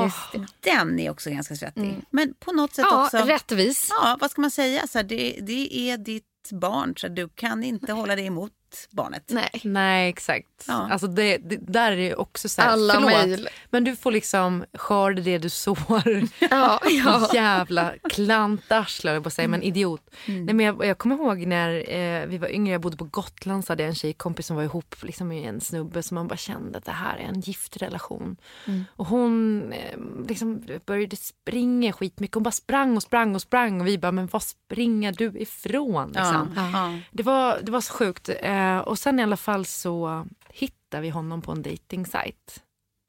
Just 0.04 0.32
det. 0.32 0.70
Den 0.72 1.00
är 1.00 1.10
också 1.10 1.30
ganska 1.30 1.56
svettig. 1.56 1.94
Men 2.10 2.34
på 2.40 2.52
något 2.52 2.74
sätt 2.74 2.86
Ja, 2.90 3.04
också. 3.04 3.16
rättvis. 3.18 3.88
Ja, 3.90 4.16
vad 4.20 4.30
ska 4.30 4.40
man 4.40 4.50
säga? 4.50 4.86
Så 4.86 4.98
här, 4.98 5.04
det, 5.04 5.38
det 5.42 5.74
är 5.90 5.98
ditt 5.98 6.24
barn 6.50 6.94
så 6.96 7.08
du 7.08 7.28
kan 7.28 7.64
inte 7.64 7.92
hålla 7.92 8.16
det 8.16 8.22
emot 8.22 8.52
barnet. 8.90 9.24
Nej. 9.26 9.60
Nej, 9.64 10.08
exakt. 10.08 10.64
Ja. 10.68 10.88
Alltså 10.90 11.06
det, 11.06 11.38
det, 11.38 11.56
där 11.56 11.92
är 11.92 11.96
det 11.96 12.14
också 12.14 12.48
så 12.48 12.62
här, 12.62 12.68
Alla 12.68 13.00
mejl. 13.00 13.48
men 13.70 13.84
du 13.84 13.96
får 13.96 14.12
liksom 14.12 14.64
skörda 14.74 15.22
det 15.22 15.38
du 15.38 15.48
sår. 15.48 16.28
Ja, 16.50 16.80
ja. 17.04 17.30
Jävla 17.34 17.92
klantarsle, 18.10 19.12
jag 19.12 19.22
på 19.22 19.26
att 19.26 19.32
säga, 19.32 19.48
men 19.48 19.62
idiot. 19.62 20.10
Mm. 20.26 20.44
Nej, 20.44 20.54
men 20.54 20.66
jag, 20.66 20.84
jag 20.84 20.98
kommer 20.98 21.14
ihåg 21.14 21.38
när 21.46 21.90
eh, 21.94 22.26
vi 22.26 22.38
var 22.38 22.48
yngre, 22.48 22.72
jag 22.72 22.80
bodde 22.80 22.96
på 22.96 23.04
Gotland, 23.04 23.64
så 23.64 23.72
hade 23.72 23.82
jag 23.82 23.88
en 23.88 23.94
tjejkompis 23.94 24.46
som 24.46 24.56
var 24.56 24.62
ihop 24.62 24.94
liksom, 25.02 25.28
med 25.28 25.48
en 25.48 25.60
snubbe 25.60 26.02
som 26.02 26.14
man 26.14 26.28
bara 26.28 26.36
kände 26.36 26.78
att 26.78 26.84
det 26.84 26.92
här 26.92 27.16
är 27.16 27.24
en 27.24 27.40
giftrelation. 27.40 28.36
Mm. 28.66 28.84
Och 28.96 29.06
hon 29.06 29.72
eh, 29.72 29.98
liksom 30.28 30.62
började 30.86 31.16
springa 31.16 31.92
skitmycket. 31.92 32.34
Hon 32.34 32.42
bara 32.42 32.50
sprang 32.50 32.96
och 32.96 33.02
sprang 33.02 33.34
och 33.34 33.42
sprang 33.42 33.80
och 33.80 33.86
vi 33.86 33.98
bara, 33.98 34.12
men 34.12 34.26
vad 34.32 34.42
springer 34.42 35.12
du 35.12 35.32
ifrån? 35.38 36.08
Liksom. 36.08 36.52
Ja. 36.56 36.70
Ja. 36.72 36.98
Det, 37.10 37.22
var, 37.22 37.58
det 37.62 37.72
var 37.72 37.80
så 37.80 37.92
sjukt. 37.92 38.28
Eh, 38.28 38.63
och 38.84 38.98
sen 38.98 39.20
i 39.20 39.22
alla 39.22 39.36
fall 39.36 39.64
så 39.64 40.26
hittade 40.48 41.02
vi 41.02 41.10
honom 41.10 41.42
på 41.42 41.52
en 41.52 41.62
dejtingsajt 41.62 42.62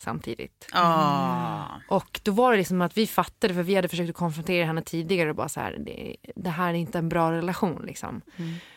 samtidigt. 0.03 0.67
Ja. 0.73 1.67
Och 1.89 2.19
då 2.23 2.31
var 2.31 2.51
det 2.51 2.57
liksom 2.57 2.81
att 2.81 2.97
vi 2.97 3.07
fattade, 3.07 3.53
för 3.53 3.63
vi 3.63 3.75
hade 3.75 3.87
försökt 3.87 4.09
att 4.09 4.15
konfrontera 4.15 4.65
henne 4.65 4.81
tidigare 4.81 5.29
och 5.29 5.35
bara 5.35 5.49
så 5.49 5.59
här, 5.59 5.77
det, 5.85 6.15
det 6.35 6.49
här 6.49 6.69
är 6.69 6.77
inte 6.77 6.97
en 6.97 7.09
bra 7.09 7.31
relation 7.31 7.81
liksom. 7.85 8.21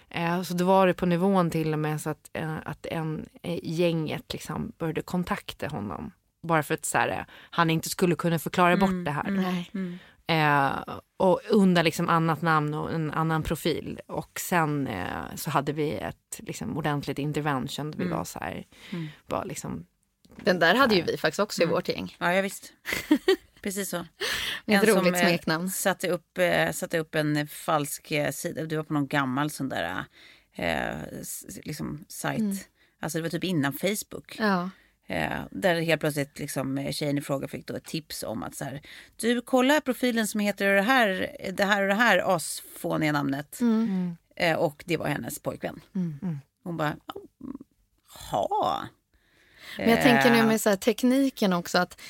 Eh, 0.09 0.43
så 0.43 0.55
då 0.55 0.65
var 0.65 0.87
det 0.87 0.95
på 0.95 1.07
nivån 1.07 1.51
till 1.51 1.73
och 1.73 1.79
med 1.79 2.01
så 2.01 2.11
att, 2.11 2.31
eh, 2.33 2.57
att 2.65 2.87
en 2.87 3.27
eh, 3.43 3.59
gänget 3.63 4.33
liksom 4.33 4.73
började 4.79 5.03
kontakta 5.03 5.69
honom. 5.69 6.13
Bara 6.43 6.63
för 6.63 6.75
att 6.75 6.85
så 6.85 6.99
här, 6.99 7.09
eh, 7.09 7.25
han 7.51 7.71
inte 7.71 7.89
skulle 7.89 8.15
kunna 8.15 8.39
förklara 8.39 8.77
bort 8.77 9.05
det 9.05 9.11
här. 9.11 9.31
Nej. 9.31 9.71
Eh, 10.29 10.99
och 11.17 11.41
under 11.51 11.83
liksom 11.83 12.09
annat 12.09 12.43
namn 12.43 12.75
och 12.75 12.93
en 12.93 13.11
annan 13.11 13.43
profil. 13.43 14.01
Och 14.07 14.41
sen 14.41 14.87
eh, 14.87 15.35
så 15.37 15.51
hade 15.51 15.73
vi 15.73 15.95
ett 15.95 16.39
liksom, 16.39 16.77
ordentligt 16.77 17.19
intervention. 17.19 17.91
Där 17.91 17.99
vi 17.99 18.09
var 18.09 18.25
så 18.25 18.39
här, 18.39 18.67
bara 19.27 19.45
liksom, 19.45 19.87
Den 20.37 20.59
där 20.59 20.75
hade 20.75 20.95
ju 20.95 21.03
vi 21.03 21.17
faktiskt 21.17 21.41
också 21.41 21.63
i 21.63 21.67
vårt 21.67 21.89
gäng. 21.89 22.17
Ja, 22.19 22.35
ja 22.35 22.43
visst. 22.43 22.73
Precis 23.61 23.91
så. 23.91 24.07
Med 24.65 24.77
ett 24.77 24.89
En 24.89 24.95
som, 24.95 25.05
roligt 25.05 25.15
eh, 25.15 25.21
smeknamn. 25.21 25.71
Satte 25.71 26.09
upp, 26.09 26.39
eh, 26.39 26.73
satte 26.73 26.99
upp 26.99 27.15
en 27.15 27.49
falsk 27.49 28.11
eh, 28.11 28.31
sida. 28.31 28.65
Du 28.65 28.77
var 28.77 28.85
på 28.85 28.93
någon 28.93 29.09
gammal 29.09 29.51
sån 29.51 29.69
där 29.69 30.05
eh, 30.55 30.97
liksom 31.65 32.05
sajt. 32.09 32.69
Alltså 33.01 33.19
det 33.19 33.23
var 33.23 33.31
typ 33.31 33.45
innan 33.45 33.73
Facebook. 33.73 34.37
Ja. 34.39 34.71
Eh, 35.11 35.41
där 35.51 35.81
helt 35.81 36.01
plötsligt 36.01 36.39
liksom, 36.39 36.79
eh, 36.79 36.93
tjejen 36.93 37.19
i 37.19 37.21
fråga 37.21 37.49
fick 37.49 37.67
då 37.67 37.77
ett 37.77 37.85
tips 37.85 38.23
om 38.23 38.43
att 38.43 38.55
så 38.55 38.65
här, 38.65 38.83
du 39.17 39.41
kolla 39.41 39.81
profilen 39.81 40.27
som 40.27 40.41
heter 40.41 40.75
det 40.75 40.83
här, 40.83 41.37
det 41.53 41.65
här 41.65 41.83
och 41.83 41.89
det 41.89 41.95
här 41.95 42.37
asfåniga 42.37 43.13
namnet. 43.13 43.59
Eh, 44.37 44.57
och 44.57 44.85
det 44.87 44.97
var 44.97 45.07
hennes 45.07 45.39
pojkvän. 45.39 45.81
Hon 46.65 46.77
bara, 46.77 46.97
jaha. 48.31 48.89
Men 49.79 49.91
jag 49.91 50.03
tänker 50.03 50.31
nu 50.31 50.43
med 50.43 50.61
så 50.61 50.69
här 50.69 50.77
tekniken 50.77 51.53
också 51.53 51.79
att 51.79 52.01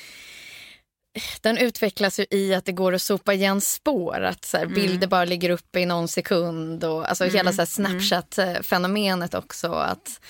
den 1.41 1.57
utvecklas 1.57 2.19
ju 2.19 2.25
i 2.31 2.53
att 2.53 2.65
det 2.65 2.71
går 2.71 2.93
att 2.93 3.01
sopa 3.01 3.33
igen 3.33 3.61
spår. 3.61 4.21
Att 4.21 4.45
så 4.45 4.57
här, 4.57 4.65
bilder 4.65 5.07
bara 5.07 5.25
ligger 5.25 5.49
uppe 5.49 5.79
i 5.79 5.85
någon 5.85 6.07
sekund. 6.07 6.83
Och, 6.83 7.09
alltså 7.09 7.25
hela 7.25 7.53
så 7.53 7.61
här 7.61 7.65
Snapchat-fenomenet 7.65 9.35
också. 9.35 9.71
Att 9.71 10.21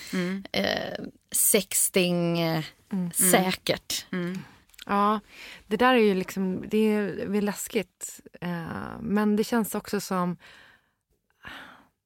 eh, 0.52 1.04
sexting 1.30 2.40
eh, 2.40 2.64
säkert. 3.30 4.06
Ja, 4.86 5.20
det 5.66 5.76
där 5.76 5.94
är 5.94 5.98
ju 5.98 6.14
liksom, 6.14 6.64
det 6.68 6.78
är 6.78 7.26
väl 7.26 7.44
läskigt. 7.44 8.20
Eh, 8.40 9.00
men 9.00 9.36
det 9.36 9.44
känns 9.44 9.74
också 9.74 10.00
som, 10.00 10.36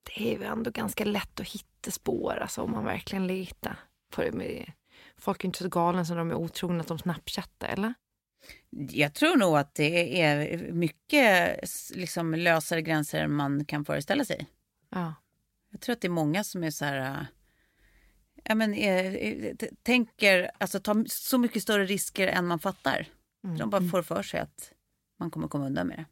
det 0.03 0.29
är 0.29 0.39
ju 0.39 0.45
ändå 0.45 0.70
ganska 0.70 1.05
lätt 1.05 1.41
att 1.41 1.49
hitta 1.49 1.91
spår 1.91 2.39
alltså, 2.43 2.62
om 2.62 2.70
man 2.70 2.85
verkligen 2.85 3.27
letar. 3.27 3.77
på 4.11 4.22
det. 4.22 4.33
Med, 4.33 4.72
folk 5.16 5.45
är 5.45 5.47
inte 5.47 5.62
så 5.62 5.68
galna 5.68 6.05
som 6.05 6.16
de 6.16 6.31
är 6.31 6.35
otrogna 6.35 6.81
att 6.81 6.87
de 6.89 6.99
snapchattar, 6.99 7.68
eller? 7.68 7.95
Jag 8.70 9.14
tror 9.14 9.37
nog 9.37 9.57
att 9.57 9.75
det 9.75 10.22
är 10.22 10.59
mycket 10.72 11.61
liksom, 11.95 12.35
lösare 12.35 12.83
gränser 12.83 13.20
än 13.20 13.33
man 13.33 13.64
kan 13.64 13.85
föreställa 13.85 14.25
sig. 14.25 14.47
Ja. 14.91 15.14
Jag 15.70 15.81
tror 15.81 15.93
att 15.93 16.01
det 16.01 16.09
är 16.09 16.11
många 16.11 16.45
som 16.45 16.64
är 16.64 16.70
så 16.70 16.85
här... 16.85 17.27
Ja, 18.45 18.55
men, 18.55 18.74
eh, 18.74 19.14
eh, 19.14 19.55
tänker, 19.82 20.51
alltså 20.59 20.80
tar 20.80 21.05
så 21.09 21.38
mycket 21.38 21.62
större 21.62 21.84
risker 21.84 22.28
än 22.28 22.47
man 22.47 22.59
fattar. 22.59 23.07
De 23.59 23.70
bara 23.70 23.82
får 23.90 24.03
för 24.03 24.22
sig 24.22 24.40
att 24.40 24.72
man 25.20 25.30
kommer 25.30 25.49
komma 25.49 25.66
undan 25.66 25.86
med 25.86 25.99
det. 25.99 26.05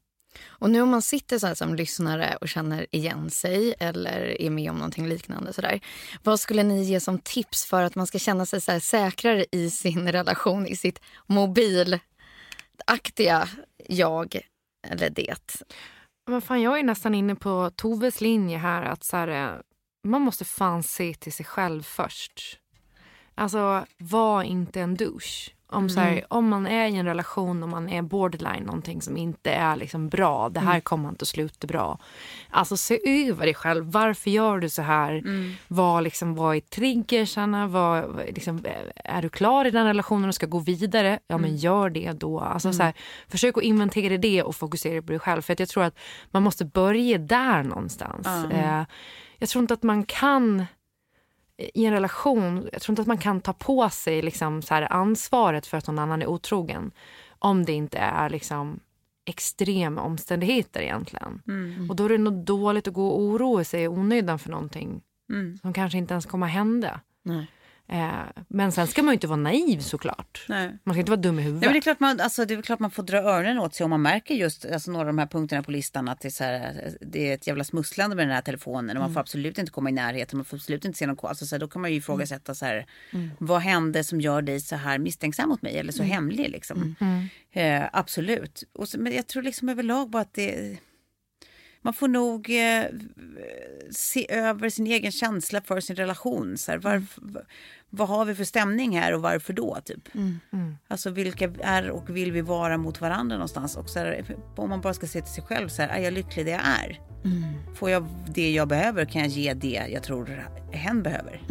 Och 0.46 0.70
nu 0.70 0.80
om 0.80 0.90
man 0.90 1.02
sitter 1.02 1.38
så 1.38 1.46
här 1.46 1.54
som 1.54 1.74
lyssnare 1.74 2.36
och 2.40 2.48
känner 2.48 2.86
igen 2.90 3.30
sig 3.30 3.74
eller 3.78 4.42
är 4.42 4.50
med 4.50 4.70
om 4.70 4.76
någonting 4.76 5.08
liknande. 5.08 5.52
Så 5.52 5.60
där, 5.60 5.80
vad 6.22 6.40
skulle 6.40 6.62
ni 6.62 6.82
ge 6.82 7.00
som 7.00 7.18
tips 7.18 7.66
för 7.66 7.82
att 7.82 7.94
man 7.94 8.06
ska 8.06 8.18
känna 8.18 8.46
sig 8.46 8.60
så 8.60 8.72
här 8.72 8.80
säkrare 8.80 9.46
i 9.52 9.70
sin 9.70 10.12
relation, 10.12 10.66
i 10.66 10.76
sitt 10.76 11.00
mobilaktiga 11.26 13.48
jag 13.88 14.40
eller 14.88 15.10
det? 15.10 15.62
Men 16.26 16.42
fan, 16.42 16.62
jag 16.62 16.78
är 16.78 16.82
nästan 16.82 17.14
inne 17.14 17.34
på 17.34 17.70
Toves 17.76 18.20
linje 18.20 18.58
här. 18.58 18.82
att 18.82 19.04
så 19.04 19.16
här, 19.16 19.28
eh, 19.28 19.60
Man 20.04 20.22
måste 20.22 20.44
fan 20.44 20.82
se 20.82 21.14
till 21.14 21.32
sig 21.32 21.46
själv 21.46 21.82
först. 21.82 22.58
Alltså, 23.34 23.84
var 23.98 24.42
inte 24.42 24.80
en 24.80 24.94
douche. 24.94 25.52
Om, 25.72 25.90
så 25.90 26.00
här, 26.00 26.24
om 26.28 26.48
man 26.48 26.66
är 26.66 26.86
i 26.88 26.96
en 26.96 27.06
relation 27.06 27.62
och 27.62 27.68
man 27.68 27.88
är 27.88 28.02
borderline, 28.02 28.62
någonting 28.62 29.02
som 29.02 29.16
inte 29.16 29.50
är 29.50 29.76
liksom 29.76 30.08
bra, 30.08 30.48
det 30.48 30.60
här 30.60 30.80
kommer 30.80 31.08
inte 31.08 31.22
att 31.22 31.28
sluta 31.28 31.66
bra. 31.66 31.98
Alltså 32.50 32.76
se 32.76 33.00
över 33.28 33.44
dig 33.44 33.54
själv. 33.54 33.90
Varför 33.92 34.30
gör 34.30 34.58
du 34.58 34.68
så 34.68 34.82
här? 34.82 35.22
Vad, 35.68 36.02
liksom, 36.04 36.34
vad 36.34 36.56
är 36.56 36.60
triggersarna? 36.60 37.66
Vad, 37.66 38.16
liksom, 38.26 38.64
är 39.04 39.22
du 39.22 39.28
klar 39.28 39.64
i 39.64 39.70
den 39.70 39.86
relationen 39.86 40.28
och 40.28 40.34
ska 40.34 40.46
gå 40.46 40.58
vidare? 40.58 41.18
Ja, 41.26 41.38
men 41.38 41.56
gör 41.56 41.90
det 41.90 42.12
då. 42.12 42.40
Alltså, 42.40 42.72
så 42.72 42.82
här, 42.82 42.94
försök 43.28 43.56
att 43.56 43.62
inventera 43.64 44.16
det 44.16 44.42
och 44.42 44.56
fokusera 44.56 45.02
på 45.02 45.08
dig 45.08 45.18
själv. 45.18 45.42
För 45.42 45.56
jag 45.58 45.68
tror 45.68 45.84
att 45.84 45.98
man 46.30 46.42
måste 46.42 46.64
börja 46.64 47.18
där 47.18 47.62
någonstans. 47.62 48.26
Eh, 48.26 48.82
jag 49.42 49.48
tror 49.48 49.62
inte 49.62 49.74
att 49.74 49.82
man 49.82 50.04
kan 50.04 50.64
i 51.56 51.84
en 51.84 51.92
relation, 51.92 52.68
jag 52.72 52.82
tror 52.82 52.92
inte 52.92 53.02
att 53.02 53.08
man 53.08 53.18
kan 53.18 53.40
ta 53.40 53.52
på 53.52 53.90
sig 53.90 54.22
liksom 54.22 54.62
så 54.62 54.74
här 54.74 54.92
ansvaret 54.92 55.66
för 55.66 55.78
att 55.78 55.86
någon 55.86 55.98
annan 55.98 56.22
är 56.22 56.26
otrogen 56.26 56.90
om 57.38 57.64
det 57.64 57.72
inte 57.72 57.98
är 57.98 58.30
liksom 58.30 58.80
extrema 59.24 60.02
omständigheter 60.02 60.80
egentligen. 60.80 61.42
Och 61.90 61.96
då 61.96 62.04
är 62.04 62.08
det 62.08 62.18
nog 62.18 62.44
dåligt 62.44 62.88
att 62.88 62.94
gå 62.94 63.08
och 63.08 63.20
oroa 63.20 63.64
sig 63.64 63.82
i 63.82 63.88
onödan 63.88 64.38
för 64.38 64.50
någonting 64.50 65.02
som 65.60 65.72
kanske 65.72 65.98
inte 65.98 66.14
ens 66.14 66.26
kommer 66.26 66.46
att 66.46 66.52
hända. 66.52 67.00
Nej. 67.22 67.46
Eh, 67.92 68.42
men 68.48 68.72
sen 68.72 68.86
ska 68.86 69.02
man 69.02 69.12
ju 69.12 69.14
inte 69.14 69.26
vara 69.26 69.36
naiv 69.36 69.80
såklart. 69.80 70.44
Nej. 70.48 70.78
Man 70.84 70.94
ska 70.94 71.00
inte 71.00 71.10
vara 71.10 71.20
dum 71.20 71.34
i 71.34 71.36
Nej, 71.36 71.44
huvudet. 71.44 71.64
men 71.64 71.72
det, 71.72 71.78
är 71.78 71.80
klart 71.80 72.00
man, 72.00 72.20
alltså, 72.20 72.44
det 72.44 72.54
är 72.54 72.62
klart 72.62 72.78
man 72.78 72.90
får 72.90 73.02
dra 73.02 73.18
öronen 73.18 73.58
åt 73.58 73.74
sig 73.74 73.84
om 73.84 73.90
man 73.90 74.02
märker 74.02 74.34
just 74.34 74.64
alltså, 74.64 74.90
några 74.90 75.02
av 75.02 75.06
de 75.06 75.18
här 75.18 75.26
punkterna 75.26 75.62
på 75.62 75.70
listan 75.70 76.08
att 76.08 76.20
det 76.20 76.28
är, 76.28 76.30
så 76.30 76.44
här, 76.44 76.90
det 77.00 77.30
är 77.30 77.34
ett 77.34 77.46
jävla 77.46 77.64
smusslande 77.64 78.16
med 78.16 78.26
den 78.26 78.34
här 78.34 78.42
telefonen 78.42 78.96
och 78.96 79.02
man 79.02 79.12
får 79.14 79.20
absolut 79.20 79.58
inte 79.58 79.72
komma 79.72 79.88
i 79.88 79.92
närheten, 79.92 80.38
man 80.38 80.44
får 80.44 80.56
absolut 80.56 80.84
inte 80.84 80.98
se 80.98 81.06
någon 81.06 81.28
alltså, 81.28 81.46
så 81.46 81.54
här, 81.54 81.60
Då 81.60 81.68
kan 81.68 81.82
man 81.82 81.90
ju 81.90 81.96
ifrågasätta 81.96 82.54
så 82.54 82.64
här, 82.64 82.86
vad 83.38 83.60
hände 83.60 84.04
som 84.04 84.20
gör 84.20 84.42
dig 84.42 84.60
så 84.60 84.76
här 84.76 84.98
misstänksam 84.98 85.48
mot 85.48 85.62
mig 85.62 85.78
eller 85.78 85.92
så 85.92 86.02
hemlig 86.02 86.50
liksom. 86.50 86.94
Eh, 87.52 87.82
absolut. 87.92 88.62
Och 88.72 88.88
så, 88.88 88.98
men 89.00 89.12
jag 89.12 89.26
tror 89.26 89.42
liksom 89.42 89.68
överlag 89.68 90.10
bara 90.10 90.22
att 90.22 90.34
det 90.34 90.78
man 91.82 91.92
får 91.94 92.08
nog 92.08 92.50
eh, 92.50 92.84
se 93.90 94.32
över 94.32 94.68
sin 94.70 94.86
egen 94.86 95.12
känsla 95.12 95.60
för 95.60 95.80
sin 95.80 95.96
relation. 95.96 96.58
Så 96.58 96.70
här, 96.70 96.78
varför, 96.78 97.22
Vad 97.90 98.08
har 98.08 98.24
vi 98.24 98.34
för 98.34 98.44
stämning 98.44 98.98
här 98.98 99.14
och 99.14 99.22
varför 99.22 99.52
då? 99.52 99.78
Typ. 99.84 100.08
Alltså 100.88 101.10
vilka 101.10 101.50
är 101.60 101.90
och 101.90 102.16
vill 102.16 102.32
vi 102.32 102.40
vara 102.40 102.76
mot 102.78 103.00
varandra 103.00 103.36
någonstans? 103.36 103.76
Och 103.76 103.88
så 103.88 103.98
här, 103.98 104.24
om 104.56 104.68
man 104.70 104.80
bara 104.80 104.94
ska 104.94 105.06
se 105.06 105.20
till 105.20 105.32
sig 105.32 105.44
själv, 105.44 105.68
så 105.68 105.82
här, 105.82 105.88
är 105.88 105.98
jag 106.04 106.12
lycklig 106.12 106.46
där 106.46 106.52
jag 106.52 106.62
är? 106.66 107.00
Får 107.74 107.90
jag 107.90 108.06
det 108.34 108.50
jag 108.52 108.68
behöver? 108.68 109.04
Kan 109.04 109.22
jag 109.22 109.30
ge 109.30 109.54
det 109.54 109.86
jag 109.88 110.02
tror 110.02 110.48
hen 110.72 111.02
behöver? 111.02 111.42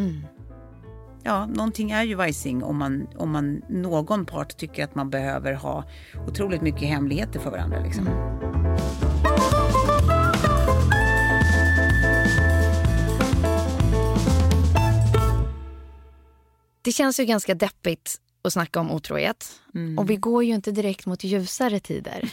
Ja, 1.23 1.45
någonting 1.45 1.91
är 1.91 2.03
ju 2.03 2.15
vajsing 2.15 2.63
om 2.63 2.77
man, 2.77 3.07
om 3.17 3.31
man 3.31 3.61
någon 3.69 4.25
part 4.25 4.57
tycker 4.57 4.83
att 4.83 4.95
man 4.95 5.09
behöver 5.09 5.53
ha 5.53 5.83
otroligt 6.27 6.61
mycket 6.61 6.87
hemligheter 6.87 7.39
för 7.39 7.51
varandra. 7.51 7.79
Liksom. 7.83 8.07
Det 16.81 16.91
känns 16.91 17.19
ju 17.19 17.25
ganska 17.25 17.55
deppigt 17.55 18.17
att 18.43 18.53
snacka 18.53 18.79
om 18.79 18.91
otrohet. 18.91 19.61
Och 19.97 20.09
vi 20.09 20.15
går 20.15 20.43
ju 20.43 20.53
inte 20.53 20.71
direkt 20.71 21.05
mot 21.05 21.23
ljusare 21.23 21.79
tider. 21.79 22.29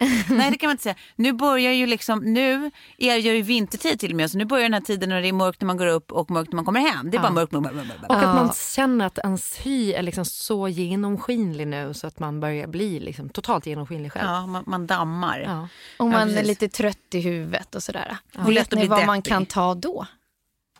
Nej, 0.28 0.50
det 0.50 0.58
kan 0.58 0.66
man 0.66 0.74
inte 0.74 0.82
säga. 0.82 0.96
Nu 1.16 1.32
börjar 1.32 1.72
ju 1.72 1.86
liksom, 1.86 2.18
nu 2.18 2.70
är 2.98 3.14
det 3.14 3.20
ju 3.20 3.42
vintertid 3.42 4.00
till 4.00 4.10
och 4.10 4.16
med. 4.16 4.30
Så 4.30 4.38
nu 4.38 4.44
börjar 4.44 4.62
den 4.62 4.74
här 4.74 4.80
tiden 4.80 5.08
när 5.08 5.22
det 5.22 5.28
är 5.28 5.32
mörkt 5.32 5.60
när 5.60 5.66
man 5.66 5.76
går 5.76 5.86
upp 5.86 6.12
och 6.12 6.30
mörkt 6.30 6.52
när 6.52 6.56
man 6.56 6.64
kommer 6.64 6.80
hem. 6.80 7.10
Det 7.10 7.16
är 7.16 7.22
bara 7.22 7.32
mörkt, 7.32 7.52
mörkt, 7.52 7.74
mörkt, 7.74 7.88
mörkt. 7.88 8.04
Och 8.08 8.16
att 8.16 8.34
man 8.34 8.52
känner 8.52 9.06
att 9.06 9.18
ens 9.18 9.56
hy 9.56 9.92
är 9.92 10.02
liksom 10.02 10.24
så 10.24 10.68
genomskinlig 10.68 11.66
nu 11.66 11.94
så 11.94 12.06
att 12.06 12.18
man 12.18 12.40
börjar 12.40 12.66
bli 12.66 13.00
liksom 13.00 13.28
totalt 13.28 13.66
genomskinlig 13.66 14.12
själv. 14.12 14.28
Ja, 14.28 14.46
man, 14.46 14.64
man 14.66 14.86
dammar. 14.86 15.40
Ja. 15.40 15.68
Och 15.98 16.06
man 16.06 16.28
är 16.28 16.32
precis. 16.32 16.46
lite 16.46 16.68
trött 16.68 17.14
i 17.14 17.20
huvudet 17.20 17.74
och 17.74 17.82
sådär. 17.82 18.16
Och 18.38 18.52
lätt 18.52 18.72
Vet 18.72 18.78
ni 18.78 18.86
vad 18.86 19.06
man 19.06 19.18
deppig. 19.18 19.32
kan 19.32 19.46
ta 19.46 19.74
då? 19.74 20.06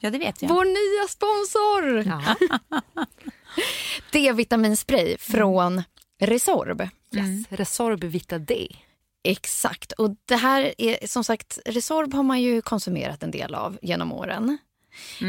Ja, 0.00 0.10
det 0.10 0.18
vet 0.18 0.42
jag. 0.42 0.48
Vår 0.48 0.64
nya 0.64 1.08
sponsor! 1.08 2.04
Ja. 2.06 2.36
D-vitaminspray 4.12 5.18
från 5.18 5.82
Resorb. 6.20 6.80
Yes. 6.80 7.46
Resorb 7.48 8.04
Vita 8.04 8.38
D. 8.38 8.76
Exakt. 9.24 9.92
Och 9.92 10.16
det 10.24 10.36
här 10.36 10.74
är 10.78 11.06
som 11.06 11.24
sagt, 11.24 11.58
Resorb 11.66 12.14
har 12.14 12.22
man 12.22 12.42
ju 12.42 12.62
konsumerat 12.62 13.22
en 13.22 13.30
del 13.30 13.54
av 13.54 13.78
genom 13.82 14.12
åren. 14.12 14.58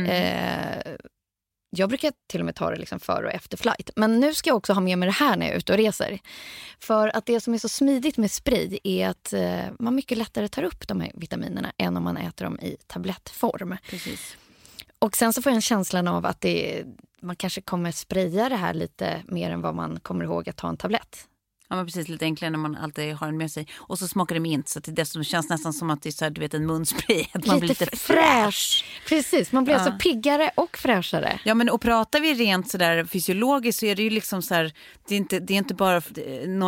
Eh, 0.08 0.96
jag 1.70 1.90
brukar 1.90 2.12
till 2.28 2.40
och 2.42 2.46
med 2.46 2.56
ta 2.56 2.72
det 2.72 2.78
liksom 2.78 3.00
före 3.00 3.26
och 3.26 3.34
efter 3.34 3.58
flight. 3.58 3.90
Men 3.96 4.20
nu 4.20 4.34
ska 4.34 4.50
jag 4.50 4.58
också 4.58 4.74
ha 4.74 4.82
med 4.82 4.98
mig 4.98 5.08
det 5.08 5.14
här 5.14 5.38
när 5.38 5.46
jag 5.46 5.54
är 5.54 5.58
ute 5.58 5.72
och 5.72 5.78
reser. 5.78 6.20
För 6.80 7.18
att 7.18 7.26
det 7.26 7.42
som 7.42 7.54
är 7.54 7.58
så 7.58 7.70
smidigt 7.70 8.18
med 8.18 8.32
spray 8.32 8.80
är 8.84 9.08
att 9.10 9.34
eh, 9.34 9.66
man 9.80 9.96
mycket 9.96 10.18
lättare 10.18 10.48
tar 10.48 10.64
upp 10.64 10.88
de 10.88 11.02
här 11.02 11.12
vitaminerna 11.16 11.72
än 11.78 11.98
om 11.98 12.04
man 12.04 12.18
äter 12.18 12.46
dem 12.46 12.60
i 12.60 12.78
tablettform. 12.88 13.78
Precis. 13.90 14.38
Och 15.00 15.16
sen 15.16 15.34
så 15.34 15.42
får 15.42 15.50
jag 15.50 15.56
en 15.56 15.62
känslan 15.62 16.08
av 16.08 16.26
att 16.26 16.42
det, 16.42 16.86
man 17.22 17.36
kanske 17.36 17.62
kommer 17.62 17.92
spraya 17.92 18.50
det 18.50 18.56
här 18.56 18.74
lite 18.74 19.24
mer 19.28 19.52
än 19.52 19.62
vad 19.62 19.76
man 19.76 20.00
kommer 20.00 20.26
ihåg 20.26 20.50
att 20.50 20.58
ta 20.58 20.70
en 20.70 20.78
tablett. 20.78 21.28
Ja, 21.70 21.76
men 21.76 21.86
precis. 21.86 22.08
Lite 22.10 22.26
enklare 22.26 22.52
när 22.52 22.58
man 22.60 22.76
alltid 22.76 23.14
har 23.16 23.28
den 23.28 23.38
med 23.38 23.52
sig. 23.52 23.68
Och 23.78 24.00
så 24.00 24.08
smakar 24.08 24.36
det 24.36 24.40
mint 24.42 24.70
så 24.70 24.80
att 24.80 24.86
det 24.86 24.92
dessutom 24.92 25.24
känns 25.24 25.50
nästan 25.50 25.74
som 25.74 25.90
att 25.90 26.02
det 26.02 26.10
är 26.10 26.12
så 26.12 26.26
här, 26.26 26.32
du 26.32 26.42
vet, 26.42 26.54
en 26.54 26.66
munspray. 26.66 27.26
Att 27.34 27.46
man 27.46 27.60
blir 27.60 27.70
lite 27.70 27.98
fräsch. 27.98 28.86
Precis, 29.08 29.52
man 29.52 29.64
blir 29.64 29.74
Ja. 29.76 29.80
alltså 29.82 29.98
piggare 30.00 30.52
och 30.56 30.78
fräschare. 30.78 31.40
Ja 31.44 31.54
men 31.54 31.70
och 31.70 31.82
pratar 31.82 32.20
vi 32.20 32.34
rent 32.34 32.70
sådär 32.72 33.06
fysiologiskt 33.06 33.80
så 33.80 33.86
är 33.86 33.96
det 33.96 34.04
ju 34.04 34.10
liksom 34.10 34.42
så 34.42 34.54
här, 34.54 34.74
det 35.08 35.16
är 35.16 35.18
inte, 35.18 35.40
det 35.40 35.54
är 35.54 35.58
inte 35.58 35.74
bara 35.74 36.02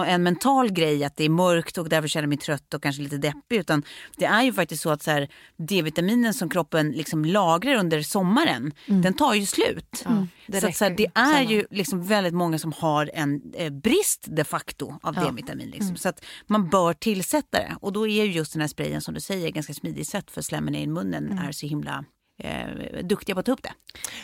en 0.05 0.23
mental 0.23 0.71
grej 0.71 1.03
att 1.03 1.15
det 1.15 1.23
är 1.23 1.29
mörkt 1.29 1.77
och 1.77 1.89
därför 1.89 2.07
känner 2.07 2.23
jag 2.23 2.29
mig 2.29 2.37
trött 2.37 2.73
och 2.73 2.83
kanske 2.83 3.01
lite 3.01 3.17
deppig 3.17 3.55
utan 3.57 3.83
det 4.17 4.25
är 4.25 4.43
ju 4.43 4.53
faktiskt 4.53 4.83
så 4.83 4.89
att 4.89 5.03
så 5.03 5.27
D-vitaminen 5.57 6.33
som 6.33 6.49
kroppen 6.49 6.91
liksom 6.91 7.25
lagrar 7.25 7.75
under 7.75 8.01
sommaren 8.01 8.71
den 8.85 9.13
tar 9.13 9.33
ju 9.33 9.45
slut. 9.45 10.05
Det 10.51 10.61
så 10.61 10.67
att, 10.67 10.75
så 10.75 10.83
här, 10.85 10.91
det 10.91 11.07
är 11.13 11.41
ju 11.41 11.65
liksom 11.69 12.03
väldigt 12.03 12.33
många 12.33 12.59
som 12.59 12.73
har 12.73 13.11
en 13.13 13.41
eh, 13.53 13.71
brist 13.71 14.27
de 14.27 14.43
facto 14.43 14.99
av 15.01 15.13
D-vitamin. 15.13 15.69
Liksom. 15.69 15.95
Så 15.95 16.09
att 16.09 16.25
man 16.47 16.69
bör 16.69 16.93
tillsätta 16.93 17.57
det 17.57 17.75
och 17.81 17.93
då 17.93 18.07
är 18.07 18.25
ju 18.25 18.31
just 18.31 18.53
den 18.53 18.61
här 18.61 18.67
sprayen 18.67 19.01
som 19.01 19.13
du 19.13 19.19
säger 19.19 19.49
ganska 19.49 19.73
smidigt 19.73 20.07
sätt 20.07 20.31
för 20.31 20.41
slemmen 20.41 20.75
i 20.75 20.87
munnen 20.87 21.39
är 21.39 21.51
så 21.51 21.65
himla 21.65 22.05
eh, 22.39 23.03
duktiga 23.03 23.33
på 23.35 23.39
att 23.39 23.45
ta 23.45 23.51
upp 23.51 23.63
det. 23.63 23.73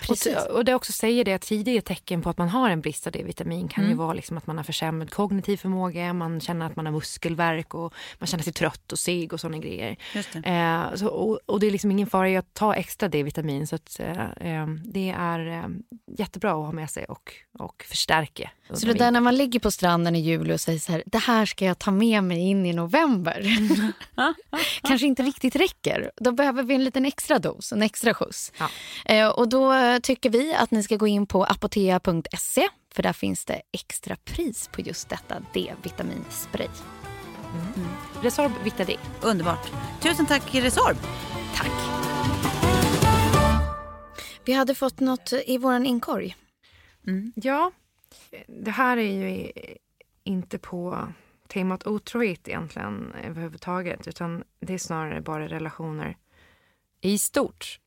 Och, 0.10 0.18
t- 0.18 0.36
och 0.36 0.66
det 0.66 0.74
också 0.74 0.92
säger 0.92 1.24
det 1.26 1.34
att 1.34 1.42
tidiga 1.42 1.82
tecken 1.82 2.22
på 2.22 2.30
att 2.30 2.38
man 2.38 2.50
har 2.50 2.70
en 2.70 2.82
brist 2.82 3.08
av 3.08 3.14
D-vitamin 3.14 3.68
kan 3.68 3.84
Mm. 3.84 3.92
ju 3.92 3.98
vara 3.98 4.14
liksom 4.14 4.38
att 4.38 4.48
man 4.48 4.58
har 4.58 4.64
försämrad 4.64 5.12
kognitiv 5.12 5.58
förmåga, 5.58 6.14
man 6.14 6.42
känner 6.42 6.66
att 6.66 6.76
man 6.76 6.86
har 6.86 6.94
muskelvärk 6.94 7.74
och 7.74 7.94
man 8.20 8.28
känner 8.28 8.44
sig 8.44 8.54
trött 8.54 8.92
och 8.92 9.00
seg 9.00 9.34
och 9.34 9.40
sådana 9.40 9.58
grejer. 9.58 9.96
Det. 10.34 10.50
Eh, 10.50 10.96
så, 10.96 11.08
och, 11.08 11.40
och 11.46 11.60
det 11.60 11.68
är 11.68 11.72
liksom 11.72 11.92
ingen 11.92 12.08
fara 12.08 12.30
i 12.30 12.38
att 12.38 12.54
ta 12.54 12.74
extra 12.76 13.08
D-vitamin 13.08 13.68
så 13.68 13.76
att, 13.76 14.00
eh, 14.00 14.22
eh, 14.32 14.68
det 14.68 15.10
är 15.18 15.48
eh, 15.48 15.68
jättebra 16.18 16.52
att 16.52 16.66
ha 16.66 16.72
med 16.72 16.90
sig 16.90 17.06
och, 17.06 17.34
och 17.60 17.84
förstärka. 17.90 18.52
Så 18.74 18.86
det 18.86 18.94
där 18.94 19.12
när 19.12 19.22
man 19.22 19.36
ligger 19.36 19.60
på 19.60 19.72
stranden 19.72 20.16
i 20.16 20.20
juli 20.20 20.54
och 20.54 20.62
säger 20.62 20.80
så 20.80 20.92
här, 20.92 21.04
det 21.06 21.18
här 21.18 21.46
ska 21.46 21.66
jag 21.66 21.80
ta 21.80 21.92
med 21.92 22.24
mig 22.24 22.40
in 22.40 22.66
i 22.66 22.74
november. 22.74 23.46
Kanske 24.82 25.08
inte 25.08 25.24
riktigt 25.24 25.56
räcker. 25.56 26.12
Då 26.16 26.32
behöver 26.32 26.64
vi 26.64 26.76
en 26.76 26.84
liten 26.84 27.06
extra 27.06 27.40
dos, 27.40 27.72
en 27.72 27.82
extra 27.82 28.14
skjuts. 28.14 28.52
Ja. 28.58 28.70
Eh, 29.06 29.28
och 29.28 29.50
då 29.50 29.74
tycker 30.04 30.30
vi 30.30 30.54
att 30.54 30.72
ni 30.72 30.84
ska 30.84 30.96
gå 30.96 31.08
in 31.08 31.28
på 31.28 31.44
apotea.se 31.44 32.68
för 32.94 33.04
där 33.04 33.14
finns 33.14 33.46
det 33.46 33.62
extra 33.72 34.16
pris 34.16 34.70
på 34.74 34.82
just 34.82 35.10
detta 35.10 35.36
D-vitaminspray. 35.54 36.68
Resorb 38.22 38.52
Vita 38.64 38.84
D. 38.84 38.98
Underbart. 39.22 39.72
Tusen 40.02 40.26
tack 40.26 40.56
Resorb. 40.56 40.98
Tack. 41.56 41.72
Vi 44.46 44.54
hade 44.54 44.76
fått 44.76 45.00
något 45.00 45.34
i 45.48 45.58
våran 45.58 45.86
inkorg. 45.86 46.36
Ja, 47.36 47.72
det 48.48 48.72
här 48.72 48.98
är 48.98 49.30
ju 49.30 49.52
inte 50.24 50.58
på 50.58 51.08
temat 51.48 51.88
otrohet 51.88 52.48
egentligen 52.48 53.14
överhuvudtaget 53.24 54.08
utan 54.08 54.44
det 54.60 54.74
är 54.74 54.78
snarare 54.78 55.22
bara 55.22 55.48
relationer 55.48 56.18
i 57.02 57.18
stort. 57.18 57.80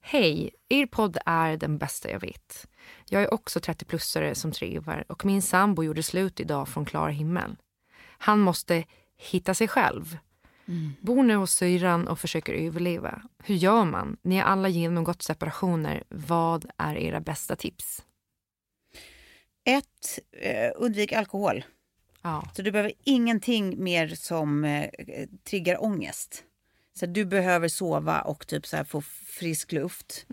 Hej, 0.00 0.50
er 0.68 0.86
podd 0.86 1.18
är 1.26 1.56
den 1.56 1.78
bästa 1.78 2.10
jag 2.10 2.20
vet. 2.20 2.66
Jag 3.08 3.22
är 3.22 3.34
också 3.34 3.58
30-plussare 3.58 4.34
som 4.34 4.52
trevar 4.52 5.04
och 5.08 5.24
min 5.24 5.42
sambo 5.42 5.84
gjorde 5.84 6.02
slut 6.02 6.40
idag 6.40 6.68
från 6.68 6.84
klar 6.84 7.08
himmel. 7.08 7.56
Han 8.18 8.40
måste 8.40 8.84
hitta 9.16 9.54
sig 9.54 9.68
själv. 9.68 10.18
Bor 11.00 11.22
nu 11.22 11.36
hos 11.36 11.52
syrran 11.52 12.08
och 12.08 12.18
försöker 12.18 12.54
överleva. 12.54 13.22
Hur 13.44 13.54
gör 13.54 13.84
man? 13.84 14.16
Ni 14.22 14.36
har 14.36 14.44
alla 14.44 14.68
genomgått 14.68 15.22
separationer. 15.22 16.04
Vad 16.08 16.70
är 16.76 16.94
era 16.96 17.20
bästa 17.20 17.56
tips? 17.56 18.05
Ett, 19.66 20.18
eh, 20.32 20.72
undvik 20.76 21.12
alkohol. 21.12 21.64
Ja. 22.22 22.50
Så 22.56 22.62
du 22.62 22.70
behöver 22.70 22.92
ingenting 23.04 23.82
mer 23.84 24.08
som 24.08 24.64
eh, 24.64 24.90
triggar 25.44 25.84
ångest. 25.84 26.44
Så 26.94 27.06
du 27.06 27.24
behöver 27.24 27.68
sova 27.68 28.20
och 28.20 28.46
typ 28.46 28.66
så 28.66 28.84
få 28.84 29.00
frisk 29.26 29.72
luft. 29.72 30.26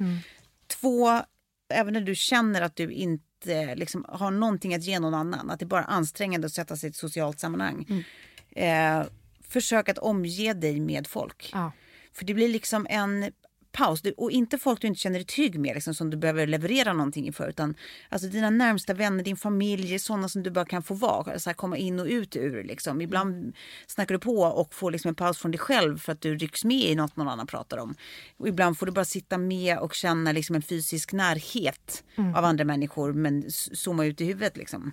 Två, 0.68 1.22
även 1.70 1.94
när 1.94 2.02
du 2.02 2.16
känner 2.16 2.62
att 2.62 2.76
du 2.76 2.92
inte 2.92 3.76
liksom, 3.76 4.06
har 4.10 4.32
någonting 4.32 4.76
att 4.76 4.84
ge 4.84 5.00
någon 5.00 5.14
annan, 5.14 5.50
att 5.50 5.60
det 5.60 5.66
är 5.66 5.68
bara 5.68 5.84
ansträngande 5.84 6.46
att 6.46 6.54
sätta 6.54 6.78
sig 6.78 6.88
i 6.88 6.90
ett 6.90 6.96
socialt 6.96 7.40
sammanhang. 7.40 8.06
Eh, 8.52 9.04
försök 9.42 9.90
att 9.90 9.98
omge 9.98 10.54
dig 10.54 10.80
med 10.80 11.08
folk. 11.08 11.50
Ja. 11.54 11.72
För 12.14 12.26
det 12.26 12.34
blir 12.34 12.48
liksom 12.48 12.88
en 12.90 13.32
paus. 13.74 14.02
Du, 14.02 14.12
och 14.12 14.32
inte 14.32 14.58
folk 14.58 14.82
du 14.82 14.88
inte 14.88 15.00
känner 15.00 15.20
dig 15.20 15.26
trygg 15.26 15.60
med, 15.60 15.76
liksom, 15.76 15.94
som 15.94 16.10
du 16.10 16.18
behöver 16.18 16.48
leverera 16.48 16.94
någonting 16.94 17.26
inför. 17.26 17.50
Utan 17.50 17.76
alltså, 18.10 18.28
dina 18.28 18.50
närmsta 18.50 18.94
vänner, 18.94 19.24
din 19.24 19.38
familj, 19.38 20.00
sådana 20.00 20.30
som 20.30 20.44
du 20.44 20.52
bara 20.52 20.66
kan 20.66 20.84
få 20.84 20.94
vara. 20.94 21.40
Så 21.40 21.50
här, 21.50 21.54
komma 21.54 21.78
in 21.78 22.00
och 22.00 22.06
ut 22.06 22.36
ur. 22.36 22.64
Liksom. 22.64 23.02
Ibland 23.02 23.56
snackar 23.88 24.16
du 24.16 24.20
på 24.20 24.42
och 24.42 24.74
får 24.74 24.92
liksom 24.92 25.10
en 25.10 25.16
paus 25.16 25.38
från 25.38 25.52
dig 25.52 25.60
själv 25.60 25.98
för 25.98 26.12
att 26.12 26.22
du 26.22 26.36
rycks 26.36 26.64
med 26.64 26.84
i 26.84 26.96
något 26.96 27.16
någon 27.16 27.28
annan 27.28 27.48
pratar 27.48 27.78
om. 27.78 27.96
Och 28.38 28.48
ibland 28.48 28.78
får 28.78 28.86
du 28.86 28.92
bara 28.92 29.06
sitta 29.06 29.38
med 29.38 29.78
och 29.78 29.94
känna 29.94 30.32
liksom, 30.32 30.56
en 30.56 30.62
fysisk 30.62 31.14
närhet 31.14 32.04
av 32.36 32.46
andra 32.46 32.64
människor 32.64 33.14
men 33.14 33.52
zooma 33.52 34.06
ut 34.06 34.22
i 34.22 34.26
huvudet. 34.26 34.58
Liksom. 34.58 34.92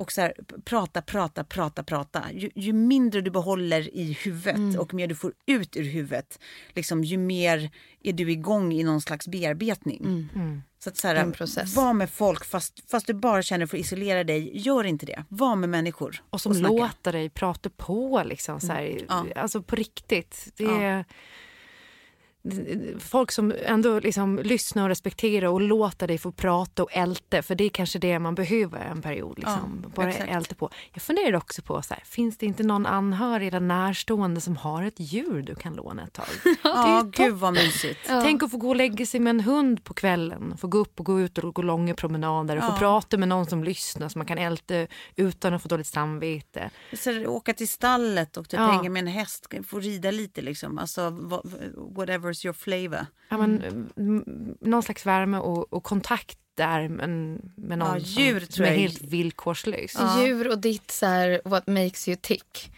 Och 0.00 0.12
så 0.12 0.20
här, 0.20 0.34
prata, 0.64 1.02
prata, 1.02 1.44
prata, 1.44 1.82
prata. 1.82 2.24
Ju, 2.32 2.50
ju 2.54 2.72
mindre 2.72 3.20
du 3.20 3.30
behåller 3.30 3.94
i 3.96 4.12
huvudet 4.12 4.78
och 4.78 4.94
mer 4.94 5.06
du 5.06 5.14
får 5.14 5.32
ut 5.46 5.76
ur 5.76 5.84
huvudet, 5.84 6.38
liksom, 6.74 7.04
ju 7.04 7.16
mer 7.16 7.70
är 8.02 8.12
du 8.12 8.30
igång 8.32 8.72
i 8.72 8.82
någon 8.82 9.00
slags 9.00 9.28
bearbetning. 9.28 10.28
Så 10.78 10.88
att 10.90 10.96
så 10.96 11.08
här, 11.08 11.14
En 11.14 11.32
process. 11.32 11.76
var 11.76 11.92
med 11.92 12.10
folk 12.10 12.44
fast, 12.44 12.90
fast 12.90 13.06
du 13.06 13.14
bara 13.14 13.42
känner 13.42 13.66
för 13.66 13.76
att 13.76 13.80
isolera 13.80 14.24
dig, 14.24 14.50
gör 14.58 14.84
inte 14.84 15.06
det. 15.06 15.24
Var 15.28 15.56
med 15.56 15.68
människor. 15.68 16.22
Och 16.30 16.40
som 16.40 16.54
snacka. 16.54 16.72
låter 16.74 17.12
dig 17.12 17.30
prata 17.30 17.70
på 17.70 18.22
liksom. 18.26 18.60
Så 18.60 18.66
här, 18.72 18.98
Ja. 19.08 19.26
Alltså 19.36 19.62
på 19.62 19.76
riktigt. 19.76 20.52
Det 20.56 20.64
Ja. 20.64 20.80
är 20.82 21.04
folk 22.98 23.32
som 23.32 23.52
ändå 23.66 24.00
liksom 24.00 24.38
lyssnar 24.44 24.82
och 24.82 24.88
respekterar 24.88 25.46
och 25.46 25.60
låter 25.60 26.06
dig 26.08 26.18
få 26.18 26.32
prata 26.32 26.82
och 26.82 26.88
älta. 26.92 27.42
För 27.42 27.54
det 27.54 27.64
är 27.64 27.68
kanske 27.68 27.98
det 27.98 28.18
man 28.18 28.34
behöver 28.34 28.78
en 28.80 29.02
period. 29.02 29.38
Liksom. 29.38 29.80
Ja, 29.82 29.88
Bara 29.94 30.10
exakt. 30.12 30.58
på. 30.58 30.70
Jag 30.92 31.02
funderar 31.02 31.36
också 31.36 31.62
på, 31.62 31.82
så 31.82 31.94
här, 31.94 32.02
finns 32.06 32.38
det 32.38 32.46
inte 32.46 32.62
någon 32.62 32.86
anhörig 32.86 33.48
eller 33.48 33.60
närstående 33.60 34.40
som 34.40 34.56
har 34.56 34.82
ett 34.82 34.94
djur 35.00 35.42
du 35.42 35.54
kan 35.54 35.74
låna 35.74 36.02
ett 36.02 36.12
tag? 36.12 36.26
Ja, 36.64 37.10
gud 37.12 37.34
vad 37.34 37.52
mysigt. 37.52 38.00
Tänk 38.06 38.42
att 38.42 38.50
få 38.50 38.56
gå 38.56 38.68
och 38.68 38.76
lägga 38.76 39.06
sig 39.06 39.20
med 39.20 39.30
en 39.30 39.40
hund 39.40 39.84
på 39.84 39.94
kvällen. 39.94 40.56
Få 40.58 40.66
gå 40.68 40.78
upp 40.78 41.00
och 41.00 41.06
gå 41.06 41.20
ut 41.20 41.38
och 41.38 41.54
gå 41.54 41.62
långa 41.62 41.94
promenader. 41.94 42.56
Och 42.56 42.62
få 42.62 42.70
Ja. 42.72 42.76
prata 42.78 43.16
med 43.18 43.28
någon 43.28 43.46
som 43.46 43.64
lyssnar 43.64 44.08
så 44.08 44.18
man 44.18 44.26
kan 44.26 44.38
älta 44.38 44.86
utan 45.16 45.54
att 45.54 45.62
få 45.62 45.68
dåligt 45.68 45.86
samvete. 45.86 46.70
Så 46.92 47.26
åka 47.26 47.54
till 47.54 47.68
stallet 47.68 48.36
och 48.36 48.48
typ 48.48 48.60
Ja. 48.60 48.66
hänga 48.66 48.90
med 48.90 49.00
en 49.00 49.06
häst, 49.06 49.46
få 49.66 49.78
rida 49.80 50.10
lite 50.10 50.42
liksom. 50.42 50.78
Alltså 50.78 51.10
va- 51.10 51.42
whatever's 52.30 52.44
your 52.46 52.52
flavor. 52.54 53.06
Ja, 53.28 53.36
men, 53.38 53.62
mm, 53.96 54.56
någon 54.60 54.82
slags 54.82 55.06
värme 55.06 55.38
och, 55.38 55.72
och 55.72 55.84
kontakt 55.84 56.36
där 56.54 56.88
men, 56.88 57.40
med 57.56 57.78
någon 57.78 57.88
Ja, 57.88 57.98
djur 57.98 58.40
som, 58.40 58.48
tror 58.48 58.54
som 58.56 58.64
är 58.64 58.68
jag 58.68 58.76
är- 58.76 58.80
helt 58.80 59.02
villkorslös. 59.02 59.96
Djur 60.22 60.48
och 60.48 60.58
ditt 60.58 60.90
så 60.90 61.06
här, 61.06 61.40
what 61.44 61.66
makes 61.66 62.08
you 62.08 62.16
tick. 62.20 62.72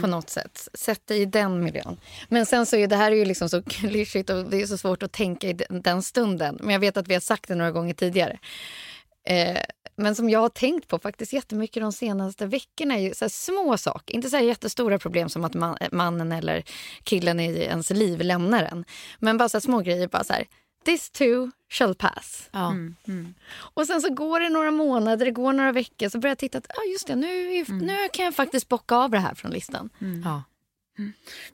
På 0.00 0.06
något 0.06 0.30
sätt. 0.30 0.68
Sätt 0.74 1.06
dig 1.06 1.20
i 1.22 1.24
den 1.26 1.64
miljön. 1.64 1.96
Men 2.28 2.46
sen 2.46 2.66
så 2.66 2.76
är 2.76 2.86
det 2.86 2.96
här 2.96 3.12
är 3.12 3.16
ju 3.16 3.24
liksom 3.24 3.48
så 3.48 3.62
klyschigt 3.66 4.30
och 4.30 4.44
det 4.50 4.62
är 4.62 4.66
så 4.66 4.78
svårt 4.78 5.02
att 5.02 5.12
tänka 5.12 5.48
i 5.48 5.52
den, 5.52 5.82
den 5.82 6.02
stunden. 6.02 6.58
Men 6.60 6.70
jag 6.70 6.80
vet 6.80 6.96
att 6.96 7.08
vi 7.08 7.14
har 7.14 7.20
sagt 7.20 7.48
det 7.48 7.54
några 7.54 7.70
gånger 7.72 7.94
tidigare. 7.94 8.38
Eh, 9.28 9.60
men 9.96 10.14
som 10.14 10.30
jag 10.30 10.40
har 10.40 10.48
tänkt 10.48 10.88
på 10.88 10.98
faktiskt 10.98 11.32
jättemycket 11.32 11.82
de 11.82 11.92
senaste 11.92 12.46
veckorna 12.46 12.94
är 12.94 12.98
ju 13.00 13.14
så 13.14 13.24
här 13.24 13.30
små 13.30 13.78
saker. 13.78 14.14
Inte 14.14 14.30
så 14.30 14.36
här 14.36 14.44
jättestora 14.44 14.98
problem 14.98 15.28
som 15.28 15.44
att 15.44 15.54
man, 15.54 15.76
mannen 15.92 16.32
eller 16.32 16.64
killen 17.02 17.40
i 17.40 17.58
ens 17.58 17.90
liv 17.90 18.20
lämnar 18.20 18.64
en. 18.64 18.84
Men 19.18 19.38
bara 19.38 19.48
så 19.48 19.56
här 19.56 19.60
små 19.60 19.80
grejer. 19.80 20.08
Bara 20.08 20.24
så 20.24 20.32
här, 20.32 20.44
This 20.84 21.10
too 21.10 21.50
shall 21.70 21.94
pass. 21.94 22.48
Ja. 22.52 22.74
Och 23.74 23.86
sen 23.86 24.00
så 24.02 24.14
går 24.14 24.40
det 24.40 24.48
några 24.48 24.70
månader, 24.70 25.24
det 25.24 25.30
går 25.32 25.52
några 25.52 25.72
veckor 25.72 26.08
så 26.08 26.18
börjar 26.18 26.30
jag 26.30 26.38
titta 26.38 26.58
att 26.58 26.66
ah, 26.70 26.84
just 26.92 27.06
det, 27.06 27.16
nu, 27.16 27.26
är- 27.56 27.72
nu 27.72 27.96
kan 28.12 28.24
jag 28.24 28.34
faktiskt 28.34 28.68
bocka 28.68 28.96
av 28.96 29.10
det 29.10 29.18
här 29.18 29.34
från 29.34 29.50
listan. 29.50 29.90
Ja. 30.24 30.42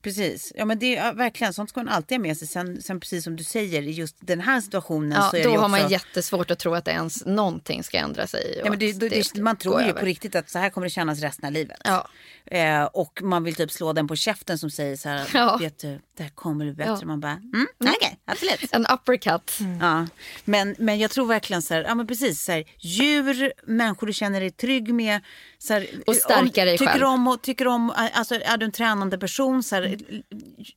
Precis. 0.02 0.52
Ja, 0.56 0.64
men 0.64 0.78
det 0.78 0.96
är 0.96 1.06
ja, 1.06 1.12
verkligen 1.12 1.52
sånt 1.52 1.70
ska 1.70 1.80
man 1.80 1.88
alltid 1.88 2.18
ha 2.18 2.22
med 2.22 2.36
sig. 2.36 2.48
Sen, 2.48 2.82
sen 2.82 3.00
precis 3.00 3.24
som 3.24 3.36
du 3.36 3.44
säger, 3.44 3.82
i 3.82 3.90
just 3.90 4.16
den 4.20 4.40
här 4.40 4.60
situationen 4.60 5.12
Ja, 5.12 5.30
så 5.30 5.36
är 5.36 5.42
då 5.42 5.48
det 5.48 5.52
ju 5.52 5.58
har 5.58 5.68
också... 5.68 5.82
man 5.82 5.90
jättesvårt 5.90 6.50
att 6.50 6.58
tro 6.58 6.74
att 6.74 6.84
det 6.84 6.90
ens 6.90 7.26
någonting 7.26 7.84
ska 7.84 7.98
ändra 7.98 8.26
sig. 8.26 8.60
Ja, 8.64 8.70
men 8.70 8.78
det, 8.78 8.90
att 8.90 9.00
det, 9.00 9.08
det, 9.08 9.24
ska 9.24 9.40
man 9.42 9.56
tror 9.56 9.80
ju 9.80 9.88
över. 9.88 10.00
på 10.00 10.06
riktigt 10.06 10.34
att 10.34 10.50
så 10.50 10.58
här 10.58 10.70
kommer 10.70 10.86
det 10.86 10.90
kännas 10.90 11.20
resten 11.20 11.46
av 11.46 11.52
livet. 11.52 11.80
Ja. 11.84 12.08
Eh, 12.46 12.84
och 12.84 13.22
man 13.22 13.44
vill 13.44 13.54
typ 13.54 13.72
slå 13.72 13.92
den 13.92 14.08
på 14.08 14.16
käften 14.16 14.58
som 14.58 14.70
säger 14.70 14.96
så 14.96 15.08
här, 15.08 15.30
Ja. 15.34 15.56
vet 15.56 15.78
du, 15.78 16.00
det 16.16 16.22
här 16.22 16.30
kommer 16.30 16.64
bli 16.64 16.74
bättre. 16.74 16.96
Ja. 17.00 17.06
Man 17.06 17.20
bara, 17.20 17.32
mm, 17.32 17.66
okej, 17.80 18.18
absolut. 18.24 18.60
En 18.72 18.86
uppercut. 18.86 19.58
Ja, 19.80 20.06
men, 20.44 20.74
men 20.78 20.98
jag 20.98 21.10
tror 21.10 21.26
verkligen 21.26 21.62
så 21.62 21.74
här, 21.74 21.82
ja 21.82 21.94
men 21.94 22.06
precis 22.06 22.44
så 22.44 22.52
här, 22.52 22.64
djur, 22.78 23.52
människor 23.66 24.06
du 24.06 24.12
känner 24.12 24.40
dig 24.40 24.50
trygg 24.50 24.94
med. 24.94 25.20
Så 25.64 25.72
här, 25.72 25.86
Och 26.06 26.16
stärka 26.16 26.40
om, 26.40 26.66
dig 26.66 26.78
tycker 26.78 26.92
själv. 26.92 27.04
Om, 27.04 27.28
och, 27.28 27.42
tycker 27.42 27.66
om, 27.66 27.92
alltså 27.96 28.34
är 28.34 28.56
du 28.56 28.64
en 28.64 28.72
tränande 28.72 29.18
person, 29.18 29.62
så 29.62 29.74
här, 29.74 29.98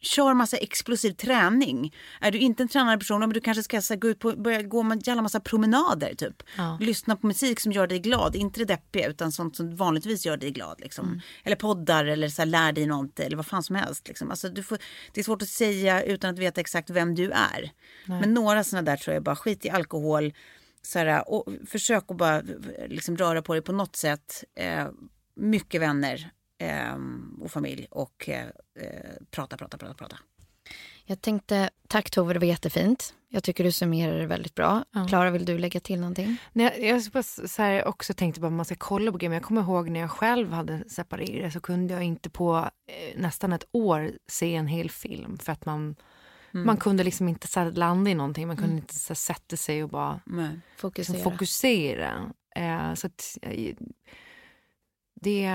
kör 0.02 0.34
massa 0.34 0.58
explosiv 0.58 1.12
träning. 1.12 1.96
Är 2.22 2.32
du 2.32 2.38
inte 2.38 2.64
en 2.64 2.70
tränande 2.70 3.00
person, 3.00 3.22
ja, 3.22 3.28
men 3.28 3.34
du 3.34 3.42
kanske 3.42 3.64
ska 3.64 3.82
så 3.82 3.94
här, 3.94 4.00
gå 4.00 4.08
ut 4.08 4.20
på, 4.20 4.32
börja 4.32 4.62
gå 4.62 4.82
en 4.82 5.00
jävla 5.00 5.22
massa 5.22 5.40
promenader 5.40 6.14
typ. 6.16 6.44
Lyssna 6.80 7.16
på 7.16 7.28
musik 7.28 7.60
som 7.60 7.72
gör 7.72 7.88
dig 7.88 8.00
glad, 8.00 8.36
inte 8.36 8.60
det 8.60 8.66
deppiga 8.66 9.08
utan 9.08 9.32
sånt 9.32 9.56
som 9.56 9.76
vanligtvis 9.76 10.26
gör 10.26 10.38
dig 10.38 10.52
glad. 10.52 10.82
Liksom. 10.82 11.22
Eller 11.44 11.56
poddar 11.56 12.06
eller 12.06 12.30
så 12.30 12.42
här, 12.42 12.48
lär 12.48 12.72
dig 12.72 12.86
något 12.86 13.20
eller 13.20 13.38
vad 13.38 13.46
fan 13.46 13.64
som 13.64 13.76
helst. 13.76 14.08
Liksom. 14.08 14.32
Alltså, 14.32 14.50
du 14.50 14.64
får, 14.64 14.78
det 15.14 15.20
är 15.20 15.24
svårt 15.24 15.42
att 15.42 15.48
säga 15.48 16.04
utan 16.04 16.34
att 16.34 16.40
veta 16.40 16.62
exakt 16.62 16.90
vem 16.90 17.16
du 17.16 17.32
är. 17.32 17.72
Men 18.06 18.34
några 18.34 18.64
sådana 18.64 18.92
där 18.92 18.98
tror 18.98 19.14
jag 19.14 19.24
bara 19.24 19.36
skit 19.36 19.66
i 19.66 19.70
alkohol. 19.70 20.34
Så 20.88 21.00
här, 21.00 21.30
och 21.30 21.46
försök 21.68 22.04
att 22.08 22.18
bara 22.18 22.42
liksom, 22.88 23.18
röra 23.18 23.42
på 23.42 23.54
dig 23.54 23.62
på 23.62 23.72
något 23.72 23.96
sätt. 23.96 24.44
Eh, 24.56 24.88
mycket 25.36 25.82
vänner 25.82 26.32
eh, 26.58 26.98
och 27.42 27.52
familj 27.52 27.88
och 27.92 28.30
eh, 28.30 28.46
eh, 28.80 29.12
prata, 29.32 29.58
prata, 29.58 29.78
prata, 29.78 29.94
prata. 29.94 30.18
Jag 31.06 31.22
tänkte, 31.22 31.70
tack 31.88 32.10
Tove, 32.10 32.34
det 32.34 32.40
var 32.40 32.48
jättefint. 32.48 33.14
Jag 33.30 33.44
tycker 33.44 33.64
du 33.64 33.72
summerar 33.72 34.20
det 34.20 34.26
väldigt 34.26 34.56
bra. 34.56 34.84
Klara, 35.10 35.32
vill 35.32 35.46
du 35.46 35.58
lägga 35.58 35.80
till 35.80 36.00
någonting? 36.00 36.38
Nej, 36.54 36.88
jag 36.88 37.26
så 37.26 37.62
här, 37.62 37.88
också 37.88 38.14
tänkte 38.14 38.42
bara 38.42 38.52
man 38.52 38.66
ska 38.66 38.76
kolla 38.76 39.12
på 39.12 39.18
grejer. 39.18 39.30
Men 39.30 39.36
jag 39.36 39.44
kommer 39.44 39.62
ihåg 39.62 39.90
när 39.90 40.00
jag 40.00 40.12
själv 40.12 40.52
hade 40.52 40.90
separerat 40.90 41.54
så 41.54 41.60
kunde 41.60 41.94
jag 41.94 42.04
inte 42.04 42.30
på 42.30 42.70
eh, 42.88 43.22
nästan 43.22 43.54
ett 43.54 43.68
år 43.72 44.12
se 44.28 44.56
en 44.56 44.68
hel 44.68 44.92
film. 44.92 45.38
För 45.38 45.52
att 45.52 45.66
man, 45.66 45.96
man 46.66 46.78
kunde 46.78 47.04
liksom 47.04 47.28
inte 47.28 47.48
så 47.48 47.60
här, 47.60 47.72
landa 47.72 48.12
i 48.12 48.16
någonting. 48.16 48.48
Man 48.48 48.58
kunde 48.58 48.76
inte 48.76 48.96
så 48.96 49.10
här, 49.10 49.16
sätta 49.16 49.58
sig 49.58 49.84
och 49.84 49.90
bara 49.90 50.20
Nej. 50.26 50.60
Fokusera. 50.78 51.16
liksom, 51.16 51.32
fokusera. 51.32 52.32
Eh, 52.56 52.94
så 52.94 53.08
att, 53.08 53.38
det, 55.22 55.50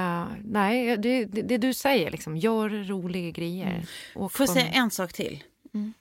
nej, 0.45 0.97
det, 0.97 1.25
det, 1.25 1.43
det 1.43 1.59
du 1.59 1.75
säger, 1.75 2.11
liksom, 2.11 2.37
gör 2.37 2.69
roliga 2.69 3.31
grejer. 3.31 3.89
Och 4.15 4.33
Får 4.33 4.47
jag 4.47 4.55
säga 4.55 4.69
en 4.69 4.91
sak 4.91 5.13
till 5.13 5.45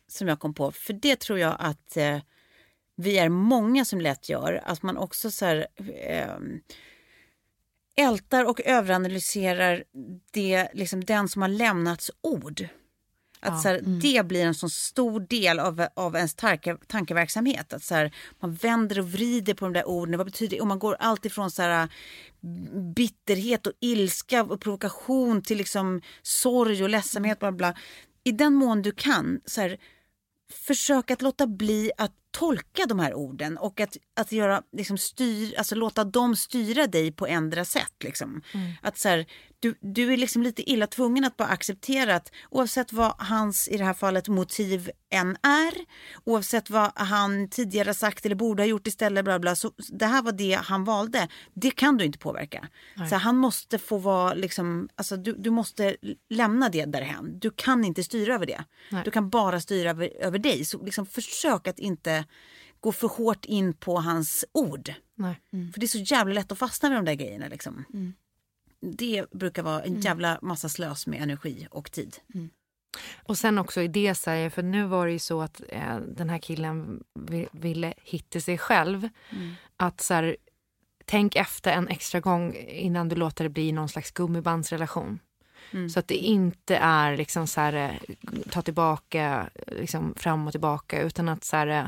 som 0.08 0.28
jag 0.28 0.40
kom 0.40 0.54
på? 0.54 0.72
För 0.72 0.94
det 0.94 1.20
tror 1.20 1.40
jag 1.40 1.56
att 1.60 1.98
eh, 1.98 2.18
vi 2.96 3.18
är 3.18 3.30
många 3.30 3.86
som 3.86 4.02
lätt 4.02 4.30
gör. 4.30 4.62
Att 4.66 4.84
man 4.84 4.98
också 4.98 5.32
så 5.32 5.46
här, 5.46 5.68
eh, 6.08 6.36
ältar 7.96 8.46
och 8.46 8.62
överanalyserar 8.62 9.84
det, 10.32 10.68
liksom, 10.74 11.06
den 11.06 11.30
som 11.30 11.42
har 11.42 11.50
lämnats 11.50 12.12
ord. 12.22 12.68
Att 13.44 13.62
så 13.62 13.68
här, 13.68 13.82
Det 14.02 14.26
blir 14.26 14.46
en 14.46 14.54
så 14.54 14.70
stor 14.70 15.20
del 15.20 15.60
av, 15.60 15.88
av 15.94 16.16
ens 16.16 16.36
tanke, 16.36 16.78
tankeverksamhet. 16.88 17.74
Att 17.74 17.84
så 17.84 17.96
här, 17.96 18.12
man 18.40 18.54
vänder 18.54 19.00
och 19.00 19.12
vrider 19.12 19.54
på 19.54 19.66
de 19.66 19.74
där 19.74 19.88
orden. 19.88 20.18
Vad 20.18 20.28
betyder 20.28 20.58
det? 20.58 20.62
Och 20.62 20.68
man 20.68 20.80
går 20.80 20.98
allt 21.00 21.26
ifrån 21.26 21.52
så 21.52 21.62
här, 21.62 21.90
bitterhet 22.96 23.68
och 23.68 23.74
ilska 23.80 24.44
och 24.44 24.62
provokation 24.62 25.42
till 25.42 25.58
liksom 25.58 26.02
sorg 26.22 26.84
och 26.84 26.90
ledsamhet. 26.90 27.40
Bla 27.40 27.52
bla. 27.52 27.74
I 28.24 28.32
den 28.32 28.54
mån 28.54 28.82
du 28.82 28.92
kan, 28.92 29.42
så 29.46 29.62
här, 29.62 29.78
försök 30.54 31.12
att 31.12 31.22
låta 31.22 31.48
bli 31.48 31.92
att 31.98 32.12
tolka 32.32 32.86
de 32.86 33.00
här 33.00 33.14
orden 33.14 33.58
och 33.58 33.80
att, 33.80 33.98
att 34.16 34.32
göra, 34.32 34.62
liksom 34.72 34.98
styr, 34.98 35.58
alltså 35.58 35.76
låta 35.76 36.04
dem 36.04 36.36
styra 36.36 36.88
dig 36.88 37.12
på 37.12 37.28
ändra 37.28 37.66
sätt. 37.66 37.94
Liksom. 38.04 38.42
Att 38.82 38.98
så 38.98 39.10
här, 39.10 39.26
du, 39.60 39.76
du 39.82 40.14
är 40.14 40.18
liksom 40.18 40.44
lite 40.44 40.72
illa 40.72 40.88
tvungen 40.88 41.26
att 41.26 41.38
bara 41.38 41.48
acceptera 41.48 42.16
att 42.16 42.32
oavsett 42.50 42.94
vad 42.94 43.14
hans, 43.18 43.68
i 43.68 43.78
det 43.78 43.84
här 43.84 43.94
fallet, 43.94 44.28
motiv 44.28 44.92
än 45.10 45.38
är, 45.44 45.74
oavsett 46.24 46.70
vad 46.70 46.92
han 46.96 47.50
tidigare 47.50 47.94
sagt 47.94 48.26
eller 48.26 48.36
borde 48.36 48.64
ha 48.64 48.68
gjort 48.68 48.88
istället, 48.88 49.26
bla 49.26 49.40
bla, 49.40 49.56
så 49.56 49.72
det 49.78 50.06
här 50.06 50.22
var 50.22 50.32
det 50.32 50.60
han 50.64 50.84
valde. 50.84 51.28
Det 51.54 51.72
kan 51.72 51.98
du 51.98 52.06
inte 52.06 52.20
påverka. 52.20 52.68
Så 53.10 53.16
han 53.16 53.38
måste 53.38 53.78
få 53.78 53.98
vara, 53.98 54.34
liksom, 54.34 54.90
alltså 54.96 55.18
du, 55.18 55.34
du 55.34 55.50
måste 55.50 55.96
lämna 56.30 56.70
det 56.70 56.86
därhen. 56.86 57.40
Du 57.40 57.52
kan 57.56 57.86
inte 57.86 58.04
styra 58.04 58.36
över 58.36 58.46
det. 58.46 58.64
Du 59.06 59.12
kan 59.12 59.30
bara 59.30 59.62
styra 59.62 59.90
över, 59.90 60.10
över 60.20 60.40
dig. 60.40 60.66
Så 60.66 60.86
liksom 60.86 61.06
försök 61.06 61.68
att 61.68 61.80
inte 61.80 62.21
gå 62.80 62.92
för 62.92 63.08
hårt 63.08 63.46
in 63.46 63.74
på 63.74 64.00
hans 64.00 64.46
ord. 64.52 64.94
Nej. 65.16 65.42
För 65.74 65.80
det 65.80 65.86
är 65.86 65.88
så 65.88 65.98
jävla 65.98 66.34
lätt 66.34 66.52
att 66.52 66.58
fastna 66.60 66.90
med 66.90 66.98
de 66.98 67.06
där 67.06 67.14
grejerna. 67.14 67.48
Liksom. 67.48 67.86
Det 68.82 69.26
brukar 69.32 69.64
vara 69.64 69.84
en 69.84 70.02
jävla 70.02 70.40
massa 70.42 70.70
slös 70.70 71.08
med 71.08 71.22
energi 71.22 71.68
och 71.72 71.92
tid. 71.92 72.18
Och 73.24 73.38
sen 73.38 73.58
också 73.58 73.82
i 73.82 73.88
det, 73.88 74.26
här, 74.26 74.50
för 74.50 74.64
nu 74.64 74.84
var 74.86 75.06
det 75.06 75.12
ju 75.12 75.20
så 75.20 75.42
att 75.42 75.62
eh, 75.70 75.98
den 75.98 76.30
här 76.30 76.38
killen 76.38 77.04
vi- 77.20 77.48
ville 77.52 77.94
hitta 78.04 78.40
sig 78.40 78.58
själv. 78.58 79.10
Att 79.78 80.02
så 80.02 80.14
här, 80.14 80.38
tänk 81.06 81.36
efter 81.36 81.72
en 81.72 81.88
extra 81.88 82.20
gång 82.20 82.54
innan 82.56 83.10
du 83.10 83.16
låter 83.16 83.44
det 83.44 83.50
bli 83.50 83.72
någon 83.72 83.90
slags 83.90 84.12
gummibandsrelation. 84.12 85.20
Så 85.90 86.00
att 86.00 86.08
det 86.08 86.18
inte 86.18 86.76
är 86.76 87.18
liksom 87.18 87.48
så 87.48 87.62
här, 87.62 87.74
eh, 87.74 87.92
ta 88.50 88.62
tillbaka, 88.62 89.50
liksom 89.68 90.14
fram 90.18 90.48
och 90.48 90.54
tillbaka, 90.54 91.02
utan 91.02 91.30
att 91.30 91.44
så 91.44 91.56
här, 91.56 91.68
eh, 91.68 91.88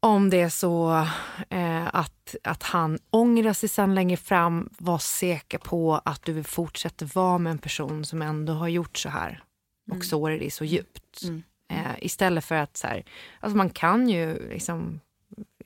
om 0.00 0.30
det 0.30 0.40
är 0.40 0.48
så 0.48 1.06
eh, 1.50 1.86
att, 1.94 2.36
att 2.44 2.62
han 2.62 2.98
ångrar 3.10 3.52
sig 3.52 3.68
sen 3.68 3.94
längre 3.94 4.16
fram, 4.16 4.68
var 4.78 4.98
säker 4.98 5.58
på 5.58 6.00
att 6.04 6.24
du 6.24 6.32
vill 6.32 6.44
fortsätta 6.44 7.04
vara 7.14 7.38
med 7.38 7.50
en 7.50 7.58
person 7.58 8.04
som 8.04 8.22
ändå 8.22 8.52
har 8.52 8.68
gjort 8.68 8.98
så 8.98 9.08
här 9.08 9.42
och 9.90 10.04
sårar 10.04 10.38
dig 10.38 10.50
så 10.50 10.64
djupt. 10.64 11.22
Eh, 11.68 11.92
istället 11.98 12.44
för 12.44 12.54
att 12.54 12.76
så 12.76 12.86
här, 12.86 13.04
alltså 13.40 13.56
man 13.56 13.70
kan 13.70 14.08
ju 14.08 14.48
liksom 14.48 15.00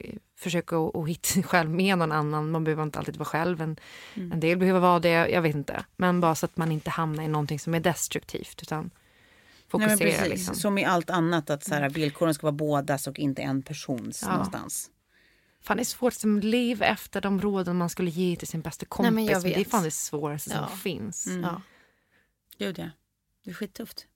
eh, 0.01 0.15
försöka 0.45 0.77
att 0.77 0.97
att 0.97 1.09
hitta 1.09 1.29
sig 1.29 1.43
själv 1.43 1.71
med 1.71 1.99
någon 1.99 2.13
annan. 2.13 2.51
Man 2.51 2.65
behöver 2.65 2.83
inte 2.83 2.99
alltid 2.99 3.17
vara 3.17 3.25
själv. 3.29 3.61
En, 3.63 3.77
en 4.15 4.41
del 4.41 4.59
behöver 4.59 4.81
vara 4.81 4.99
det, 5.01 5.09
jag 5.29 5.43
vet 5.43 5.55
inte. 5.55 5.85
Men 5.97 6.21
bara 6.21 6.35
så 6.35 6.47
att 6.47 6.57
man 6.57 6.73
inte 6.73 6.91
hamnar 6.91 7.25
i 7.25 7.29
någonting 7.29 7.59
som 7.59 7.75
är 7.75 7.81
destruktivt. 7.81 8.63
Utan 8.63 8.83
Nej, 8.85 8.91
fokusera 9.69 9.89
men 9.89 9.99
precis. 9.99 10.29
liksom. 10.29 10.55
Som 10.55 10.79
i 10.79 10.85
allt 10.85 11.11
annat, 11.11 11.51
att 11.51 11.65
så 11.65 11.75
här, 11.75 11.91
villkoren 11.91 12.35
ska 12.35 12.43
vara 12.47 12.53
bådas 12.53 13.07
och 13.07 13.19
inte 13.19 13.43
en 13.43 13.63
persons 13.63 14.23
Ja. 14.23 14.31
någonstans. 14.33 14.91
Fan, 15.63 15.77
det 15.77 15.83
är 15.83 15.85
svårt 15.85 16.13
som 16.15 16.41
liv 16.41 16.83
efter 16.83 17.21
de 17.21 17.41
råden 17.41 17.77
man 17.77 17.91
skulle 17.91 18.11
ge 18.11 18.37
till 18.37 18.49
sin 18.49 18.61
bästa 18.61 18.87
kompis. 18.87 19.13
men 19.15 19.25
jag 19.25 19.43
det 19.43 19.55
är 19.55 19.59
vet. 19.59 19.71
fan 19.71 19.83
det 19.85 19.91
svåraste 19.91 20.51
Ja. 20.55 20.69
som 20.69 20.79
finns. 20.79 21.27
Ja. 21.43 21.61
Gud 22.59 22.79
ja. 22.79 22.91
Det 23.45 23.51
är 23.51 23.55
skittufft. 23.55 24.07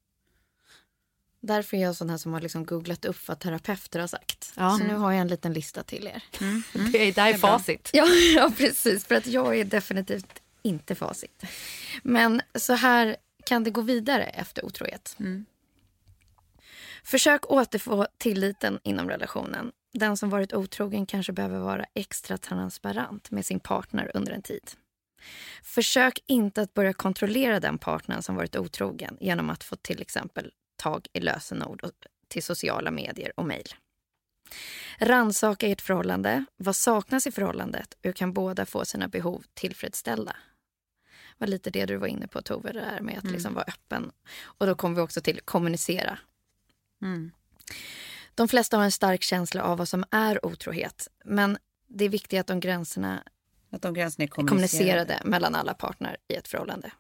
Därför 1.41 1.77
är 1.77 1.81
jag 1.81 1.97
sån 1.97 2.11
här 2.11 2.17
som 2.17 2.33
har 2.33 2.41
liksom 2.41 2.65
googlat 2.65 3.05
upp 3.05 3.29
vad 3.29 3.39
terapeuter 3.39 4.01
har 4.01 4.07
sagt. 4.07 4.53
Ja. 4.57 4.79
Så 4.79 4.85
nu 4.85 4.95
har 4.95 5.13
jag 5.13 5.21
en 5.21 5.29
liten 5.29 5.53
lista 5.53 5.83
till 5.83 6.07
er. 6.07 6.23
Det 6.93 7.09
är, 7.09 7.13
det 7.13 7.21
här 7.21 7.35
är 7.35 7.39
facit. 7.39 7.91
Ja, 7.93 8.07
ja, 8.37 8.53
precis. 8.57 9.05
För 9.05 9.15
att 9.15 9.27
jag 9.27 9.59
är 9.59 9.65
definitivt 9.65 10.43
inte 10.63 10.95
facit. 10.95 11.43
Men 12.03 12.43
så 12.55 12.73
här 12.73 13.17
kan 13.45 13.65
det 13.65 13.71
gå 13.71 13.81
vidare 13.81 14.25
efter 14.25 14.65
otrohet. 14.65 15.17
Försök 17.05 17.51
återfå 17.51 18.07
tilliten 18.19 18.81
inom 18.83 19.09
relationen. 19.09 19.73
Den 19.93 20.17
som 20.17 20.31
varit 20.31 20.53
otrogen 20.53 21.07
kanske 21.07 21.33
behöver 21.33 21.59
vara 21.59 21.87
extra 21.95 22.39
transparent 22.39 23.31
med 23.31 23.47
sin 23.47 23.61
partner 23.61 24.11
under 24.15 24.33
en 24.33 24.43
tid. 24.43 24.71
Försök 25.63 26.19
inte 26.27 26.63
att 26.63 26.75
börja 26.75 26.93
kontrollera 26.93 27.61
den 27.61 27.79
partnern 27.79 28.23
som 28.23 28.37
varit 28.37 28.57
otrogen 28.57 29.17
genom 29.21 29.51
att 29.51 29.65
få 29.65 29.77
till 29.77 30.01
exempel 30.01 30.53
tag 30.79 31.07
i 31.13 31.21
lösenord 31.21 31.91
till 32.29 32.43
sociala 32.43 32.91
medier 32.91 33.33
och 33.37 33.45
mejl. 33.45 33.75
Rannsaka 34.99 35.67
ert 35.67 35.81
förhållande. 35.81 36.45
Vad 36.57 36.77
saknas 36.77 37.27
i 37.27 37.31
förhållandet? 37.33 37.97
Hur 38.03 38.13
kan 38.13 38.33
båda 38.33 38.67
få 38.67 38.85
sina 38.85 39.09
behov 39.09 39.45
tillfredsställda? 39.55 40.37
var 41.39 41.47
lite 41.47 41.71
det 41.71 41.87
du 41.87 41.97
var 41.97 42.07
inne 42.07 42.27
på 42.27 42.43
Tove, 42.43 42.73
det 42.73 42.81
här 42.81 43.01
med 43.01 43.19
att 43.19 43.25
liksom 43.25 43.55
vara 43.55 43.65
öppen. 43.65 44.13
Och 44.43 44.67
då 44.67 44.75
kommer 44.75 44.97
vi 44.97 45.01
också 45.03 45.21
till 45.21 45.41
kommunicera. 45.41 46.19
De 48.35 48.49
flesta 48.49 48.77
har 48.77 48.85
en 48.85 48.93
stark 48.93 49.23
känsla 49.23 49.63
av 49.63 49.79
vad 49.79 49.89
som 49.89 50.05
är 50.11 50.47
otrohet. 50.47 51.09
Men 51.25 51.59
det 51.87 52.05
är 52.05 52.09
viktigt 52.09 52.41
att 52.41 52.47
de 52.47 52.61
gränserna 52.61 53.23
Att 53.71 53.83
de 53.83 53.95
gränserna 53.95 54.23
är 54.23 54.27
är 54.27 54.31
kommunicerade. 54.31 55.05
kommunicerade 55.05 55.31
mellan 55.31 55.55
alla 55.55 55.75
partner 55.75 56.17
i 56.29 56.35
ett 56.35 56.49
förhållande. 56.49 56.91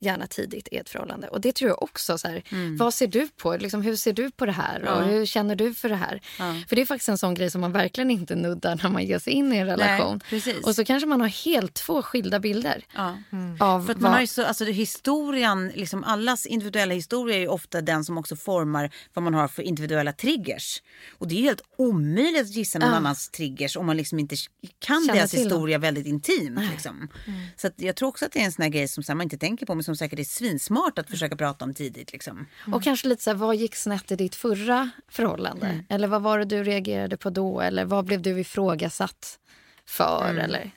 Gärna 0.00 0.26
tidigt 0.26 0.68
i 0.72 0.76
ett 0.76 0.88
förhållande. 0.88 1.28
Och 1.28 1.40
det 1.40 1.52
tror 1.52 1.68
jag 1.68 1.82
också. 1.82 2.18
Så 2.18 2.28
här, 2.28 2.42
Vad 2.78 2.94
ser 2.94 3.06
du 3.06 3.28
på? 3.28 3.56
Liksom, 3.56 3.82
hur 3.82 3.96
ser 3.96 4.12
du 4.12 4.30
på 4.30 4.46
det 4.46 4.52
här? 4.52 4.82
Och 4.88 5.04
hur 5.04 5.26
känner 5.26 5.56
du 5.56 5.74
för 5.74 5.88
det 5.88 5.94
här? 5.96 6.20
För 6.68 6.76
det 6.76 6.82
är 6.82 6.86
faktiskt 6.86 7.08
en 7.08 7.18
sån 7.18 7.34
grej 7.34 7.50
som 7.50 7.60
man 7.60 7.72
verkligen 7.72 8.10
inte 8.10 8.34
nuddar 8.34 8.80
när 8.82 8.90
man 8.90 9.04
ger 9.04 9.18
sig 9.18 9.32
in 9.32 9.52
i 9.52 9.56
en 9.56 9.66
relation. 9.66 10.20
precis. 10.30 10.64
och 10.66 10.74
så 10.74 10.84
kanske 10.84 11.06
man 11.06 11.20
har 11.20 11.28
helt 11.28 11.74
två 11.74 12.02
skilda 12.02 12.40
bilder. 12.40 12.84
Ja. 12.94 13.18
Av 13.60 13.86
För 13.86 13.94
man 13.94 14.02
vad- 14.02 14.12
har 14.12 14.20
ju 14.20 14.26
så, 14.26 14.44
alltså 14.44 14.64
historien, 14.64 15.72
liksom 15.74 16.04
allas 16.04 16.46
individuella 16.46 16.94
historia 16.94 17.36
är 17.36 17.48
ofta 17.48 17.80
den 17.80 18.04
som 18.04 18.18
också 18.18 18.36
formar 18.36 18.90
vad 19.14 19.22
man 19.22 19.34
har 19.34 19.48
för 19.48 19.62
individuella 19.62 20.12
triggers. 20.12 20.82
Och 21.18 21.28
det 21.28 21.34
är 21.38 21.42
helt 21.42 21.60
omöjligt 21.78 22.40
att 22.42 22.48
gissa 22.54 22.78
någon 22.78 22.88
annans 22.88 23.28
triggers 23.28 23.76
om 23.76 23.86
man 23.86 23.96
liksom 23.96 24.18
inte 24.18 24.36
kan 24.78 25.00
Känner 25.06 25.14
deras 25.18 25.30
till 25.30 25.38
dem. 25.40 25.46
historia 25.48 25.78
väldigt 25.78 26.06
intimt. 26.06 26.60
Liksom. 26.70 27.08
Så 27.56 27.66
att 27.66 27.74
jag 27.76 27.96
tror 27.96 28.08
också 28.08 28.24
att 28.24 28.32
det 28.32 28.40
är 28.40 28.44
en 28.44 28.52
sån 28.52 28.70
grej 28.70 28.88
som 28.88 29.02
så 29.02 29.12
här, 29.12 29.16
man 29.16 29.24
inte 29.24 29.38
tänker 29.38 29.66
på 29.66 29.74
men 29.74 29.84
som 29.88 29.96
säkert 29.96 30.18
är 30.18 30.24
svinsmart 30.24 30.98
att 30.98 31.10
försöka 31.10 31.36
prata 31.36 31.64
om 31.64 31.74
tidigt. 31.74 32.12
Liksom. 32.12 32.46
Och 32.72 32.82
kanske 32.82 33.08
lite 33.08 33.22
så 33.22 33.30
här, 33.30 33.36
vad 33.36 33.56
gick 33.56 33.76
snett 33.76 34.10
i 34.10 34.16
ditt 34.16 34.34
förra 34.34 34.90
förhållande? 35.08 35.66
Mm. 35.66 35.84
Eller 35.88 36.08
vad 36.08 36.22
var 36.22 36.38
det 36.38 36.44
du 36.44 36.64
reagerade 36.64 37.16
på 37.16 37.30
då? 37.30 37.60
Eller 37.60 37.84
vad 37.84 38.04
blev 38.04 38.22
du 38.22 38.40
ifrågasatt 38.40 39.38
för? 39.86 40.30
Mm. 40.30 40.44
Eller? 40.44 40.70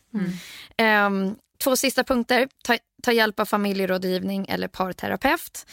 Ehm, 0.78 1.36
två 1.58 1.76
sista 1.76 2.04
punkter. 2.04 2.48
Ta, 2.64 2.78
ta 3.04 3.12
hjälp 3.12 3.40
av 3.40 3.46
familjerådgivning 3.46 4.46
eller 4.50 4.68
parterapeut. 4.68 5.66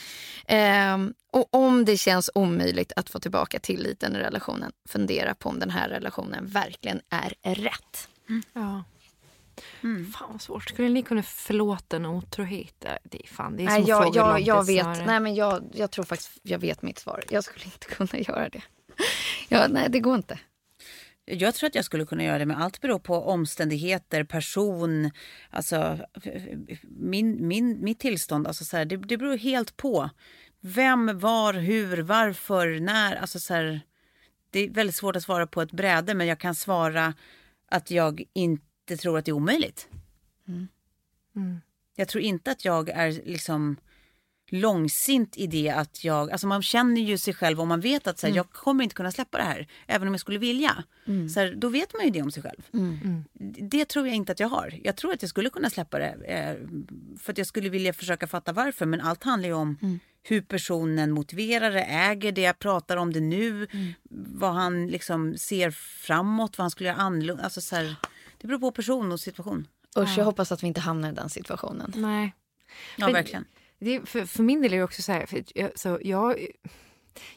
Ehm, 0.46 1.14
och 1.32 1.54
om 1.54 1.84
det 1.84 1.96
känns 1.96 2.30
omöjligt 2.34 2.92
att 2.96 3.10
få 3.10 3.20
tillbaka 3.20 3.58
tilliten 3.58 4.16
i 4.16 4.18
relationen, 4.18 4.72
fundera 4.88 5.34
på 5.34 5.48
om 5.48 5.58
den 5.58 5.70
här 5.70 5.88
relationen 5.88 6.46
verkligen 6.46 7.00
är 7.10 7.54
rätt. 7.54 8.08
Ja. 8.52 8.84
Mm. 9.82 10.12
Fan 10.12 10.28
vad 10.32 10.42
svårt. 10.42 10.68
Skulle 10.68 10.88
ni 10.88 11.02
kunna 11.02 11.22
förlåta 11.22 11.96
en 11.96 12.06
otrohet? 12.06 12.86
Det 13.02 13.24
är 13.24 13.28
fan, 13.28 13.56
det 13.56 13.64
är 13.64 13.66
som 13.66 13.74
Nej, 13.74 13.84
jag, 14.14 14.40
jag, 14.40 14.66
vet, 14.66 15.06
nej, 15.06 15.20
men 15.20 15.34
jag, 15.34 15.64
jag 15.74 15.90
tror 15.90 16.04
faktiskt 16.04 16.38
jag 16.42 16.58
vet 16.58 16.82
mitt 16.82 16.98
svar. 16.98 17.24
Jag 17.30 17.44
skulle 17.44 17.64
inte 17.64 17.86
kunna 17.86 18.22
göra 18.28 18.48
det. 18.48 18.62
Ja, 19.48 19.66
nej, 19.68 19.86
det 19.90 20.00
går 20.00 20.14
inte. 20.14 20.38
Jag 21.24 21.54
tror 21.54 21.66
att 21.66 21.74
jag 21.74 21.84
skulle 21.84 22.06
kunna 22.06 22.24
göra 22.24 22.38
det 22.38 22.46
men 22.46 22.56
allt 22.56 22.80
beror 22.80 22.98
på 22.98 23.14
omständigheter, 23.14 24.24
person, 24.24 25.10
alltså 25.50 25.98
min, 26.82 27.48
min, 27.48 27.84
mitt 27.84 27.98
tillstånd. 27.98 28.46
Alltså 28.46 28.64
så 28.64 28.76
här, 28.76 28.84
det, 28.84 28.96
det 28.96 29.16
beror 29.16 29.36
helt 29.36 29.76
på. 29.76 30.10
Vem, 30.60 31.18
var, 31.18 31.54
hur, 31.54 32.02
varför, 32.02 32.80
när. 32.80 33.16
Alltså 33.16 33.40
så 33.40 33.54
här, 33.54 33.80
det 34.50 34.60
är 34.60 34.70
väldigt 34.70 34.96
svårt 34.96 35.16
att 35.16 35.22
svara 35.22 35.46
på 35.46 35.62
ett 35.62 35.72
bräde 35.72 36.14
men 36.14 36.26
jag 36.26 36.38
kan 36.38 36.54
svara 36.54 37.14
att 37.70 37.90
jag 37.90 38.22
inte 38.32 38.67
tror 38.96 39.18
att 39.18 39.24
det 39.24 39.30
är 39.30 39.32
omöjligt. 39.32 39.88
Jag 41.96 42.08
tror 42.08 42.24
inte 42.24 42.50
att 42.50 42.64
jag 42.64 42.88
är 42.88 43.12
liksom 43.12 43.76
långsint 44.50 45.36
i 45.36 45.46
det 45.46 45.70
att 45.70 46.04
jag, 46.04 46.30
alltså 46.30 46.46
man 46.46 46.62
känner 46.62 47.00
ju 47.00 47.18
sig 47.18 47.34
själv 47.34 47.60
och 47.60 47.66
man 47.66 47.80
vet 47.80 48.06
att 48.06 48.18
så 48.18 48.26
här, 48.26 48.34
jag 48.34 48.50
kommer 48.50 48.84
inte 48.84 48.94
kunna 48.94 49.12
släppa 49.12 49.38
det 49.38 49.44
här 49.44 49.66
även 49.86 50.08
om 50.08 50.14
jag 50.14 50.20
skulle 50.20 50.38
vilja. 50.38 50.84
Så 51.34 51.40
här, 51.40 51.54
då 51.56 51.68
vet 51.68 51.94
man 51.94 52.04
ju 52.04 52.10
det 52.10 52.22
om 52.22 52.30
sig 52.30 52.42
själv. 52.42 52.62
Det 53.70 53.84
tror 53.84 54.06
jag 54.06 54.16
inte 54.16 54.32
att 54.32 54.40
jag 54.40 54.48
har. 54.48 54.74
Jag 54.82 54.96
tror 54.96 55.12
att 55.12 55.22
jag 55.22 55.28
skulle 55.28 55.50
kunna 55.50 55.70
släppa 55.70 55.98
det 55.98 56.10
eh, 56.26 56.56
för 57.18 57.32
att 57.32 57.38
jag 57.38 57.46
skulle 57.46 57.68
vilja 57.68 57.92
försöka 57.92 58.26
fatta 58.26 58.52
varför 58.52 58.86
men 58.86 59.00
allt 59.00 59.24
handlar 59.24 59.48
ju 59.48 59.54
om 59.54 60.00
hur 60.22 60.40
personen 60.40 61.10
motiverar 61.10 61.70
det, 61.70 61.82
äger 61.82 62.32
det, 62.32 62.58
pratar 62.58 62.96
om 62.96 63.12
det 63.12 63.20
nu, 63.20 63.66
vad 64.10 64.52
han 64.54 64.86
liksom 64.86 65.36
ser 65.36 65.70
framåt, 65.70 66.58
vad 66.58 66.62
han 66.64 66.70
skulle 66.70 66.88
göra 66.88 66.98
annorlunda. 66.98 67.44
Alltså 67.44 67.60
så 67.60 67.76
här, 67.76 67.96
det 68.38 68.46
beror 68.46 68.58
på 68.58 68.70
person 68.70 69.12
och 69.12 69.20
situation. 69.20 69.68
Usch, 69.98 70.18
jag 70.18 70.24
hoppas 70.24 70.52
att 70.52 70.62
vi 70.62 70.66
inte 70.66 70.80
hamnar 70.80 71.08
i 71.08 71.14
den 71.14 71.28
situationen. 71.30 71.92
Nej. 71.96 72.32
Ja, 72.96 73.06
Men- 73.06 73.12
verkligen. 73.14 73.44
Det, 73.78 73.94
är- 73.94 74.00
för, 74.06 74.26
för 74.26 74.42
min 74.42 74.62
del 74.62 74.72
är 74.72 74.76
det 74.78 74.82
också 74.84 75.02
så 75.02 75.12
här, 75.12 75.26
för 75.26 75.44
jag, 75.54 75.78
så 75.78 75.98
jag, 76.02 76.46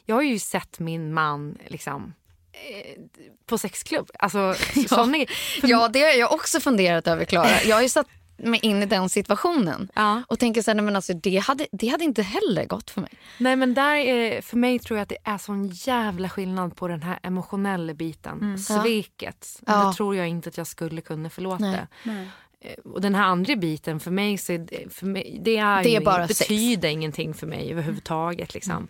jag 0.04 0.14
har 0.14 0.22
ju 0.22 0.38
sett 0.38 0.78
min 0.78 1.14
man 1.14 1.58
liksom 1.66 2.14
eh, 2.52 3.00
på 3.46 3.58
sexklubb. 3.58 4.10
Alltså, 4.18 4.54
sån 4.88 5.14
är, 5.14 5.26
för, 5.60 5.68
Ja, 5.68 5.88
det 5.88 6.00
har 6.00 6.12
jag 6.12 6.32
också 6.32 6.60
funderat 6.60 7.06
över, 7.06 7.24
Klara. 7.24 7.62
Jag 7.64 7.76
har 7.76 7.82
ju 7.82 7.88
satt 7.88 8.06
mig 8.42 8.60
in 8.62 8.82
i 8.82 8.86
den 8.86 9.08
situationen 9.08 9.88
Ja. 9.94 10.22
och 10.28 10.38
tänker 10.38 10.62
så 10.62 10.70
här, 10.70 10.74
nej, 10.74 10.84
men 10.84 10.96
alltså, 10.96 11.12
det, 11.14 11.36
hade, 11.36 11.66
det 11.72 11.88
hade 11.88 12.04
inte 12.04 12.22
heller 12.22 12.64
gått 12.66 12.90
för 12.90 13.00
mig. 13.00 13.10
Nej 13.38 13.56
men 13.56 13.74
där 13.74 13.94
är, 13.96 14.40
för 14.42 14.56
mig 14.56 14.78
tror 14.78 14.98
jag 14.98 15.02
att 15.02 15.08
det 15.08 15.18
är 15.24 15.38
sån 15.38 15.68
jävla 15.68 16.28
skillnad 16.28 16.76
på 16.76 16.88
den 16.88 17.02
här 17.02 17.18
emotionella 17.22 17.94
biten. 17.94 18.58
Sveket. 18.58 19.60
Ja. 19.66 19.84
Det 19.88 19.94
tror 19.94 20.16
jag 20.16 20.28
inte 20.28 20.48
att 20.48 20.56
jag 20.56 20.66
skulle 20.66 21.00
kunna 21.00 21.30
förlåta. 21.30 21.86
Nej. 22.04 22.28
Eh, 22.60 22.78
Och 22.84 23.00
den 23.00 23.14
här 23.14 23.22
andra 23.24 23.56
biten 23.56 24.00
för 24.00 24.10
mig, 24.10 24.38
så 24.38 24.52
är 24.52 24.58
det, 24.58 24.92
för 24.94 25.06
mig, 25.06 25.38
det, 25.42 25.56
är 25.56 25.82
Det 25.82 25.96
är 25.96 26.00
bara 26.00 26.28
sex. 26.28 26.38
betyder 26.38 26.88
ingenting 26.88 27.34
för 27.34 27.46
mig 27.46 27.70
överhuvudtaget. 27.72 28.54
Liksom. 28.54 28.88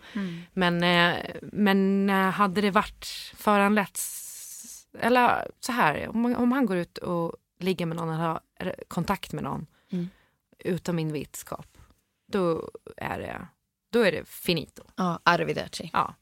Men, 0.53 0.83
eh, 0.83 1.15
men 1.41 2.09
eh, 2.09 2.15
hade 2.29 2.61
det 2.61 2.71
varit 2.71 3.05
föranletts, 3.37 4.19
eller 4.99 5.47
så 5.59 5.71
här, 5.71 6.07
om, 6.09 6.35
om 6.35 6.51
han 6.51 6.65
går 6.65 6.77
ut 6.77 6.97
och 6.97 7.33
ligger 7.63 7.85
med 7.85 7.97
någon 7.97 8.09
eller 8.09 8.41
eh, 8.59 8.71
kontakt 8.87 9.33
med 9.33 9.43
någon 9.43 9.67
utan 10.59 10.95
min 10.95 11.13
vetskap, 11.13 11.77
då 12.25 12.69
är 12.97 13.19
det, 13.19 13.47
då 13.89 14.01
är 14.01 14.11
det 14.11 14.27
finito. 14.29 14.83
Ja, 14.95 15.19
arrivederci. 15.23 15.89
Ja. 15.93 16.15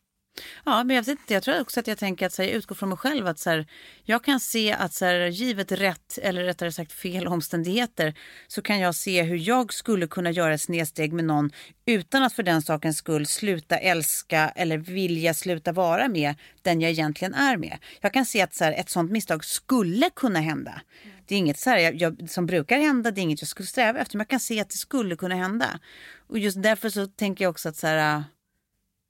Ja, 0.66 0.84
men 0.84 0.96
jag, 0.96 1.04
vet 1.04 1.20
inte, 1.20 1.34
jag 1.34 1.44
tror 1.44 1.62
också 1.62 1.80
att 1.80 1.88
jag 1.88 1.98
tänker 1.98 2.26
att 2.26 2.34
så 2.34 2.42
här, 2.42 2.50
jag 2.50 2.58
utgår 2.58 2.76
från 2.76 2.90
mig 2.90 2.98
själv. 2.98 3.28
att 3.28 3.40
så 3.40 3.50
här, 3.50 3.66
Jag 4.04 4.24
kan 4.24 4.40
se 4.40 4.74
att 4.74 4.94
så 4.94 5.06
här, 5.06 5.28
givet 5.28 5.72
rätt, 5.72 6.18
eller 6.22 6.44
rättare 6.44 6.72
sagt 6.72 6.92
fel 6.92 7.28
omständigheter 7.28 8.14
så 8.48 8.62
kan 8.62 8.80
jag 8.80 8.96
se 8.96 9.24
hur 9.24 9.38
jag 9.38 9.74
skulle 9.74 10.08
kunna 10.08 10.32
göra 10.32 10.54
ett 10.54 10.62
snedsteg 10.62 11.14
med 11.14 11.26
någon 11.26 11.52
utan 11.86 12.24
att 12.24 12.34
för 12.34 12.44
den 12.44 12.62
sakens 12.62 12.98
skull 12.98 13.26
sluta 13.26 13.78
älska 13.78 14.50
eller 14.50 14.78
vilja 14.78 15.34
sluta 15.34 15.72
vara 15.72 16.08
med 16.08 16.36
den 16.62 16.82
jag 16.82 16.92
egentligen 16.92 17.34
är 17.34 17.58
med. 17.58 17.78
Jag 18.02 18.14
kan 18.14 18.26
se 18.26 18.42
att 18.42 18.54
så 18.54 18.64
här, 18.64 18.74
ett 18.74 18.90
sånt 18.90 19.12
misstag 19.12 19.46
skulle 19.46 20.10
kunna 20.10 20.40
hända. 20.40 20.82
Det 21.26 21.36
är 21.36 21.40
inget 21.40 21.60
så 21.60 21.70
här, 21.70 21.78
jag, 21.78 21.96
jag, 21.96 22.30
som 22.30 22.46
brukar 22.46 22.80
hända, 22.80 23.12
det 23.12 23.22
är 23.22 23.24
inget 23.24 23.42
jag 23.42 23.50
skulle 23.50 23.68
sträva 23.68 24.00
efter, 24.00 24.18
men 24.18 24.22
jag 24.22 24.30
kan 24.30 24.40
se 24.40 24.60
att 24.60 24.70
det 24.70 24.78
skulle 24.78 25.16
kunna 25.16 25.36
hända. 25.36 25.80
Och 26.28 26.40
just 26.40 26.64
därför 26.64 26.90
så 26.90 27.08
tänker 27.08 27.46
jag 27.46 27.50
också 27.50 27.70
att 27.70 27.76
så 27.76 27.88
här, 27.88 28.24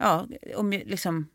ja, 0.02 0.28
om, 0.56 0.72
liksom, 0.72 1.28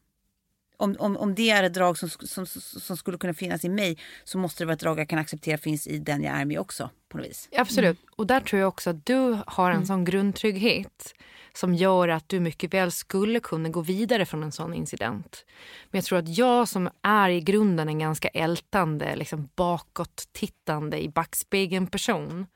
om, 0.76 0.96
om, 0.98 1.16
om 1.16 1.34
det 1.34 1.50
är 1.50 1.62
ett 1.62 1.74
drag 1.74 1.98
som, 1.98 2.08
som, 2.08 2.46
som 2.46 2.96
skulle 2.96 3.18
kunna 3.18 3.34
finnas 3.34 3.64
i 3.64 3.68
mig 3.68 3.98
så 4.24 4.38
måste 4.38 4.62
det 4.62 4.66
vara 4.66 4.74
ett 4.74 4.80
drag 4.80 4.98
jag 4.98 5.08
kan 5.08 5.18
acceptera 5.18 5.58
finns 5.58 5.86
i 5.86 5.98
den 5.98 6.22
jag 6.22 6.40
är 6.40 6.44
med 6.44 6.58
också 6.60 6.90
på 7.08 7.18
något 7.18 7.26
vis. 7.26 7.48
Absolut. 7.56 7.98
Och 8.16 8.26
där 8.26 8.40
tror 8.40 8.60
jag 8.60 8.68
också 8.68 8.90
att 8.90 9.06
du 9.06 9.38
har 9.46 9.70
en 9.70 9.86
sån 9.86 10.04
grundtrygghet 10.04 11.14
som 11.52 11.74
gör 11.74 12.08
att 12.08 12.28
du 12.28 12.40
mycket 12.40 12.74
väl 12.74 12.92
skulle 12.92 13.40
kunna 13.40 13.68
gå 13.68 13.80
vidare 13.80 14.26
från 14.26 14.42
en 14.42 14.52
sån 14.52 14.74
incident. 14.74 15.44
Men 15.90 15.98
jag 15.98 16.04
tror 16.04 16.18
att 16.18 16.38
jag 16.38 16.68
som 16.68 16.90
är 17.02 17.28
i 17.28 17.40
grunden 17.40 17.88
en 17.88 17.98
ganska 17.98 18.28
ältande, 18.28 19.16
liksom 19.16 19.48
bakåt 19.54 20.28
tittande 20.32 21.02
i 21.02 21.08
backspegeln 21.08 21.86
person. 21.86 22.46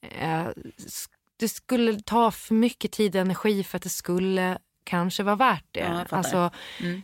Eh, 0.00 0.46
det 1.36 1.48
skulle 1.48 2.00
ta 2.00 2.30
för 2.30 2.54
mycket 2.54 2.92
tid 2.92 3.14
och 3.16 3.20
energi 3.20 3.64
för 3.64 3.76
att 3.76 3.82
det 3.82 3.88
skulle 3.88 4.58
kanske 4.84 5.22
vara 5.22 5.36
värt 5.36 5.64
det. 5.72 5.80
Ja, 5.80 6.04
jag 6.10 6.18
alltså, 6.18 6.50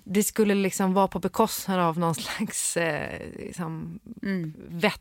Det 0.04 0.22
skulle 0.22 0.54
liksom 0.54 0.94
vara 0.94 1.08
på 1.08 1.18
bekostnad 1.18 1.80
av 1.80 1.98
någon 1.98 2.14
slags 2.14 2.76
eh, 2.76 3.20
liksom, 3.38 3.98
vett 4.68 5.00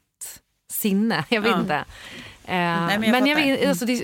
sinne. 0.71 1.25
Jag 1.29 1.41
vet 1.41 1.51
Ja. 1.51 1.59
inte. 1.59 1.75
Eh, 1.75 2.55
men 2.55 3.01
men 3.01 3.03
jag 3.03 3.27
jag 3.27 3.37
fattar. 3.37 3.51
vet, 3.57 3.69
alltså, 3.69 3.85
det, 3.85 3.95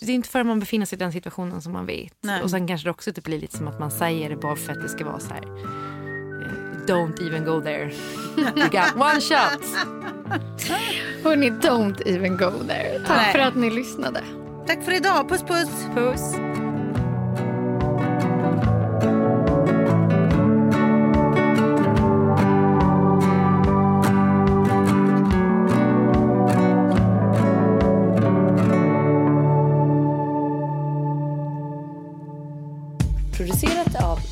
det 0.00 0.12
är 0.12 0.14
inte 0.14 0.28
förrän 0.28 0.46
man 0.46 0.60
befinner 0.60 0.86
sig 0.86 0.96
i 0.96 0.98
den 0.98 1.12
situationen 1.12 1.62
som 1.62 1.72
man 1.72 1.86
vet. 1.86 2.14
Nej. 2.20 2.42
Och 2.42 2.50
sen 2.50 2.66
kanske 2.66 2.86
det 2.86 2.90
också 2.90 3.12
typ 3.12 3.24
blir 3.24 3.40
lite 3.40 3.56
som 3.56 3.68
att 3.68 3.80
man 3.80 3.90
säger 3.90 4.30
det 4.30 4.36
bara 4.36 4.56
för 4.56 4.72
att 4.72 4.82
det 4.82 4.88
ska 4.88 5.04
vara 5.04 5.20
så 5.20 5.28
här. 5.34 5.42
eh, 5.42 6.52
Don't 6.86 7.26
even 7.28 7.44
go 7.44 7.60
there. 7.60 7.92
You 8.36 8.68
got 8.68 8.94
one 8.96 9.20
shot. 9.20 9.64
Hörni, 11.24 11.50
don't 11.50 12.02
even 12.08 12.36
go 12.36 12.50
there. 12.68 12.98
Tack 13.06 13.16
Nej. 13.16 13.32
för 13.32 13.38
att 13.38 13.54
ni 13.56 13.70
lyssnade. 13.70 14.22
Tack 14.66 14.84
för 14.84 14.92
idag, 14.92 15.28
puss 15.28 15.42
puss! 15.42 15.70
Puss. 15.94 16.34